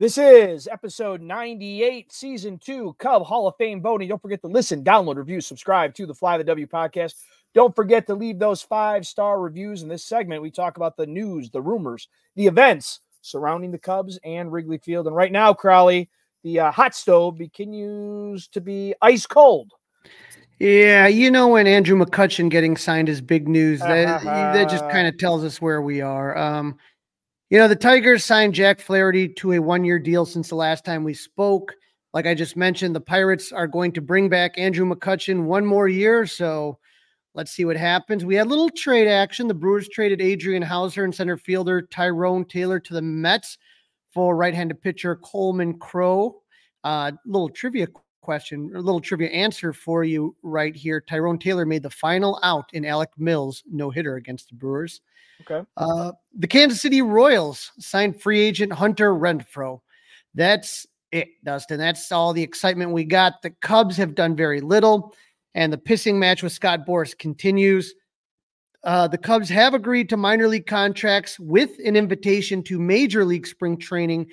This 0.00 0.16
is 0.16 0.68
episode 0.68 1.20
98, 1.22 2.12
season 2.12 2.56
two, 2.56 2.94
Cub 3.00 3.24
Hall 3.24 3.48
of 3.48 3.56
Fame 3.56 3.82
voting. 3.82 4.06
Don't 4.06 4.22
forget 4.22 4.40
to 4.42 4.46
listen, 4.46 4.84
download, 4.84 5.16
review, 5.16 5.40
subscribe 5.40 5.92
to 5.94 6.06
the 6.06 6.14
Fly 6.14 6.38
the 6.38 6.44
W 6.44 6.68
podcast. 6.68 7.14
Don't 7.52 7.74
forget 7.74 8.06
to 8.06 8.14
leave 8.14 8.38
those 8.38 8.62
five 8.62 9.04
star 9.04 9.40
reviews. 9.40 9.82
In 9.82 9.88
this 9.88 10.04
segment, 10.04 10.40
we 10.40 10.52
talk 10.52 10.76
about 10.76 10.96
the 10.96 11.06
news, 11.06 11.50
the 11.50 11.60
rumors, 11.60 12.06
the 12.36 12.46
events 12.46 13.00
surrounding 13.22 13.72
the 13.72 13.78
Cubs 13.78 14.20
and 14.22 14.52
Wrigley 14.52 14.78
Field. 14.78 15.08
And 15.08 15.16
right 15.16 15.32
now, 15.32 15.52
Crawly, 15.52 16.08
the 16.44 16.60
uh, 16.60 16.70
hot 16.70 16.94
stove 16.94 17.38
continues 17.38 18.46
to 18.48 18.60
be 18.60 18.94
ice 19.02 19.26
cold. 19.26 19.72
Yeah, 20.60 21.08
you 21.08 21.28
know 21.28 21.48
when 21.48 21.66
Andrew 21.66 21.98
McCutchen 21.98 22.50
getting 22.50 22.76
signed 22.76 23.08
is 23.08 23.20
big 23.20 23.48
news. 23.48 23.80
That 23.80 24.22
that 24.22 24.70
just 24.70 24.88
kind 24.90 25.08
of 25.08 25.18
tells 25.18 25.42
us 25.42 25.60
where 25.60 25.82
we 25.82 26.00
are. 26.02 26.38
Um, 26.38 26.78
you 27.50 27.58
know, 27.58 27.68
the 27.68 27.76
Tigers 27.76 28.24
signed 28.24 28.54
Jack 28.54 28.80
Flaherty 28.80 29.28
to 29.28 29.52
a 29.52 29.58
one 29.58 29.84
year 29.84 29.98
deal 29.98 30.26
since 30.26 30.48
the 30.48 30.54
last 30.54 30.84
time 30.84 31.02
we 31.02 31.14
spoke. 31.14 31.74
Like 32.12 32.26
I 32.26 32.34
just 32.34 32.56
mentioned, 32.56 32.94
the 32.94 33.00
Pirates 33.00 33.52
are 33.52 33.66
going 33.66 33.92
to 33.92 34.00
bring 34.00 34.28
back 34.28 34.58
Andrew 34.58 34.86
McCutchen 34.86 35.44
one 35.44 35.64
more 35.64 35.88
year. 35.88 36.26
So 36.26 36.78
let's 37.34 37.52
see 37.52 37.64
what 37.64 37.76
happens. 37.76 38.24
We 38.24 38.34
had 38.34 38.46
a 38.46 38.50
little 38.50 38.70
trade 38.70 39.08
action. 39.08 39.48
The 39.48 39.54
Brewers 39.54 39.88
traded 39.88 40.20
Adrian 40.20 40.62
Houser 40.62 41.04
and 41.04 41.14
center 41.14 41.36
fielder 41.36 41.82
Tyrone 41.82 42.44
Taylor 42.44 42.80
to 42.80 42.94
the 42.94 43.02
Mets 43.02 43.56
for 44.12 44.36
right 44.36 44.54
handed 44.54 44.82
pitcher 44.82 45.16
Coleman 45.16 45.78
Crow. 45.78 46.42
Uh, 46.84 47.12
little 47.26 47.48
trivia 47.48 47.86
question, 48.28 48.70
a 48.74 48.78
little 48.78 49.00
trivia 49.00 49.30
answer 49.30 49.72
for 49.72 50.04
you 50.04 50.36
right 50.42 50.76
here. 50.76 51.00
Tyrone 51.00 51.38
Taylor 51.38 51.64
made 51.64 51.82
the 51.82 51.88
final 51.88 52.38
out 52.42 52.68
in 52.74 52.84
Alec 52.84 53.08
Mills' 53.16 53.64
no 53.66 53.88
hitter 53.88 54.16
against 54.16 54.50
the 54.50 54.54
Brewers. 54.54 55.00
Okay. 55.40 55.66
Uh, 55.78 56.12
the 56.38 56.46
Kansas 56.46 56.82
City 56.82 57.00
Royals 57.00 57.72
signed 57.78 58.20
free 58.20 58.40
agent 58.40 58.70
Hunter 58.70 59.14
Renfroe. 59.14 59.80
That's 60.34 60.86
it, 61.10 61.28
Dustin. 61.42 61.78
That's 61.78 62.12
all 62.12 62.34
the 62.34 62.42
excitement 62.42 62.92
we 62.92 63.04
got. 63.04 63.40
The 63.40 63.48
Cubs 63.62 63.96
have 63.96 64.14
done 64.14 64.36
very 64.36 64.60
little, 64.60 65.14
and 65.54 65.72
the 65.72 65.78
pissing 65.78 66.16
match 66.16 66.42
with 66.42 66.52
Scott 66.52 66.86
Boras 66.86 67.16
continues. 67.16 67.94
Uh, 68.84 69.08
the 69.08 69.16
Cubs 69.16 69.48
have 69.48 69.72
agreed 69.72 70.10
to 70.10 70.18
minor 70.18 70.48
league 70.48 70.66
contracts 70.66 71.40
with 71.40 71.78
an 71.82 71.96
invitation 71.96 72.62
to 72.64 72.78
major 72.78 73.24
league 73.24 73.46
spring 73.46 73.78
training 73.78 74.26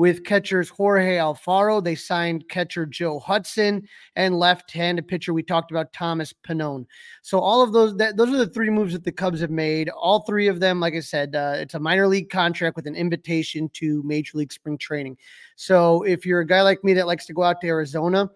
with 0.00 0.24
catchers 0.24 0.70
Jorge 0.70 1.18
Alfaro. 1.18 1.84
They 1.84 1.94
signed 1.94 2.48
catcher 2.48 2.86
Joe 2.86 3.18
Hudson 3.18 3.86
and 4.16 4.38
left-handed 4.38 5.06
pitcher 5.06 5.34
we 5.34 5.42
talked 5.42 5.70
about 5.70 5.92
Thomas 5.92 6.32
Pannone. 6.32 6.86
So 7.20 7.38
all 7.38 7.60
of 7.62 7.74
those 7.74 7.94
that, 7.98 8.16
those 8.16 8.30
are 8.30 8.38
the 8.38 8.46
three 8.46 8.70
moves 8.70 8.94
that 8.94 9.04
the 9.04 9.12
Cubs 9.12 9.42
have 9.42 9.50
made. 9.50 9.90
All 9.90 10.20
three 10.20 10.48
of 10.48 10.58
them, 10.58 10.80
like 10.80 10.94
I 10.94 11.00
said, 11.00 11.36
uh, 11.36 11.56
it's 11.58 11.74
a 11.74 11.78
minor 11.78 12.06
league 12.06 12.30
contract 12.30 12.76
with 12.76 12.86
an 12.86 12.96
invitation 12.96 13.68
to 13.74 14.02
Major 14.02 14.38
League 14.38 14.54
Spring 14.54 14.78
Training. 14.78 15.18
So 15.56 16.02
if 16.04 16.24
you're 16.24 16.40
a 16.40 16.46
guy 16.46 16.62
like 16.62 16.82
me 16.82 16.94
that 16.94 17.06
likes 17.06 17.26
to 17.26 17.34
go 17.34 17.42
out 17.42 17.60
to 17.60 17.66
Arizona, 17.66 18.30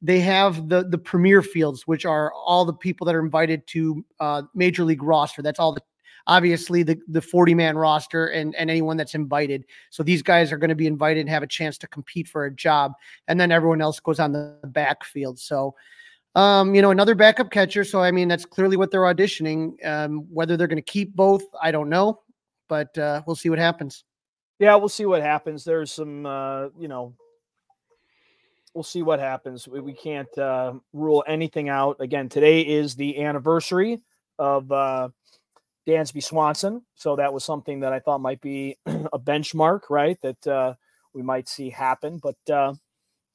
they 0.00 0.20
have 0.20 0.70
the 0.70 0.88
the 0.88 0.96
premier 0.96 1.42
fields, 1.42 1.86
which 1.86 2.06
are 2.06 2.32
all 2.32 2.64
the 2.64 2.72
people 2.72 3.04
that 3.04 3.14
are 3.14 3.22
invited 3.22 3.66
to 3.66 4.02
uh, 4.20 4.42
Major 4.54 4.84
League 4.84 5.02
roster. 5.02 5.42
That's 5.42 5.60
all 5.60 5.74
the 5.74 5.82
obviously 6.26 6.82
the 6.82 6.98
the 7.08 7.20
40 7.20 7.54
man 7.54 7.76
roster 7.76 8.26
and 8.28 8.54
and 8.56 8.70
anyone 8.70 8.96
that's 8.96 9.14
invited. 9.14 9.64
So 9.90 10.02
these 10.02 10.22
guys 10.22 10.52
are 10.52 10.58
going 10.58 10.70
to 10.70 10.74
be 10.74 10.86
invited 10.86 11.20
and 11.20 11.28
have 11.28 11.42
a 11.42 11.46
chance 11.46 11.78
to 11.78 11.86
compete 11.86 12.28
for 12.28 12.44
a 12.46 12.54
job, 12.54 12.92
and 13.28 13.40
then 13.40 13.52
everyone 13.52 13.80
else 13.80 14.00
goes 14.00 14.20
on 14.20 14.32
the 14.32 14.58
backfield. 14.64 15.38
So. 15.38 15.74
Um, 16.36 16.76
you 16.76 16.80
know, 16.80 16.92
another 16.92 17.16
backup 17.16 17.50
catcher. 17.50 17.82
So, 17.82 18.02
I 18.02 18.12
mean, 18.12 18.28
that's 18.28 18.44
clearly 18.44 18.76
what 18.76 18.92
they're 18.92 19.00
auditioning. 19.00 19.84
Um, 19.84 20.28
whether 20.32 20.56
they're 20.56 20.68
going 20.68 20.76
to 20.76 20.82
keep 20.82 21.16
both, 21.16 21.42
I 21.60 21.72
don't 21.72 21.88
know, 21.88 22.20
but 22.68 22.96
uh, 22.96 23.22
we'll 23.26 23.34
see 23.34 23.50
what 23.50 23.58
happens. 23.58 24.04
Yeah, 24.60 24.76
we'll 24.76 24.88
see 24.88 25.06
what 25.06 25.22
happens. 25.22 25.64
There's 25.64 25.90
some, 25.90 26.24
uh, 26.26 26.68
you 26.78 26.86
know, 26.86 27.14
we'll 28.74 28.84
see 28.84 29.02
what 29.02 29.18
happens. 29.18 29.66
We, 29.66 29.80
we 29.80 29.92
can't 29.92 30.38
uh, 30.38 30.74
rule 30.92 31.24
anything 31.26 31.68
out. 31.68 31.96
Again, 32.00 32.28
today 32.28 32.60
is 32.60 32.94
the 32.94 33.22
anniversary 33.22 34.00
of 34.38 34.70
uh, 34.70 35.08
Dansby 35.86 36.22
Swanson, 36.22 36.82
so 36.94 37.16
that 37.16 37.32
was 37.32 37.44
something 37.44 37.80
that 37.80 37.92
I 37.92 38.00
thought 38.00 38.20
might 38.20 38.40
be 38.40 38.76
a 38.86 39.18
benchmark, 39.18 39.82
right? 39.90 40.18
That 40.22 40.46
uh, 40.46 40.74
we 41.14 41.22
might 41.22 41.48
see 41.48 41.70
happen, 41.70 42.20
but 42.22 42.36
uh, 42.50 42.74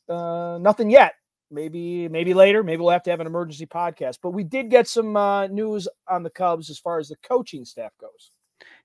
uh, 0.10 0.58
nothing 0.60 0.90
yet. 0.90 1.14
Maybe, 1.52 2.10
maybe 2.10 2.34
later. 2.34 2.64
Maybe 2.64 2.82
we'll 2.82 2.92
have 2.92 3.04
to 3.04 3.12
have 3.12 3.20
an 3.20 3.28
emergency 3.28 3.68
podcast. 3.68 4.18
But 4.22 4.32
we 4.32 4.44
did 4.44 4.70
get 4.70 4.88
some 4.88 5.16
uh, 5.16 5.48
news 5.48 5.88
on 6.08 6.24
the 6.24 6.30
Cubs 6.30 6.70
as 6.70 6.80
far 6.80 6.98
as 7.00 7.10
the 7.10 7.16
coaching 7.18 7.66
staff 7.66 7.92
goes. 8.00 8.32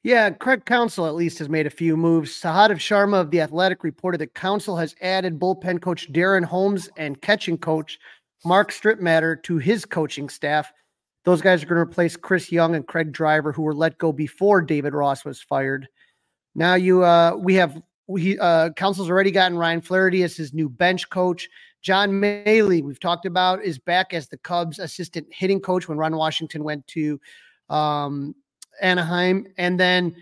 Yeah, 0.03 0.31
Craig 0.31 0.65
Counsell 0.65 1.07
at 1.07 1.15
least 1.15 1.39
has 1.39 1.49
made 1.49 1.67
a 1.67 1.71
few 1.71 1.97
moves. 1.97 2.33
Sahadev 2.33 2.77
Sharma 2.77 3.21
of 3.21 3.31
The 3.31 3.41
Athletic 3.41 3.85
reported 3.85 4.19
that 4.19 4.35
Counsell 4.35 4.77
has 4.77 4.95
added 5.01 5.39
bullpen 5.39 5.81
coach 5.81 6.11
Darren 6.13 6.45
Holmes 6.45 6.89
and 6.97 7.21
catching 7.21 7.59
coach 7.59 7.99
Mark 8.45 8.73
Strittmatter 8.73 9.43
to 9.43 9.59
his 9.59 9.85
coaching 9.85 10.29
staff. 10.29 10.73
Those 11.25 11.43
guys 11.43 11.63
are 11.63 11.67
going 11.67 11.77
to 11.77 11.83
replace 11.83 12.17
Chris 12.17 12.51
Young 12.51 12.75
and 12.75 12.87
Craig 12.87 13.13
Driver, 13.13 13.53
who 13.53 13.63
were 13.63 13.75
let 13.75 13.99
go 13.99 14.13
before 14.13 14.63
David 14.63 14.95
Ross 14.95 15.25
was 15.25 15.43
fired. 15.43 15.89
Now 16.55 16.75
you, 16.75 17.05
uh, 17.05 17.37
we 17.37 17.55
have 17.55 17.81
we 18.07 18.39
uh, 18.39 18.71
Counsell's 18.71 19.09
already 19.09 19.31
gotten 19.31 19.57
Ryan 19.57 19.81
Flaherty 19.81 20.23
as 20.25 20.37
his 20.37 20.53
new 20.53 20.69
bench 20.69 21.09
coach. 21.11 21.49
John 21.83 22.19
Mallee, 22.19 22.83
we've 22.83 23.01
talked 23.01 23.25
about, 23.25 23.63
is 23.63 23.79
back 23.79 24.13
as 24.13 24.29
the 24.29 24.37
Cubs 24.39 24.79
assistant 24.79 25.27
hitting 25.31 25.61
coach 25.61 25.89
when 25.89 25.97
Ron 25.97 26.17
Washington 26.17 26.65
went 26.65 26.87
to 26.89 27.21
um, 27.71 28.35
Anaheim, 28.83 29.47
and 29.57 29.79
then 29.79 30.15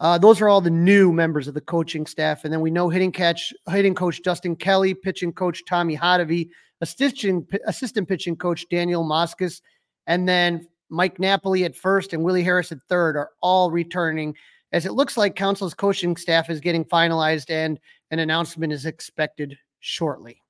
uh, 0.00 0.18
those 0.18 0.40
are 0.40 0.48
all 0.48 0.60
the 0.60 0.70
new 0.70 1.12
members 1.12 1.48
of 1.48 1.54
the 1.54 1.60
coaching 1.60 2.06
staff. 2.06 2.44
And 2.44 2.52
then 2.52 2.60
we 2.60 2.70
know 2.70 2.88
hitting 2.88 3.12
catch 3.12 3.52
hitting 3.68 3.94
coach 3.94 4.22
Dustin 4.22 4.56
Kelly, 4.56 4.94
pitching 4.94 5.32
coach 5.32 5.62
Tommy 5.68 5.96
Hotovy, 5.96 6.48
assistant 6.80 7.50
assistant 7.66 8.08
pitching 8.08 8.36
coach 8.36 8.68
Daniel 8.68 9.04
Moskos, 9.04 9.60
and 10.06 10.28
then 10.28 10.66
Mike 10.88 11.18
Napoli 11.18 11.64
at 11.64 11.76
first 11.76 12.12
and 12.12 12.22
Willie 12.22 12.42
Harris 12.42 12.72
at 12.72 12.78
third 12.88 13.16
are 13.16 13.30
all 13.40 13.70
returning. 13.70 14.36
As 14.72 14.86
it 14.86 14.92
looks 14.92 15.16
like 15.16 15.36
Counsell's 15.36 15.74
coaching 15.74 16.16
staff 16.16 16.48
is 16.48 16.60
getting 16.60 16.84
finalized 16.84 17.50
and 17.50 17.78
an 18.10 18.18
announcement 18.18 18.72
is 18.72 18.86
expected 18.86 19.56
shortly. 19.80 20.40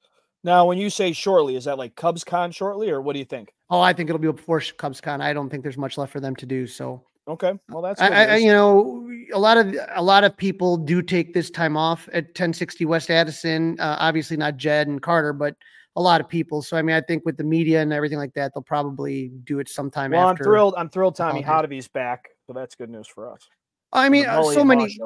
Now, 0.44 0.64
when 0.64 0.78
you 0.78 0.90
say 0.90 1.12
shortly, 1.12 1.56
is 1.56 1.64
that 1.64 1.78
like 1.78 1.94
Cubs 1.96 2.24
Con 2.24 2.50
shortly, 2.50 2.90
or 2.90 3.00
what 3.00 3.12
do 3.12 3.20
you 3.20 3.24
think? 3.24 3.52
Oh, 3.70 3.80
I 3.80 3.92
think 3.92 4.10
it'll 4.10 4.20
be 4.20 4.30
before 4.30 4.60
Cubs 4.76 5.00
Con. 5.00 5.20
I 5.20 5.32
don't 5.32 5.48
think 5.48 5.62
there's 5.62 5.78
much 5.78 5.96
left 5.98 6.12
for 6.12 6.20
them 6.20 6.36
to 6.36 6.46
do. 6.46 6.66
So 6.66 7.02
Okay, 7.28 7.52
well 7.68 7.82
that's 7.82 8.00
I, 8.00 8.08
I, 8.08 8.36
you 8.36 8.50
know 8.50 9.08
a 9.32 9.38
lot 9.38 9.56
of 9.56 9.76
a 9.94 10.02
lot 10.02 10.24
of 10.24 10.36
people 10.36 10.76
do 10.76 11.00
take 11.02 11.34
this 11.34 11.50
time 11.50 11.76
off 11.76 12.08
at 12.08 12.24
1060 12.24 12.84
West 12.84 13.10
Addison. 13.10 13.78
Uh, 13.78 13.96
obviously 14.00 14.36
not 14.36 14.56
Jed 14.56 14.88
and 14.88 15.00
Carter, 15.00 15.32
but 15.32 15.54
a 15.96 16.00
lot 16.00 16.20
of 16.20 16.28
people. 16.28 16.62
So 16.62 16.76
I 16.76 16.82
mean, 16.82 16.96
I 16.96 17.00
think 17.00 17.24
with 17.24 17.36
the 17.36 17.44
media 17.44 17.82
and 17.82 17.92
everything 17.92 18.18
like 18.18 18.34
that, 18.34 18.52
they'll 18.54 18.62
probably 18.62 19.30
do 19.44 19.58
it 19.58 19.68
sometime. 19.68 20.10
Well, 20.10 20.28
after 20.28 20.42
I'm 20.42 20.44
thrilled. 20.44 20.74
I'm 20.76 20.88
thrilled. 20.88 21.16
Tommy 21.16 21.42
Hotovy's 21.42 21.88
back, 21.88 22.30
so 22.46 22.52
that's 22.52 22.74
good 22.74 22.90
news 22.90 23.06
for 23.06 23.30
us. 23.30 23.48
I 23.92 24.08
mean, 24.08 24.26
uh, 24.26 24.42
so 24.44 24.64
many. 24.64 24.98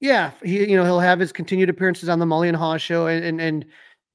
Yeah, 0.00 0.32
he 0.42 0.68
you 0.70 0.76
know 0.76 0.84
he'll 0.84 1.00
have 1.00 1.20
his 1.20 1.32
continued 1.32 1.68
appearances 1.68 2.08
on 2.08 2.18
the 2.18 2.26
Mully 2.26 2.48
and 2.48 2.56
Haugh 2.56 2.78
show, 2.78 3.06
and 3.06 3.24
and, 3.24 3.40
and 3.40 3.64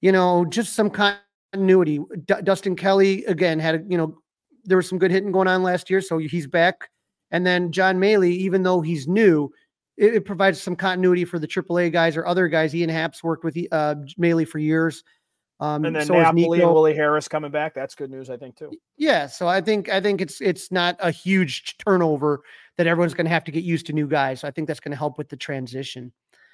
you 0.02 0.12
know 0.12 0.46
just 0.46 0.74
some 0.74 0.90
continuity. 0.90 2.00
D- 2.26 2.42
Dustin 2.44 2.76
Kelly 2.76 3.26
again 3.26 3.60
had 3.60 3.76
a, 3.76 3.84
you 3.88 3.98
know 3.98 4.18
there 4.66 4.78
was 4.78 4.88
some 4.88 5.00
good 5.00 5.12
hitting 5.12 5.32
going 5.32 5.48
on 5.48 5.64
last 5.64 5.90
year, 5.90 6.02
so 6.02 6.18
he's 6.18 6.46
back. 6.46 6.90
And 7.32 7.46
then 7.46 7.72
John 7.72 8.00
Mallee, 8.00 8.36
even 8.36 8.64
though 8.64 8.82
he's 8.82 9.08
new, 9.08 9.52
it, 9.98 10.16
it, 10.16 10.26
provides 10.26 10.62
some 10.62 10.76
continuity 10.76 11.26
for 11.26 11.40
the 11.40 11.48
AAA 11.48 11.92
guys 11.92 12.16
or 12.16 12.26
other 12.26 12.48
guys. 12.48 12.76
Ian 12.76 12.90
Happ's 12.90 13.24
worked 13.24 13.44
with 13.44 13.58
uh, 13.72 13.96
Mallee 14.18 14.46
for 14.46 14.60
years. 14.60 15.04
Um, 15.60 15.86
and 15.86 15.96
then 15.96 16.06
so 16.06 16.14
Napoli 16.14 16.62
and 16.62 16.72
Willie 16.72 16.94
Harris 16.94 17.28
coming 17.28 17.50
back. 17.50 17.74
That's 17.74 17.96
good 17.96 18.12
news, 18.12 18.30
I 18.30 18.38
think, 18.38 18.58
too. 18.58 18.72
Yeah, 18.96 19.26
so 19.26 19.48
I 19.48 19.62
think 19.62 19.90
I 19.90 20.00
think 20.00 20.22
it's 20.22 20.40
it's 20.40 20.72
not 20.72 20.96
a 21.00 21.10
huge 21.10 21.78
turnover 21.78 22.44
that 22.78 22.86
everyone's 22.86 23.16
going 23.16 23.26
to 23.26 23.32
have 23.32 23.44
to 23.46 23.52
get 23.52 23.64
used 23.64 23.88
to 23.88 23.94
new 23.94 24.08
guys. 24.08 24.42
So 24.42 24.48
I 24.48 24.52
think 24.52 24.68
that's 24.68 24.80
going 24.80 24.92
to 24.92 24.98
help 24.98 25.18
with 25.18 25.30
the 25.30 25.38
transition. 25.38 26.12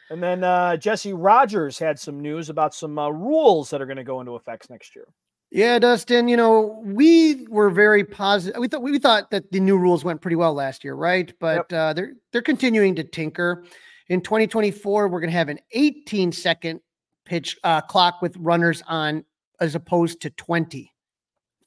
And 0.10 0.22
then 0.24 0.44
uh, 0.44 0.78
Jesse 0.78 1.14
Rogers 1.14 1.80
had 1.80 2.00
some 2.00 2.22
news 2.22 2.50
about 2.50 2.74
some 2.74 2.98
uh, 2.98 3.10
rules 3.10 3.70
that 3.70 3.82
are 3.82 3.86
going 3.86 3.98
to 3.98 4.04
go 4.04 4.20
into 4.20 4.36
effects 4.36 4.70
next 4.70 4.96
year. 4.96 5.08
Yeah, 5.52 5.78
Dustin, 5.80 6.28
you 6.28 6.36
know, 6.36 6.82
we 6.84 7.46
were 7.48 7.70
very 7.70 8.04
positive. 8.04 8.60
We 8.60 8.68
thought 8.68 8.82
we 8.82 8.98
thought 9.00 9.30
that 9.32 9.52
the 9.52 9.60
new 9.60 9.78
rules 9.78 10.04
went 10.04 10.22
pretty 10.22 10.36
well 10.36 10.54
last 10.54 10.84
year, 10.84 10.96
right? 10.96 11.32
But 11.40 11.68
yep. 11.70 11.74
uh, 11.74 11.94
they're 11.94 12.14
they're 12.32 12.42
continuing 12.42 12.96
to 12.96 13.04
tinker. 13.04 13.66
In 14.10 14.22
2024, 14.22 15.08
we're 15.08 15.20
going 15.20 15.30
to 15.30 15.38
have 15.38 15.50
an 15.50 15.60
18 15.72 16.32
second 16.32 16.82
pitch 17.26 17.58
uh, 17.64 17.82
clock 17.82 18.22
with 18.22 18.36
runners 18.38 18.84
on 18.88 19.24
as 19.60 19.76
opposed 19.76 20.22
to 20.22 20.30
20. 20.32 20.92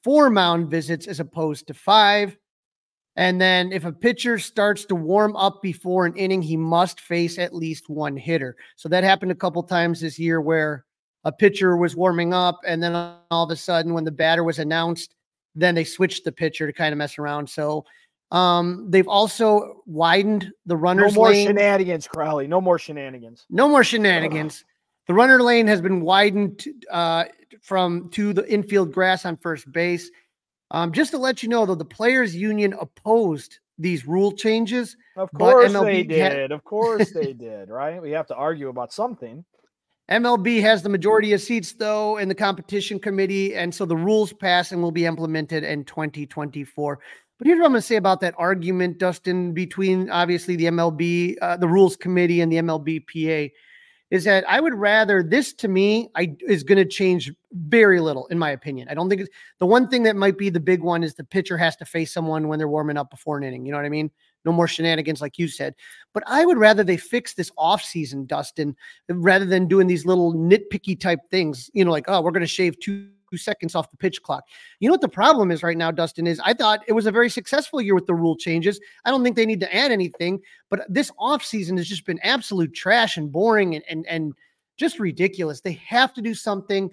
Four 0.03 0.29
mound 0.29 0.69
visits 0.69 1.07
as 1.07 1.19
opposed 1.19 1.67
to 1.67 1.73
five. 1.73 2.37
And 3.15 3.41
then 3.41 3.71
if 3.71 3.83
a 3.83 3.91
pitcher 3.91 4.37
starts 4.37 4.85
to 4.85 4.95
warm 4.95 5.35
up 5.35 5.61
before 5.61 6.05
an 6.05 6.15
inning, 6.15 6.41
he 6.41 6.55
must 6.55 7.01
face 7.01 7.39
at 7.39 7.55
least 7.55 7.89
one 7.89 8.15
hitter. 8.15 8.55
So 8.75 8.87
that 8.89 9.03
happened 9.03 9.31
a 9.31 9.35
couple 9.35 9.63
times 9.63 9.99
this 9.99 10.19
year 10.19 10.39
where 10.39 10.85
a 11.23 11.31
pitcher 11.31 11.75
was 11.75 11.95
warming 11.95 12.33
up, 12.33 12.59
and 12.65 12.81
then 12.81 12.95
all 12.95 13.43
of 13.43 13.49
a 13.49 13.55
sudden, 13.55 13.93
when 13.93 14.03
the 14.05 14.11
batter 14.11 14.43
was 14.43 14.59
announced, 14.59 15.15
then 15.55 15.73
they 15.73 15.83
switched 15.83 16.23
the 16.23 16.31
pitcher 16.31 16.67
to 16.67 16.71
kind 16.71 16.93
of 16.93 16.97
mess 16.99 17.17
around. 17.17 17.49
So 17.49 17.85
um, 18.31 18.85
they've 18.89 19.07
also 19.07 19.81
widened 19.85 20.51
the 20.65 20.77
runners. 20.77 21.13
No 21.13 21.21
more 21.21 21.31
lane. 21.31 21.47
shenanigans, 21.47 22.07
Crawly. 22.07 22.47
No 22.47 22.61
more 22.61 22.77
shenanigans. 22.77 23.45
No 23.49 23.67
more 23.67 23.83
shenanigans. 23.83 24.63
The 25.07 25.13
runner 25.13 25.41
lane 25.41 25.67
has 25.67 25.81
been 25.81 26.01
widened 26.01 26.65
uh, 26.91 27.25
from 27.61 28.09
to 28.09 28.33
the 28.33 28.49
infield 28.51 28.91
grass 28.91 29.25
on 29.25 29.37
first 29.37 29.71
base. 29.71 30.11
Um, 30.71 30.91
just 30.91 31.11
to 31.11 31.17
let 31.17 31.41
you 31.41 31.49
know, 31.49 31.65
though, 31.65 31.75
the 31.75 31.85
players' 31.85 32.35
union 32.35 32.73
opposed 32.73 33.59
these 33.77 34.05
rule 34.05 34.33
changes. 34.33 34.97
Of 35.15 35.31
course 35.31 35.71
they 35.71 36.03
did. 36.03 36.33
Had... 36.33 36.51
of 36.51 36.63
course 36.65 37.11
they 37.11 37.31
did. 37.33 37.69
Right? 37.69 38.01
We 38.01 38.11
have 38.11 38.27
to 38.27 38.35
argue 38.35 38.67
about 38.67 38.91
something. 38.91 39.45
MLB 40.09 40.61
has 40.61 40.83
the 40.83 40.89
majority 40.89 41.33
of 41.33 41.41
seats, 41.41 41.73
though, 41.73 42.17
in 42.17 42.29
the 42.29 42.35
competition 42.35 42.99
committee. 42.99 43.55
And 43.55 43.73
so 43.75 43.85
the 43.85 43.97
rules 43.97 44.31
pass 44.31 44.71
and 44.71 44.81
will 44.81 44.91
be 44.91 45.05
implemented 45.05 45.63
in 45.63 45.83
2024. 45.83 46.99
But 47.37 47.47
here's 47.47 47.59
what 47.59 47.65
I'm 47.65 47.71
going 47.71 47.81
to 47.81 47.87
say 47.87 47.97
about 47.97 48.21
that 48.21 48.33
argument, 48.37 48.97
Dustin, 48.97 49.53
between 49.53 50.09
obviously 50.09 50.55
the 50.55 50.65
MLB, 50.65 51.35
uh, 51.41 51.57
the 51.57 51.67
rules 51.67 51.95
committee, 51.95 52.41
and 52.41 52.51
the 52.51 52.57
MLBPA 52.57 53.51
is 54.09 54.23
that 54.23 54.43
I 54.49 54.59
would 54.59 54.73
rather 54.73 55.21
this 55.21 55.53
to 55.55 55.67
me 55.67 56.09
I 56.15 56.35
is 56.47 56.63
going 56.63 56.77
to 56.77 56.85
change 56.85 57.31
very 57.51 57.99
little 57.99 58.27
in 58.27 58.39
my 58.39 58.51
opinion. 58.51 58.87
I 58.89 58.93
don't 58.93 59.09
think 59.09 59.21
it's 59.21 59.29
the 59.59 59.65
one 59.65 59.87
thing 59.87 60.03
that 60.03 60.15
might 60.15 60.37
be 60.37 60.49
the 60.49 60.59
big 60.59 60.81
one 60.81 61.03
is 61.03 61.13
the 61.13 61.23
pitcher 61.23 61.57
has 61.57 61.75
to 61.77 61.85
face 61.85 62.11
someone 62.13 62.47
when 62.47 62.59
they're 62.59 62.67
warming 62.67 62.97
up 62.97 63.09
before 63.09 63.37
an 63.37 63.43
inning. 63.43 63.65
You 63.65 63.71
know 63.71 63.77
what 63.77 63.85
I 63.85 63.89
mean? 63.89 64.11
no 64.47 64.53
more 64.53 64.67
shenanigans 64.67 65.21
like 65.21 65.37
you 65.37 65.47
said. 65.47 65.75
But 66.13 66.23
I 66.25 66.45
would 66.45 66.57
rather 66.57 66.83
they 66.83 66.97
fix 66.97 67.33
this 67.33 67.51
off 67.57 67.83
season, 67.83 68.25
Dustin, 68.25 68.75
rather 69.09 69.45
than 69.45 69.67
doing 69.67 69.85
these 69.85 70.05
little 70.05 70.33
nitpicky 70.33 70.99
type 70.99 71.19
things. 71.29 71.69
You 71.73 71.85
know, 71.85 71.91
like 71.91 72.05
oh, 72.07 72.21
we're 72.21 72.31
going 72.31 72.41
to 72.41 72.47
shave 72.47 72.79
two 72.79 73.09
seconds 73.35 73.75
off 73.75 73.91
the 73.91 73.97
pitch 73.97 74.21
clock. 74.21 74.45
You 74.79 74.87
know 74.87 74.93
what 74.93 75.01
the 75.01 75.09
problem 75.09 75.51
is 75.51 75.63
right 75.63 75.75
now, 75.75 75.91
Dustin, 75.91 76.27
is 76.27 76.39
I 76.39 76.53
thought 76.53 76.79
it 76.87 76.93
was 76.93 77.07
a 77.07 77.11
very 77.11 77.29
successful 77.29 77.81
year 77.81 77.95
with 77.95 78.05
the 78.05 78.15
rule 78.15 78.37
changes. 78.37 78.79
I 79.03 79.11
don't 79.11 79.23
think 79.23 79.35
they 79.35 79.45
need 79.45 79.59
to 79.59 79.75
add 79.75 79.91
anything, 79.91 80.39
but 80.69 80.85
this 80.87 81.11
offseason 81.19 81.77
has 81.77 81.87
just 81.89 82.05
been 82.05 82.19
absolute 82.23 82.73
trash 82.73 83.17
and 83.17 83.29
boring 83.31 83.75
and 83.75 83.83
and 83.89 84.05
and 84.07 84.33
just 84.77 84.99
ridiculous. 84.99 85.59
They 85.59 85.73
have 85.85 86.13
to 86.13 86.21
do 86.21 86.33
something. 86.33 86.91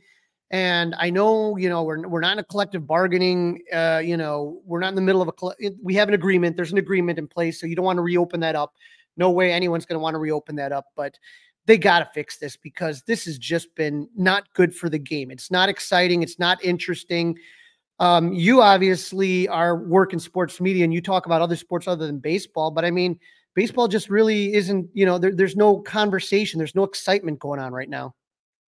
And 0.50 0.94
I 0.98 1.10
know, 1.10 1.56
you 1.56 1.68
know, 1.68 1.82
we're, 1.82 2.06
we're 2.06 2.20
not 2.20 2.34
in 2.34 2.38
a 2.38 2.44
collective 2.44 2.86
bargaining, 2.86 3.62
uh, 3.72 4.00
you 4.04 4.16
know, 4.16 4.60
we're 4.64 4.78
not 4.78 4.90
in 4.90 4.94
the 4.94 5.00
middle 5.00 5.22
of 5.22 5.28
a, 5.28 5.74
we 5.82 5.94
have 5.94 6.08
an 6.08 6.14
agreement. 6.14 6.54
There's 6.54 6.72
an 6.72 6.78
agreement 6.78 7.18
in 7.18 7.26
place. 7.26 7.60
So 7.60 7.66
you 7.66 7.74
don't 7.74 7.84
want 7.84 7.96
to 7.96 8.02
reopen 8.02 8.40
that 8.40 8.54
up. 8.54 8.74
No 9.16 9.30
way 9.30 9.52
anyone's 9.52 9.86
going 9.86 9.98
to 9.98 10.02
want 10.02 10.14
to 10.14 10.18
reopen 10.18 10.56
that 10.56 10.70
up. 10.70 10.86
But 10.96 11.18
they 11.66 11.78
got 11.78 12.00
to 12.00 12.08
fix 12.12 12.36
this 12.36 12.56
because 12.56 13.02
this 13.02 13.24
has 13.24 13.38
just 13.38 13.74
been 13.74 14.08
not 14.16 14.52
good 14.54 14.74
for 14.74 14.88
the 14.88 14.98
game. 14.98 15.30
It's 15.30 15.50
not 15.50 15.68
exciting. 15.68 16.22
It's 16.22 16.38
not 16.38 16.62
interesting. 16.64 17.38
Um, 18.00 18.32
you 18.32 18.60
obviously 18.60 19.48
are 19.48 19.76
working 19.76 20.18
sports 20.18 20.60
media 20.60 20.84
and 20.84 20.92
you 20.92 21.00
talk 21.00 21.26
about 21.26 21.42
other 21.42 21.56
sports 21.56 21.86
other 21.86 22.06
than 22.06 22.18
baseball, 22.18 22.70
but 22.70 22.84
I 22.84 22.90
mean, 22.90 23.18
baseball 23.54 23.88
just 23.88 24.10
really 24.10 24.52
isn't, 24.54 24.90
you 24.92 25.06
know, 25.06 25.16
there, 25.16 25.32
there's 25.34 25.56
no 25.56 25.78
conversation, 25.78 26.58
there's 26.58 26.74
no 26.74 26.82
excitement 26.82 27.38
going 27.38 27.60
on 27.60 27.72
right 27.72 27.88
now. 27.88 28.14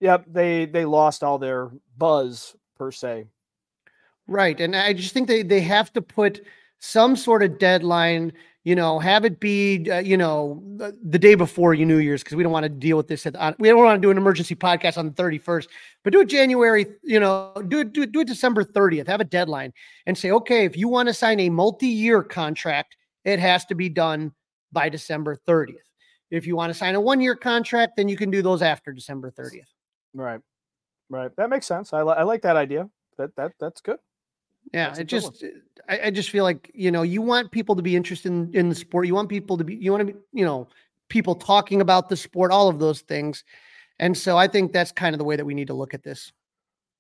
Yep, 0.00 0.26
they 0.28 0.66
they 0.66 0.84
lost 0.84 1.24
all 1.24 1.38
their 1.38 1.70
buzz 1.96 2.54
per 2.76 2.92
se. 2.92 3.26
Right, 4.28 4.60
and 4.60 4.76
I 4.76 4.92
just 4.92 5.14
think 5.14 5.26
they 5.26 5.42
they 5.42 5.62
have 5.62 5.92
to 5.94 6.02
put 6.02 6.44
some 6.78 7.16
sort 7.16 7.42
of 7.42 7.58
deadline 7.58 8.32
you 8.66 8.74
know, 8.74 8.98
have 8.98 9.24
it 9.24 9.38
be, 9.38 9.88
uh, 9.88 10.00
you 10.00 10.16
know, 10.16 10.60
the, 10.74 10.92
the, 11.00 11.20
day 11.20 11.36
before 11.36 11.72
you 11.72 11.86
New 11.86 11.98
Year's 11.98 12.24
because 12.24 12.34
we 12.34 12.42
don't 12.42 12.50
want 12.50 12.64
to 12.64 12.68
deal 12.68 12.96
with 12.96 13.06
this. 13.06 13.24
At, 13.24 13.36
on, 13.36 13.54
we 13.60 13.68
don't 13.68 13.78
want 13.78 13.96
to 13.96 14.04
do 14.04 14.10
an 14.10 14.16
emergency 14.16 14.56
podcast 14.56 14.98
on 14.98 15.06
the 15.06 15.12
31st, 15.12 15.68
but 16.02 16.12
do 16.12 16.18
it 16.18 16.26
January, 16.26 16.84
you 17.04 17.20
know, 17.20 17.52
do 17.68 17.78
it, 17.78 17.92
do 17.92 18.02
it, 18.02 18.10
do 18.10 18.18
it 18.18 18.26
December 18.26 18.64
30th. 18.64 19.06
Have 19.06 19.20
a 19.20 19.24
deadline 19.24 19.72
and 20.06 20.18
say, 20.18 20.32
okay, 20.32 20.64
if 20.64 20.76
you 20.76 20.88
want 20.88 21.06
to 21.06 21.14
sign 21.14 21.38
a 21.38 21.48
multi-year 21.48 22.24
contract, 22.24 22.96
it 23.24 23.38
has 23.38 23.64
to 23.66 23.76
be 23.76 23.88
done 23.88 24.32
by 24.72 24.88
December 24.88 25.38
30th. 25.46 25.76
If 26.32 26.44
you 26.44 26.56
want 26.56 26.70
to 26.70 26.74
sign 26.74 26.96
a 26.96 27.00
one-year 27.00 27.36
contract, 27.36 27.92
then 27.96 28.08
you 28.08 28.16
can 28.16 28.32
do 28.32 28.42
those 28.42 28.62
after 28.62 28.92
December 28.92 29.30
30th. 29.30 29.60
Right, 30.12 30.40
right. 31.08 31.30
That 31.36 31.50
makes 31.50 31.66
sense. 31.66 31.92
I, 31.92 32.02
li- 32.02 32.16
I 32.18 32.24
like 32.24 32.42
that 32.42 32.56
idea. 32.56 32.90
That 33.16 33.30
that 33.36 33.52
that's 33.60 33.80
good. 33.80 33.98
Yeah, 34.72 34.94
it 34.96 35.04
just 35.04 35.44
I, 35.88 36.00
I, 36.04 36.10
just 36.10 36.30
feel 36.30 36.44
like 36.44 36.70
you 36.74 36.90
know 36.90 37.02
you 37.02 37.22
want 37.22 37.50
people 37.50 37.76
to 37.76 37.82
be 37.82 37.96
interested 37.96 38.30
in, 38.32 38.50
in 38.52 38.68
the 38.68 38.74
sport. 38.74 39.06
You 39.06 39.14
want 39.14 39.28
people 39.28 39.56
to 39.56 39.64
be 39.64 39.76
you 39.76 39.92
want 39.92 40.06
to 40.06 40.12
be 40.12 40.18
you 40.32 40.44
know 40.44 40.68
people 41.08 41.34
talking 41.34 41.80
about 41.80 42.08
the 42.08 42.16
sport, 42.16 42.50
all 42.50 42.68
of 42.68 42.78
those 42.78 43.00
things. 43.00 43.44
And 43.98 44.16
so 44.16 44.36
I 44.36 44.48
think 44.48 44.72
that's 44.72 44.92
kind 44.92 45.14
of 45.14 45.18
the 45.18 45.24
way 45.24 45.36
that 45.36 45.44
we 45.44 45.54
need 45.54 45.68
to 45.68 45.74
look 45.74 45.94
at 45.94 46.02
this. 46.02 46.32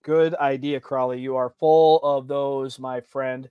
Good 0.02 0.34
idea, 0.36 0.78
Crawly. 0.80 1.18
You 1.18 1.36
are 1.36 1.50
full 1.58 1.98
of 2.02 2.28
those, 2.28 2.78
my 2.78 3.00
friend. 3.00 3.50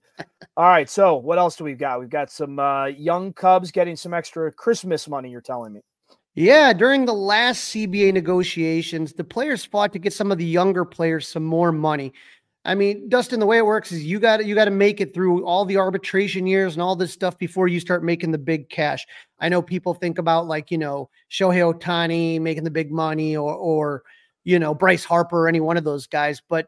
all 0.58 0.70
right, 0.70 0.90
so 0.90 1.16
what 1.18 1.38
else 1.38 1.58
do 1.58 1.66
we've 1.66 1.78
got? 1.78 2.00
We've 2.00 2.10
got 2.10 2.32
some 2.32 2.58
uh, 2.60 2.86
young 2.86 3.34
Cubs 3.34 3.72
getting 3.72 3.98
some 3.98 4.14
extra 4.14 4.52
Christmas 4.52 5.08
money. 5.08 5.30
You're 5.30 5.42
telling 5.42 5.74
me. 5.74 5.82
Yeah, 6.34 6.74
during 6.74 7.06
the 7.06 7.14
last 7.14 7.74
CBA 7.74 8.14
negotiations, 8.14 9.14
the 9.14 9.24
players 9.24 9.64
fought 9.64 9.94
to 9.94 10.00
get 10.00 10.12
some 10.12 10.32
of 10.32 10.38
the 10.38 10.46
younger 10.46 10.84
players 10.84 11.28
some 11.28 11.46
more 11.46 11.72
money. 11.72 12.14
I 12.66 12.74
mean, 12.74 13.10
Dustin, 13.10 13.40
the 13.40 13.46
way 13.46 13.60
it 13.60 13.66
works 13.66 13.92
is 13.92 14.04
you 14.04 14.20
got 14.20 14.44
you 14.44 14.56
got 14.56 14.66
to 14.66 14.72
make 14.72 15.00
it 15.00 15.14
through 15.14 15.46
all 15.46 15.66
the 15.66 15.78
arbitration 15.78 16.48
years 16.48 16.74
and 16.74 16.82
all 16.82 16.96
this 16.96 17.14
stuff 17.14 17.38
before 17.38 17.68
you 17.68 17.80
start 17.80 18.04
making 18.04 18.32
the 18.32 18.40
big 18.40 18.70
cash. 18.70 19.06
I 19.40 19.50
know 19.50 19.62
people 19.62 19.94
think 19.94 20.18
about 20.18 20.48
like 20.48 20.72
you 20.72 20.80
know 20.80 21.10
Shohei 21.30 21.74
Ohtani 21.74 22.42
making 22.42 22.64
the 22.64 22.72
big 22.72 22.92
money 22.92 23.38
or 23.38 23.54
or 23.54 24.04
you 24.44 24.58
know 24.58 24.74
Bryce 24.74 25.06
Harper 25.06 25.44
or 25.44 25.48
any 25.48 25.60
one 25.60 25.78
of 25.78 25.84
those 25.84 26.08
guys, 26.08 26.42
but 26.50 26.68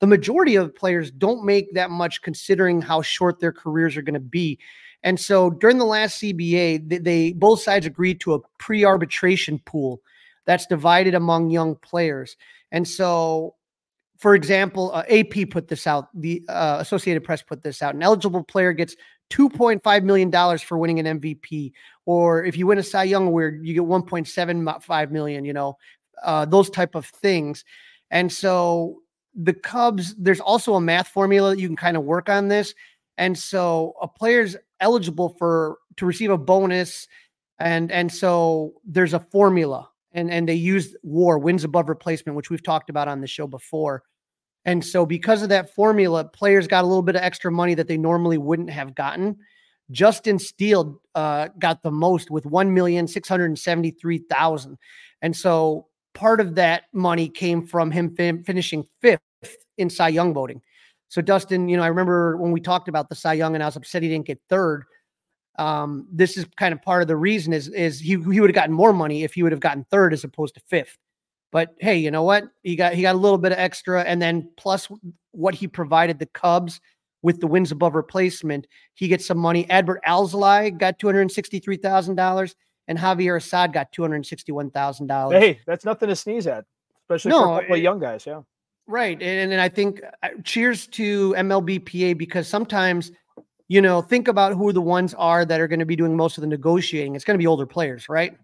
the 0.00 0.06
majority 0.06 0.56
of 0.56 0.74
players 0.74 1.10
don't 1.10 1.44
make 1.44 1.74
that 1.74 1.90
much 1.90 2.22
considering 2.22 2.80
how 2.80 3.02
short 3.02 3.40
their 3.40 3.52
careers 3.52 3.96
are 3.96 4.02
going 4.02 4.14
to 4.14 4.20
be. 4.20 4.58
And 5.02 5.20
so 5.20 5.50
during 5.50 5.76
the 5.78 5.84
last 5.84 6.20
CBA, 6.20 6.88
they, 6.88 6.98
they 6.98 7.32
both 7.32 7.60
sides 7.60 7.84
agreed 7.86 8.20
to 8.20 8.34
a 8.34 8.40
pre-arbitration 8.58 9.58
pool 9.60 10.00
that's 10.46 10.66
divided 10.66 11.14
among 11.14 11.50
young 11.50 11.76
players. 11.76 12.36
And 12.72 12.88
so 12.88 13.54
for 14.18 14.34
example, 14.34 14.92
uh, 14.94 15.02
AP 15.08 15.50
put 15.50 15.68
this 15.68 15.86
out, 15.86 16.08
the 16.14 16.42
uh, 16.48 16.78
Associated 16.80 17.24
Press 17.24 17.42
put 17.42 17.62
this 17.62 17.82
out. 17.82 17.94
An 17.94 18.02
eligible 18.02 18.42
player 18.42 18.72
gets 18.72 18.96
$2.5 19.30 20.02
million 20.04 20.58
for 20.58 20.78
winning 20.78 21.04
an 21.04 21.20
MVP. 21.20 21.72
Or 22.06 22.44
if 22.44 22.56
you 22.56 22.66
win 22.66 22.78
a 22.78 22.82
Cy 22.82 23.04
Young 23.04 23.26
Award, 23.26 23.60
you 23.64 23.74
get 23.74 23.82
1.75 23.82 25.10
million, 25.10 25.44
you 25.44 25.52
know, 25.52 25.76
uh, 26.22 26.44
those 26.44 26.70
type 26.70 26.94
of 26.94 27.06
things. 27.06 27.64
And 28.10 28.32
so 28.32 29.00
the 29.34 29.54
Cubs, 29.54 30.14
there's 30.16 30.40
also 30.40 30.74
a 30.74 30.80
math 30.80 31.08
formula 31.08 31.56
you 31.56 31.66
can 31.66 31.76
kind 31.76 31.96
of 31.96 32.04
work 32.04 32.28
on 32.28 32.48
this. 32.48 32.74
And 33.18 33.36
so 33.36 33.94
a 34.00 34.08
player's 34.08 34.56
eligible 34.80 35.30
for 35.38 35.78
to 35.96 36.06
receive 36.06 36.30
a 36.30 36.38
bonus. 36.38 37.08
And 37.58 37.90
and 37.92 38.12
so 38.12 38.74
there's 38.84 39.14
a 39.14 39.20
formula 39.20 39.88
and 40.14 40.30
and 40.30 40.48
they 40.48 40.54
used 40.54 40.96
war 41.02 41.38
wins 41.38 41.64
above 41.64 41.88
replacement 41.88 42.36
which 42.36 42.50
we've 42.50 42.62
talked 42.62 42.88
about 42.88 43.08
on 43.08 43.20
the 43.20 43.26
show 43.26 43.46
before. 43.46 44.02
And 44.64 44.82
so 44.82 45.04
because 45.04 45.42
of 45.42 45.50
that 45.50 45.74
formula 45.74 46.24
players 46.24 46.66
got 46.66 46.84
a 46.84 46.86
little 46.86 47.02
bit 47.02 47.16
of 47.16 47.22
extra 47.22 47.52
money 47.52 47.74
that 47.74 47.88
they 47.88 47.98
normally 47.98 48.38
wouldn't 48.38 48.70
have 48.70 48.94
gotten. 48.94 49.36
Justin 49.90 50.38
steele 50.38 50.98
uh, 51.14 51.48
got 51.58 51.82
the 51.82 51.90
most 51.90 52.30
with 52.30 52.44
1,673,000 52.44 54.76
and 55.20 55.36
so 55.36 55.88
part 56.14 56.40
of 56.40 56.54
that 56.54 56.84
money 56.94 57.28
came 57.28 57.66
from 57.66 57.90
him 57.90 58.16
fin- 58.16 58.42
finishing 58.44 58.82
fifth 59.02 59.20
in 59.76 59.90
cy 59.90 60.08
young 60.08 60.32
voting. 60.32 60.62
So 61.08 61.20
dustin 61.20 61.68
you 61.68 61.76
know 61.76 61.82
i 61.82 61.88
remember 61.88 62.38
when 62.38 62.50
we 62.50 62.60
talked 62.60 62.88
about 62.88 63.10
the 63.10 63.14
cy 63.14 63.34
young 63.34 63.54
and 63.54 63.62
i 63.62 63.66
was 63.66 63.76
upset 63.76 64.02
he 64.02 64.08
didn't 64.08 64.26
get 64.26 64.40
third 64.48 64.84
um, 65.56 66.08
this 66.10 66.36
is 66.36 66.46
kind 66.56 66.72
of 66.72 66.82
part 66.82 67.02
of 67.02 67.08
the 67.08 67.16
reason 67.16 67.52
is 67.52 67.68
is 67.68 68.00
he 68.00 68.10
he 68.10 68.40
would 68.40 68.50
have 68.50 68.54
gotten 68.54 68.74
more 68.74 68.92
money 68.92 69.22
if 69.22 69.34
he 69.34 69.42
would 69.42 69.52
have 69.52 69.60
gotten 69.60 69.84
third 69.90 70.12
as 70.12 70.24
opposed 70.24 70.54
to 70.54 70.60
fifth. 70.60 70.98
But 71.52 71.74
hey, 71.78 71.96
you 71.96 72.10
know 72.10 72.24
what? 72.24 72.44
He 72.62 72.74
got 72.74 72.94
he 72.94 73.02
got 73.02 73.14
a 73.14 73.18
little 73.18 73.38
bit 73.38 73.52
of 73.52 73.58
extra, 73.58 74.02
and 74.02 74.20
then 74.20 74.50
plus 74.56 74.88
what 75.30 75.54
he 75.54 75.68
provided 75.68 76.18
the 76.18 76.26
Cubs 76.26 76.80
with 77.22 77.40
the 77.40 77.46
wins 77.46 77.72
above 77.72 77.94
replacement, 77.94 78.66
he 78.94 79.08
gets 79.08 79.24
some 79.24 79.38
money. 79.38 79.64
Adbert 79.70 80.00
Alzolay 80.06 80.76
got 80.76 80.98
two 80.98 81.06
hundred 81.06 81.30
sixty 81.30 81.60
three 81.60 81.76
thousand 81.76 82.16
dollars, 82.16 82.56
and 82.88 82.98
Javier 82.98 83.36
Assad 83.36 83.72
got 83.72 83.92
two 83.92 84.02
hundred 84.02 84.26
sixty 84.26 84.50
one 84.52 84.70
thousand 84.70 85.06
dollars. 85.06 85.40
Hey, 85.40 85.60
that's 85.66 85.84
nothing 85.84 86.08
to 86.08 86.16
sneeze 86.16 86.46
at, 86.48 86.64
especially 87.04 87.30
no, 87.30 87.40
for 87.40 87.44
a 87.44 87.60
couple 87.60 87.74
it, 87.76 87.78
of 87.78 87.82
young 87.84 88.00
guys. 88.00 88.26
Yeah, 88.26 88.42
right. 88.88 89.20
And 89.22 89.52
and 89.52 89.60
I 89.60 89.68
think 89.68 90.02
uh, 90.22 90.30
cheers 90.42 90.88
to 90.88 91.34
MLBPA 91.34 92.18
because 92.18 92.48
sometimes 92.48 93.12
you 93.68 93.80
know, 93.80 94.02
think 94.02 94.28
about 94.28 94.54
who 94.54 94.72
the 94.72 94.80
ones 94.80 95.14
are 95.14 95.44
that 95.44 95.60
are 95.60 95.68
going 95.68 95.78
to 95.80 95.86
be 95.86 95.96
doing 95.96 96.16
most 96.16 96.36
of 96.36 96.42
the 96.42 96.46
negotiating. 96.46 97.14
It's 97.14 97.24
going 97.24 97.36
to 97.36 97.42
be 97.42 97.46
older 97.46 97.66
players, 97.66 98.08
right? 98.08 98.36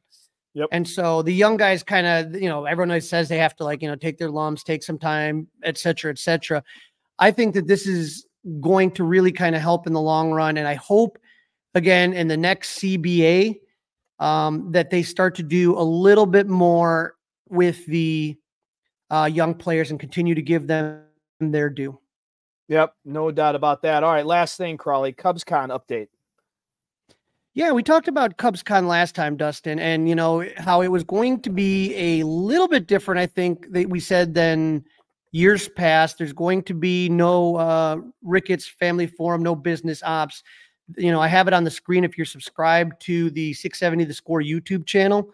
Yep. 0.55 0.69
And 0.73 0.89
so 0.89 1.23
the 1.23 1.33
young 1.33 1.57
guys 1.57 1.83
kind 1.83 2.07
of, 2.07 2.41
you 2.41 2.49
know, 2.49 2.65
everyone 2.65 2.91
always 2.91 3.09
says 3.09 3.29
they 3.29 3.39
have 3.39 3.55
to 3.57 3.65
like, 3.65 3.83
you 3.83 3.89
know, 3.89 3.95
take 3.95 4.19
their 4.19 4.31
lumps, 4.31 4.65
take 4.65 4.83
some 4.83 4.99
time, 4.99 5.47
et 5.63 5.79
cetera, 5.79 6.11
et 6.11 6.19
cetera. 6.19 6.63
I 7.19 7.31
think 7.31 7.55
that 7.55 7.69
this 7.69 7.87
is 7.87 8.27
going 8.61 8.91
to 8.93 9.05
really 9.05 9.31
kind 9.31 9.55
of 9.55 9.63
help 9.63 9.87
in 9.87 9.93
the 9.93 10.01
long 10.01 10.33
run. 10.33 10.57
And 10.57 10.67
I 10.67 10.75
hope 10.75 11.19
again 11.75 12.13
in 12.15 12.27
the 12.27 12.37
next 12.37 12.81
CBA 12.81 13.61
um, 14.19 14.73
that 14.73 14.91
they 14.91 15.03
start 15.03 15.37
to 15.37 15.43
do 15.43 15.79
a 15.79 15.83
little 15.83 16.27
bit 16.27 16.49
more 16.49 17.15
with 17.49 17.85
the 17.87 18.37
uh, 19.11 19.29
young 19.31 19.55
players 19.55 19.91
and 19.91 20.01
continue 20.01 20.35
to 20.35 20.43
give 20.43 20.67
them 20.67 21.03
their 21.41 21.71
due. 21.71 21.99
Yep, 22.71 22.95
no 23.05 23.33
doubt 23.33 23.57
about 23.57 23.83
that. 23.83 24.05
All 24.05 24.13
right, 24.13 24.25
last 24.25 24.57
thing, 24.57 24.77
Crawly, 24.77 25.13
CubsCon 25.13 25.77
update. 25.77 26.07
Yeah, 27.53 27.73
we 27.73 27.83
talked 27.83 28.07
about 28.07 28.39
CubsCon 28.39 28.87
last 28.87 29.17
time, 29.17 29.37
Dustin, 29.37 29.81
and 29.81 30.09
you 30.09 30.15
know 30.15 30.47
how 30.57 30.81
it 30.81 30.87
was 30.87 31.03
going 31.03 31.41
to 31.41 31.51
be 31.51 31.93
a 31.97 32.23
little 32.23 32.69
bit 32.69 32.87
different. 32.87 33.19
I 33.19 33.27
think 33.27 33.73
that 33.73 33.91
we 33.91 33.99
said 33.99 34.35
than 34.35 34.85
years 35.33 35.69
past. 35.69 36.19
There's 36.19 36.33
going 36.33 36.63
to 36.63 36.75
be 36.75 37.09
no 37.09 37.57
uh, 37.57 37.97
Ricketts 38.23 38.69
Family 38.69 39.09
Forum, 39.09 39.43
no 39.43 39.57
business 39.57 40.01
ops. 40.05 40.45
You 40.97 41.11
know, 41.11 41.21
I 41.21 41.27
have 41.27 41.49
it 41.49 41.55
on 41.55 41.65
the 41.65 41.73
screen 41.73 42.05
if 42.05 42.17
you're 42.17 42.25
subscribed 42.25 43.03
to 43.03 43.31
the 43.31 43.53
670 43.53 44.05
The 44.05 44.15
Score 44.15 44.43
YouTube 44.43 44.87
channel. 44.87 45.29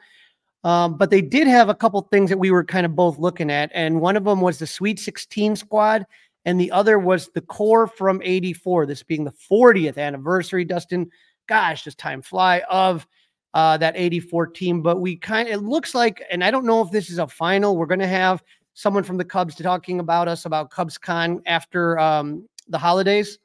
Um, 0.64 0.97
but 0.97 1.11
they 1.11 1.20
did 1.20 1.47
have 1.49 1.68
a 1.68 1.74
couple 1.74 2.01
things 2.11 2.30
that 2.30 2.39
we 2.39 2.51
were 2.51 2.64
kind 2.64 2.87
of 2.87 2.97
both 2.97 3.18
looking 3.18 3.51
at, 3.51 3.70
and 3.74 4.01
one 4.01 4.16
of 4.16 4.24
them 4.24 4.41
was 4.41 4.59
the 4.59 4.66
Sweet 4.66 4.99
16 4.99 5.57
squad 5.57 6.07
and 6.47 6.61
the 6.61 6.71
other 6.71 6.99
was 6.99 7.29
the 7.35 7.41
core 7.43 7.89
from 7.89 8.23
84, 8.23 8.87
this 8.87 9.03
being 9.03 9.25
the 9.25 9.35
40th 9.51 9.99
anniversary, 9.99 10.65
Dustin. 10.65 11.11
Gosh, 11.49 11.85
does 11.85 11.97
time 11.97 12.23
fly 12.23 12.63
of 12.71 13.07
uh, 13.53 13.77
that 13.79 13.97
84 13.97 14.47
team. 14.49 14.81
But 14.81 15.01
we 15.01 15.17
kind 15.17 15.49
of, 15.49 15.55
it 15.55 15.67
looks 15.67 15.95
like, 15.95 16.23
and 16.31 16.45
I 16.45 16.53
don't 16.53 16.65
know 16.65 16.81
if 16.83 16.91
this 16.93 17.11
is 17.11 17.19
a 17.19 17.27
final, 17.27 17.77
we're 17.77 17.87
going 17.87 17.99
to 17.99 18.07
have 18.07 18.45
someone 18.75 19.03
from 19.03 19.17
the 19.17 19.25
Cubs 19.25 19.57
talking 19.57 19.99
about 19.99 20.29
us 20.29 20.45
about 20.45 20.71
Cubs 20.71 20.97
Con 20.97 21.43
after 21.47 21.99
um, 21.99 22.49
the 22.69 22.79
holidays. 22.79 23.39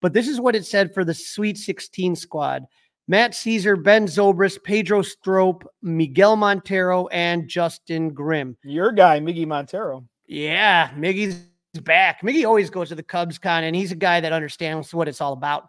But 0.00 0.14
this 0.14 0.26
is 0.26 0.40
what 0.40 0.56
it 0.56 0.64
said 0.64 0.94
for 0.94 1.04
the 1.04 1.14
Sweet 1.14 1.58
16 1.58 2.16
squad. 2.16 2.64
Matt 3.08 3.32
Szczur, 3.32 3.82
Ben 3.82 4.06
Zobrist, 4.06 4.62
Pedro 4.64 5.02
Strop, 5.02 5.64
Miguel 5.82 6.36
Montero, 6.36 7.08
and 7.08 7.46
Justin 7.46 8.14
Grimm. 8.14 8.56
Your 8.62 8.90
guy, 8.90 9.20
Miggy 9.20 9.46
Montero. 9.46 10.04
Yeah, 10.26 10.90
Miggy's 10.96 11.51
back. 11.80 12.22
Miggy 12.22 12.46
always 12.46 12.70
goes 12.70 12.88
to 12.88 12.94
the 12.94 13.02
Cubs 13.02 13.38
con, 13.38 13.64
and 13.64 13.74
he's 13.74 13.92
a 13.92 13.96
guy 13.96 14.20
that 14.20 14.32
understands 14.32 14.94
what 14.94 15.08
it's 15.08 15.20
all 15.20 15.32
about. 15.32 15.68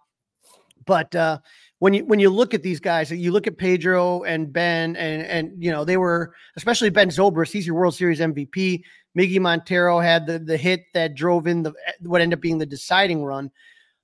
But 0.85 1.15
uh, 1.15 1.39
when 1.79 1.93
you 1.93 2.05
when 2.05 2.19
you 2.19 2.29
look 2.29 2.53
at 2.53 2.63
these 2.63 2.79
guys, 2.79 3.11
you 3.11 3.31
look 3.31 3.47
at 3.47 3.57
Pedro 3.57 4.23
and 4.23 4.51
Ben, 4.51 4.95
and 4.95 5.23
and 5.23 5.63
you 5.63 5.71
know 5.71 5.85
they 5.85 5.97
were 5.97 6.33
especially 6.55 6.89
Ben 6.89 7.09
Zobrist. 7.09 7.51
He's 7.51 7.67
your 7.67 7.75
World 7.75 7.95
Series 7.95 8.19
MVP. 8.19 8.83
Miggy 9.17 9.39
Montero 9.39 9.99
had 9.99 10.25
the 10.25 10.39
the 10.39 10.57
hit 10.57 10.85
that 10.93 11.15
drove 11.15 11.47
in 11.47 11.63
the 11.63 11.73
what 12.01 12.21
ended 12.21 12.37
up 12.37 12.41
being 12.41 12.57
the 12.57 12.65
deciding 12.65 13.23
run. 13.23 13.51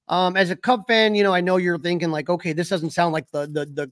Um, 0.08 0.36
as 0.36 0.50
a 0.50 0.56
Cub 0.56 0.88
fan, 0.88 1.16
you 1.16 1.24
know 1.24 1.34
I 1.34 1.42
know 1.42 1.58
you're 1.58 1.78
thinking 1.78 2.12
like, 2.12 2.30
okay, 2.30 2.54
this 2.54 2.70
doesn't 2.70 2.92
sound 2.92 3.14
like 3.14 3.30
the 3.32 3.48
the 3.48 3.66
the 3.66 3.92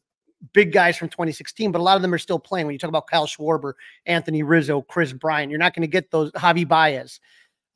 big 0.54 0.72
guys 0.72 0.98
from 0.98 1.10
2016, 1.10 1.72
but 1.72 1.80
a 1.80 1.84
lot 1.84 1.96
of 1.96 2.02
them 2.02 2.14
are 2.14 2.20
still 2.20 2.40
playing. 2.40 2.68
When 2.68 2.74
you 2.74 2.80
talk 2.80 2.90
about 2.90 3.08
Kyle 3.08 3.26
Schwarber, 3.26 3.74
Anthony 4.06 4.44
Rizzo, 4.44 4.82
Kris 4.82 5.14
Bryant, 5.14 5.50
you're 5.50 5.60
not 5.60 5.74
going 5.74 5.82
to 5.82 5.88
get 5.88 6.12
those 6.12 6.32
Javi 6.34 6.68
Baez. 6.68 7.20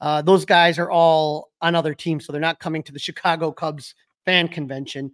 Uh, 0.02 0.22
those 0.22 0.44
guys 0.44 0.80
are 0.80 0.92
all 0.92 1.52
on 1.62 1.76
other 1.76 1.94
teams, 1.94 2.26
so 2.26 2.32
they're 2.32 2.42
not 2.42 2.60
coming 2.60 2.84
to 2.84 2.92
the 2.92 3.00
Chicago 3.00 3.52
Cubs 3.52 3.96
fan 4.26 4.48
convention. 4.48 5.12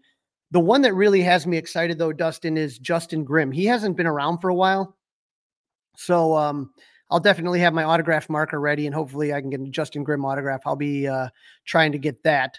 The 0.51 0.59
one 0.61 0.81
that 0.83 0.93
really 0.93 1.21
has 1.21 1.45
me 1.45 1.57
excited, 1.57 1.97
though, 1.97 2.13
Dustin, 2.13 2.57
is 2.57 2.79
Justin 2.79 3.25
Grimm. 3.25 3.51
He 3.51 3.65
hasn't 3.65 3.97
been 3.97 4.07
around 4.07 4.39
for 4.39 4.49
a 4.49 4.55
while. 4.55 4.95
So 5.97 6.35
um, 6.35 6.71
I'll 7.11 7.19
definitely 7.19 7.59
have 7.59 7.73
my 7.73 7.83
autograph 7.83 8.29
marker 8.29 8.59
ready, 8.59 8.85
and 8.85 8.95
hopefully 8.95 9.33
I 9.33 9.41
can 9.41 9.49
get 9.49 9.59
a 9.59 9.65
Justin 9.65 10.03
Grimm 10.03 10.23
autograph. 10.23 10.61
I'll 10.65 10.77
be 10.77 11.05
uh, 11.05 11.27
trying 11.65 11.91
to 11.91 11.97
get 11.97 12.23
that. 12.23 12.57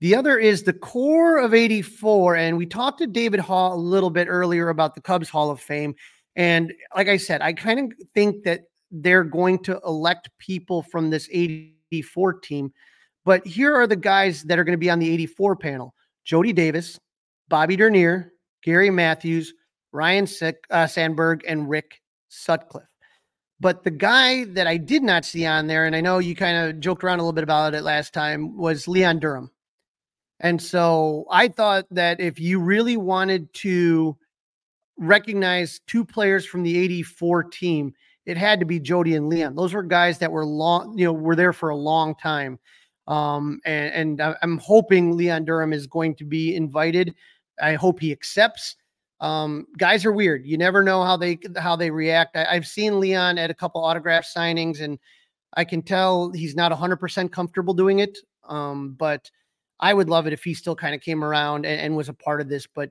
The 0.00 0.16
other 0.16 0.38
is 0.38 0.64
the 0.64 0.74
core 0.74 1.38
of 1.38 1.54
84. 1.54 2.36
And 2.36 2.58
we 2.58 2.66
talked 2.66 2.98
to 2.98 3.06
David 3.06 3.40
Haugh 3.40 3.72
a 3.72 3.76
little 3.76 4.10
bit 4.10 4.28
earlier 4.28 4.68
about 4.68 4.94
the 4.94 5.00
Cubs 5.00 5.30
Hall 5.30 5.50
of 5.50 5.60
Fame. 5.60 5.94
And 6.36 6.74
like 6.94 7.08
I 7.08 7.16
said, 7.16 7.40
I 7.40 7.54
kind 7.54 7.80
of 7.80 7.98
think 8.12 8.44
that 8.44 8.64
they're 8.94 9.24
going 9.24 9.58
to 9.58 9.80
elect 9.84 10.30
people 10.38 10.82
from 10.82 11.10
this 11.10 11.28
84 11.32 12.34
team. 12.34 12.72
But 13.24 13.46
here 13.46 13.74
are 13.74 13.86
the 13.86 13.96
guys 13.96 14.42
that 14.44 14.58
are 14.58 14.64
going 14.64 14.74
to 14.74 14.78
be 14.78 14.90
on 14.90 14.98
the 14.98 15.10
84 15.12 15.56
panel 15.56 15.94
Jody 16.24 16.52
Davis, 16.52 16.98
Bobby 17.48 17.76
Dernier, 17.76 18.32
Gary 18.62 18.90
Matthews, 18.90 19.52
Ryne 19.92 20.26
Sick, 20.26 20.64
uh, 20.70 20.86
Sandberg, 20.86 21.44
and 21.46 21.68
Rick 21.68 22.00
Sutcliffe. 22.28 22.88
But 23.60 23.84
the 23.84 23.90
guy 23.90 24.44
that 24.44 24.66
I 24.66 24.76
did 24.76 25.02
not 25.02 25.24
see 25.24 25.46
on 25.46 25.66
there, 25.66 25.86
and 25.86 25.94
I 25.94 26.00
know 26.00 26.18
you 26.18 26.34
kind 26.34 26.56
of 26.56 26.80
joked 26.80 27.04
around 27.04 27.18
a 27.18 27.22
little 27.22 27.32
bit 27.32 27.44
about 27.44 27.74
it 27.74 27.82
last 27.82 28.12
time, 28.12 28.56
was 28.56 28.88
Leon 28.88 29.20
Durham. 29.20 29.50
And 30.40 30.60
so 30.60 31.26
I 31.30 31.48
thought 31.48 31.86
that 31.90 32.20
if 32.20 32.40
you 32.40 32.58
really 32.60 32.96
wanted 32.96 33.52
to 33.54 34.16
recognize 34.98 35.80
two 35.86 36.04
players 36.04 36.44
from 36.44 36.62
the 36.62 36.76
84 36.78 37.44
team, 37.44 37.94
it 38.26 38.36
had 38.36 38.60
to 38.60 38.66
be 38.66 38.80
Jody 38.80 39.14
and 39.14 39.28
Leon. 39.28 39.54
Those 39.54 39.74
were 39.74 39.82
guys 39.82 40.18
that 40.18 40.32
were 40.32 40.44
long, 40.44 40.96
you 40.98 41.04
know, 41.04 41.12
were 41.12 41.36
there 41.36 41.52
for 41.52 41.68
a 41.68 41.76
long 41.76 42.14
time. 42.14 42.58
Um, 43.06 43.60
and, 43.66 44.20
and 44.20 44.36
I'm 44.42 44.58
hoping 44.58 45.16
Leon 45.16 45.44
Durham 45.44 45.72
is 45.72 45.86
going 45.86 46.14
to 46.16 46.24
be 46.24 46.54
invited. 46.56 47.14
I 47.60 47.74
hope 47.74 48.00
he 48.00 48.12
accepts. 48.12 48.76
Um, 49.20 49.66
guys 49.78 50.04
are 50.04 50.12
weird. 50.12 50.46
You 50.46 50.58
never 50.58 50.82
know 50.82 51.02
how 51.02 51.16
they 51.16 51.38
how 51.56 51.76
they 51.76 51.90
react. 51.90 52.36
I, 52.36 52.54
have 52.54 52.66
seen 52.66 53.00
Leon 53.00 53.38
at 53.38 53.50
a 53.50 53.54
couple 53.54 53.84
autograph 53.84 54.26
signings, 54.26 54.80
and 54.80 54.98
I 55.54 55.64
can 55.64 55.82
tell 55.82 56.30
he's 56.32 56.56
not 56.56 56.72
100% 56.72 57.30
comfortable 57.30 57.74
doing 57.74 58.00
it. 58.00 58.18
Um, 58.48 58.94
but 58.98 59.30
I 59.80 59.94
would 59.94 60.08
love 60.08 60.26
it 60.26 60.32
if 60.32 60.42
he 60.42 60.54
still 60.54 60.74
kind 60.74 60.94
of 60.94 61.00
came 61.00 61.22
around 61.24 61.66
and, 61.66 61.80
and 61.80 61.96
was 61.96 62.08
a 62.08 62.14
part 62.14 62.40
of 62.40 62.48
this, 62.48 62.66
but 62.66 62.90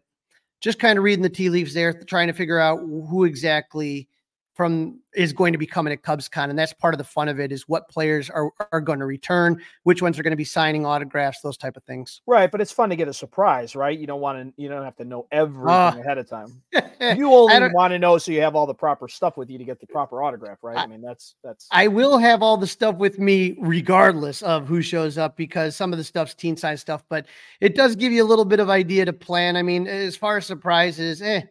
just 0.62 0.80
kind 0.80 0.98
of 0.98 1.04
reading 1.04 1.24
the 1.24 1.30
tea 1.30 1.50
leaves 1.50 1.74
there, 1.74 1.94
trying 1.94 2.28
to 2.28 2.34
figure 2.34 2.60
out 2.60 2.80
who 2.80 3.26
exactly 3.26 4.08
from 4.54 5.00
is 5.16 5.34
going 5.34 5.52
to 5.52 5.58
be 5.58 5.66
coming 5.66 5.94
at 5.94 6.02
CubsCon, 6.04 6.50
and 6.50 6.58
that's 6.58 6.74
part 6.74 6.94
of 6.94 6.98
the 6.98 7.04
fun 7.04 7.28
of 7.28 7.40
it 7.40 7.52
is 7.52 7.68
what 7.68 7.90
players 7.90 8.30
are 8.30 8.52
are 8.72 8.82
going 8.82 9.00
to 9.00 9.06
return, 9.06 9.62
which 9.84 10.02
ones 10.02 10.20
are 10.20 10.24
going 10.24 10.32
to 10.32 10.38
be 10.38 10.44
signing 10.44 10.86
autographs, 10.86 11.42
those 11.42 11.58
type 11.58 11.76
of 11.76 11.84
things. 11.84 12.22
Right, 12.28 12.52
but 12.52 12.62
it's 12.62 12.72
fun 12.72 12.90
to 12.90 12.96
get 12.96 13.08
a 13.08 13.14
surprise, 13.14 13.76
right? 13.76 13.98
You 13.98 14.08
don't 14.08 14.22
want 14.22 14.56
to, 14.56 14.62
you 14.62 14.70
don't 14.70 14.84
have 14.84 14.96
to 14.98 15.06
know 15.06 15.28
everything 15.32 15.70
uh, 15.70 15.96
ahead 16.00 16.18
of 16.18 16.30
time. 16.30 16.62
you 17.02 17.34
only 17.34 17.70
want 17.74 17.92
to 17.92 18.00
know 18.00 18.18
so 18.18 18.32
you 18.32 18.42
have 18.42 18.56
all 18.56 18.68
the 18.68 18.74
proper 18.74 19.08
stuff 19.08 19.38
with 19.38 19.50
you 19.50 19.58
to 19.58 19.64
get 19.64 19.80
the 19.80 19.88
proper 19.88 20.24
autograph, 20.24 20.60
right? 20.62 20.78
I, 20.78 20.84
I 20.84 20.88
mean, 20.88 21.02
that's 21.02 21.36
that's. 21.44 21.68
I 21.72 21.88
will 21.88 22.18
have 22.20 22.44
all 22.44 22.58
the 22.58 22.68
stuff 22.68 22.96
with 22.96 23.20
me 23.20 23.56
regardless 23.60 24.42
of 24.44 24.68
who 24.68 24.82
shows 24.82 25.18
up 25.18 25.36
because 25.36 25.76
some 25.76 25.92
of 25.92 25.98
the 25.98 26.04
stuff's 26.04 26.36
teen 26.36 26.58
size 26.58 26.82
stuff, 26.82 27.04
but 27.10 27.26
it 27.60 27.76
does 27.76 27.96
give 27.96 28.12
you 28.12 28.24
a 28.24 28.28
little 28.28 28.46
bit 28.46 28.60
of 28.60 28.70
idea 28.70 29.06
to 29.06 29.14
plan. 29.14 29.58
I 29.58 29.64
mean, 29.64 29.88
as 29.88 30.16
far 30.16 30.38
as 30.38 30.46
surprises, 30.46 31.22
eh 31.22 31.42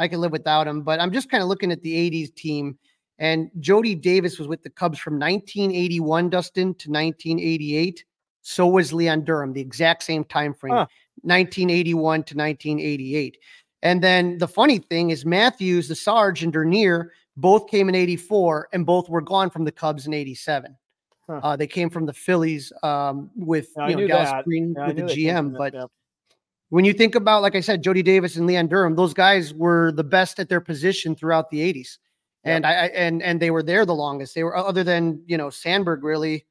I 0.00 0.08
can 0.08 0.20
live 0.20 0.32
without 0.32 0.66
him. 0.66 0.82
But 0.82 1.00
I'm 1.00 1.12
just 1.12 1.30
kind 1.30 1.42
of 1.42 1.48
looking 1.48 1.70
at 1.70 1.82
the 1.82 2.10
80s 2.10 2.34
team. 2.34 2.78
And 3.18 3.50
Jody 3.60 3.94
Davis 3.94 4.38
was 4.38 4.48
with 4.48 4.62
the 4.62 4.70
Cubs 4.70 4.98
from 4.98 5.14
1981, 5.18 6.30
Dustin, 6.30 6.74
to 6.74 6.90
1988. 6.90 8.04
So 8.40 8.66
was 8.66 8.94
Leon 8.94 9.24
Durham, 9.24 9.52
the 9.52 9.60
exact 9.60 10.02
same 10.02 10.24
time 10.24 10.54
frame, 10.54 10.72
huh. 10.72 10.86
1981 11.22 12.00
to 12.24 12.34
1988. 12.34 13.36
And 13.82 14.02
then 14.02 14.38
the 14.38 14.48
funny 14.48 14.78
thing 14.78 15.10
is 15.10 15.26
Matthews, 15.26 15.88
the 15.88 15.94
Sarge, 15.94 16.42
and 16.42 16.52
Dernier 16.52 17.12
both 17.36 17.68
came 17.68 17.90
in 17.90 17.94
84 17.94 18.68
and 18.72 18.86
both 18.86 19.08
were 19.10 19.20
gone 19.20 19.50
from 19.50 19.64
the 19.64 19.72
Cubs 19.72 20.06
in 20.06 20.14
87. 20.14 20.74
Huh. 21.28 21.40
Uh, 21.42 21.56
they 21.56 21.66
came 21.66 21.90
from 21.90 22.06
the 22.06 22.12
Phillies 22.14 22.72
um, 22.82 23.30
with 23.36 23.68
yeah, 23.76 23.88
you 23.88 23.96
know 23.96 24.06
Dallas 24.06 24.44
Green 24.44 24.74
yeah, 24.76 24.86
with 24.86 24.96
the 24.96 25.02
GM, 25.02 25.56
but 25.56 25.74
when 26.70 26.84
you 26.84 26.92
think 26.92 27.14
about, 27.14 27.42
like 27.42 27.54
I 27.54 27.60
said, 27.60 27.82
Jody 27.82 28.02
Davis 28.02 28.36
and 28.36 28.46
Leon 28.46 28.68
Durham, 28.68 28.96
those 28.96 29.12
guys 29.12 29.52
were 29.52 29.92
the 29.92 30.04
best 30.04 30.38
at 30.38 30.48
their 30.48 30.60
position 30.60 31.14
throughout 31.14 31.50
the 31.50 31.60
80s. 31.60 31.98
And 32.42 32.64
I 32.64 32.86
and 32.86 33.22
and 33.22 33.38
they 33.38 33.50
were 33.50 33.62
there 33.62 33.84
the 33.84 33.94
longest. 33.94 34.34
They 34.34 34.42
were 34.42 34.56
other 34.56 34.82
than 34.82 35.22
you 35.26 35.36
know 35.36 35.50
Sandberg 35.50 36.02
really, 36.02 36.46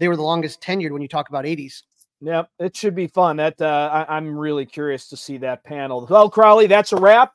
they 0.00 0.08
were 0.08 0.16
the 0.16 0.22
longest 0.22 0.60
tenured 0.60 0.90
when 0.90 1.02
you 1.02 1.06
talk 1.06 1.28
about 1.28 1.44
80s. 1.44 1.82
Yep, 2.20 2.50
it 2.58 2.76
should 2.76 2.96
be 2.96 3.06
fun. 3.06 3.36
That 3.36 3.62
uh, 3.62 4.04
I, 4.08 4.16
I'm 4.16 4.36
really 4.36 4.66
curious 4.66 5.08
to 5.10 5.16
see 5.16 5.36
that 5.38 5.62
panel. 5.62 6.04
Well, 6.10 6.28
Crawly, 6.28 6.66
that's 6.66 6.92
a 6.92 6.96
wrap. 6.96 7.34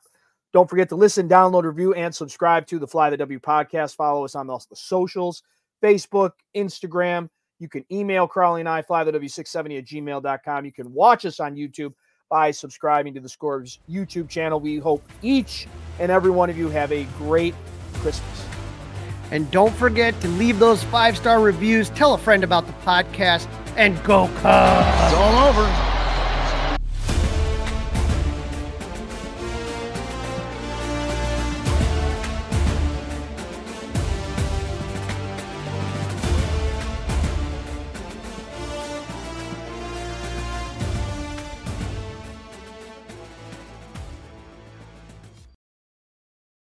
Don't 0.52 0.68
forget 0.68 0.90
to 0.90 0.94
listen, 0.94 1.26
download, 1.26 1.64
review, 1.64 1.94
and 1.94 2.14
subscribe 2.14 2.66
to 2.66 2.78
the 2.78 2.86
Fly 2.86 3.08
the 3.08 3.16
W 3.16 3.40
podcast. 3.40 3.96
Follow 3.96 4.26
us 4.26 4.34
on 4.34 4.46
the, 4.46 4.58
the 4.68 4.76
socials 4.76 5.42
Facebook, 5.82 6.32
Instagram, 6.56 7.28
you 7.64 7.68
can 7.70 7.84
email 7.90 8.28
Crawly 8.28 8.60
and 8.60 8.68
I, 8.68 8.82
fly 8.82 9.04
the 9.04 9.12
W670 9.12 9.78
at 9.78 9.84
gmail.com. 9.86 10.66
You 10.66 10.72
can 10.72 10.92
watch 10.92 11.24
us 11.24 11.40
on 11.40 11.56
YouTube 11.56 11.94
by 12.28 12.50
subscribing 12.50 13.14
to 13.14 13.20
the 13.20 13.28
Scores 13.28 13.78
YouTube 13.88 14.28
channel. 14.28 14.60
We 14.60 14.76
hope 14.76 15.02
each 15.22 15.66
and 15.98 16.12
every 16.12 16.30
one 16.30 16.50
of 16.50 16.58
you 16.58 16.68
have 16.68 16.92
a 16.92 17.04
great 17.16 17.54
Christmas. 17.94 18.46
And 19.30 19.50
don't 19.50 19.74
forget 19.74 20.20
to 20.20 20.28
leave 20.28 20.58
those 20.58 20.84
five 20.84 21.16
star 21.16 21.40
reviews, 21.40 21.88
tell 21.90 22.12
a 22.12 22.18
friend 22.18 22.44
about 22.44 22.66
the 22.66 22.74
podcast, 22.84 23.48
and 23.76 23.96
go 24.04 24.28
Cubs! 24.42 25.12
It's 25.12 25.14
all 25.14 25.48
over. 25.48 25.93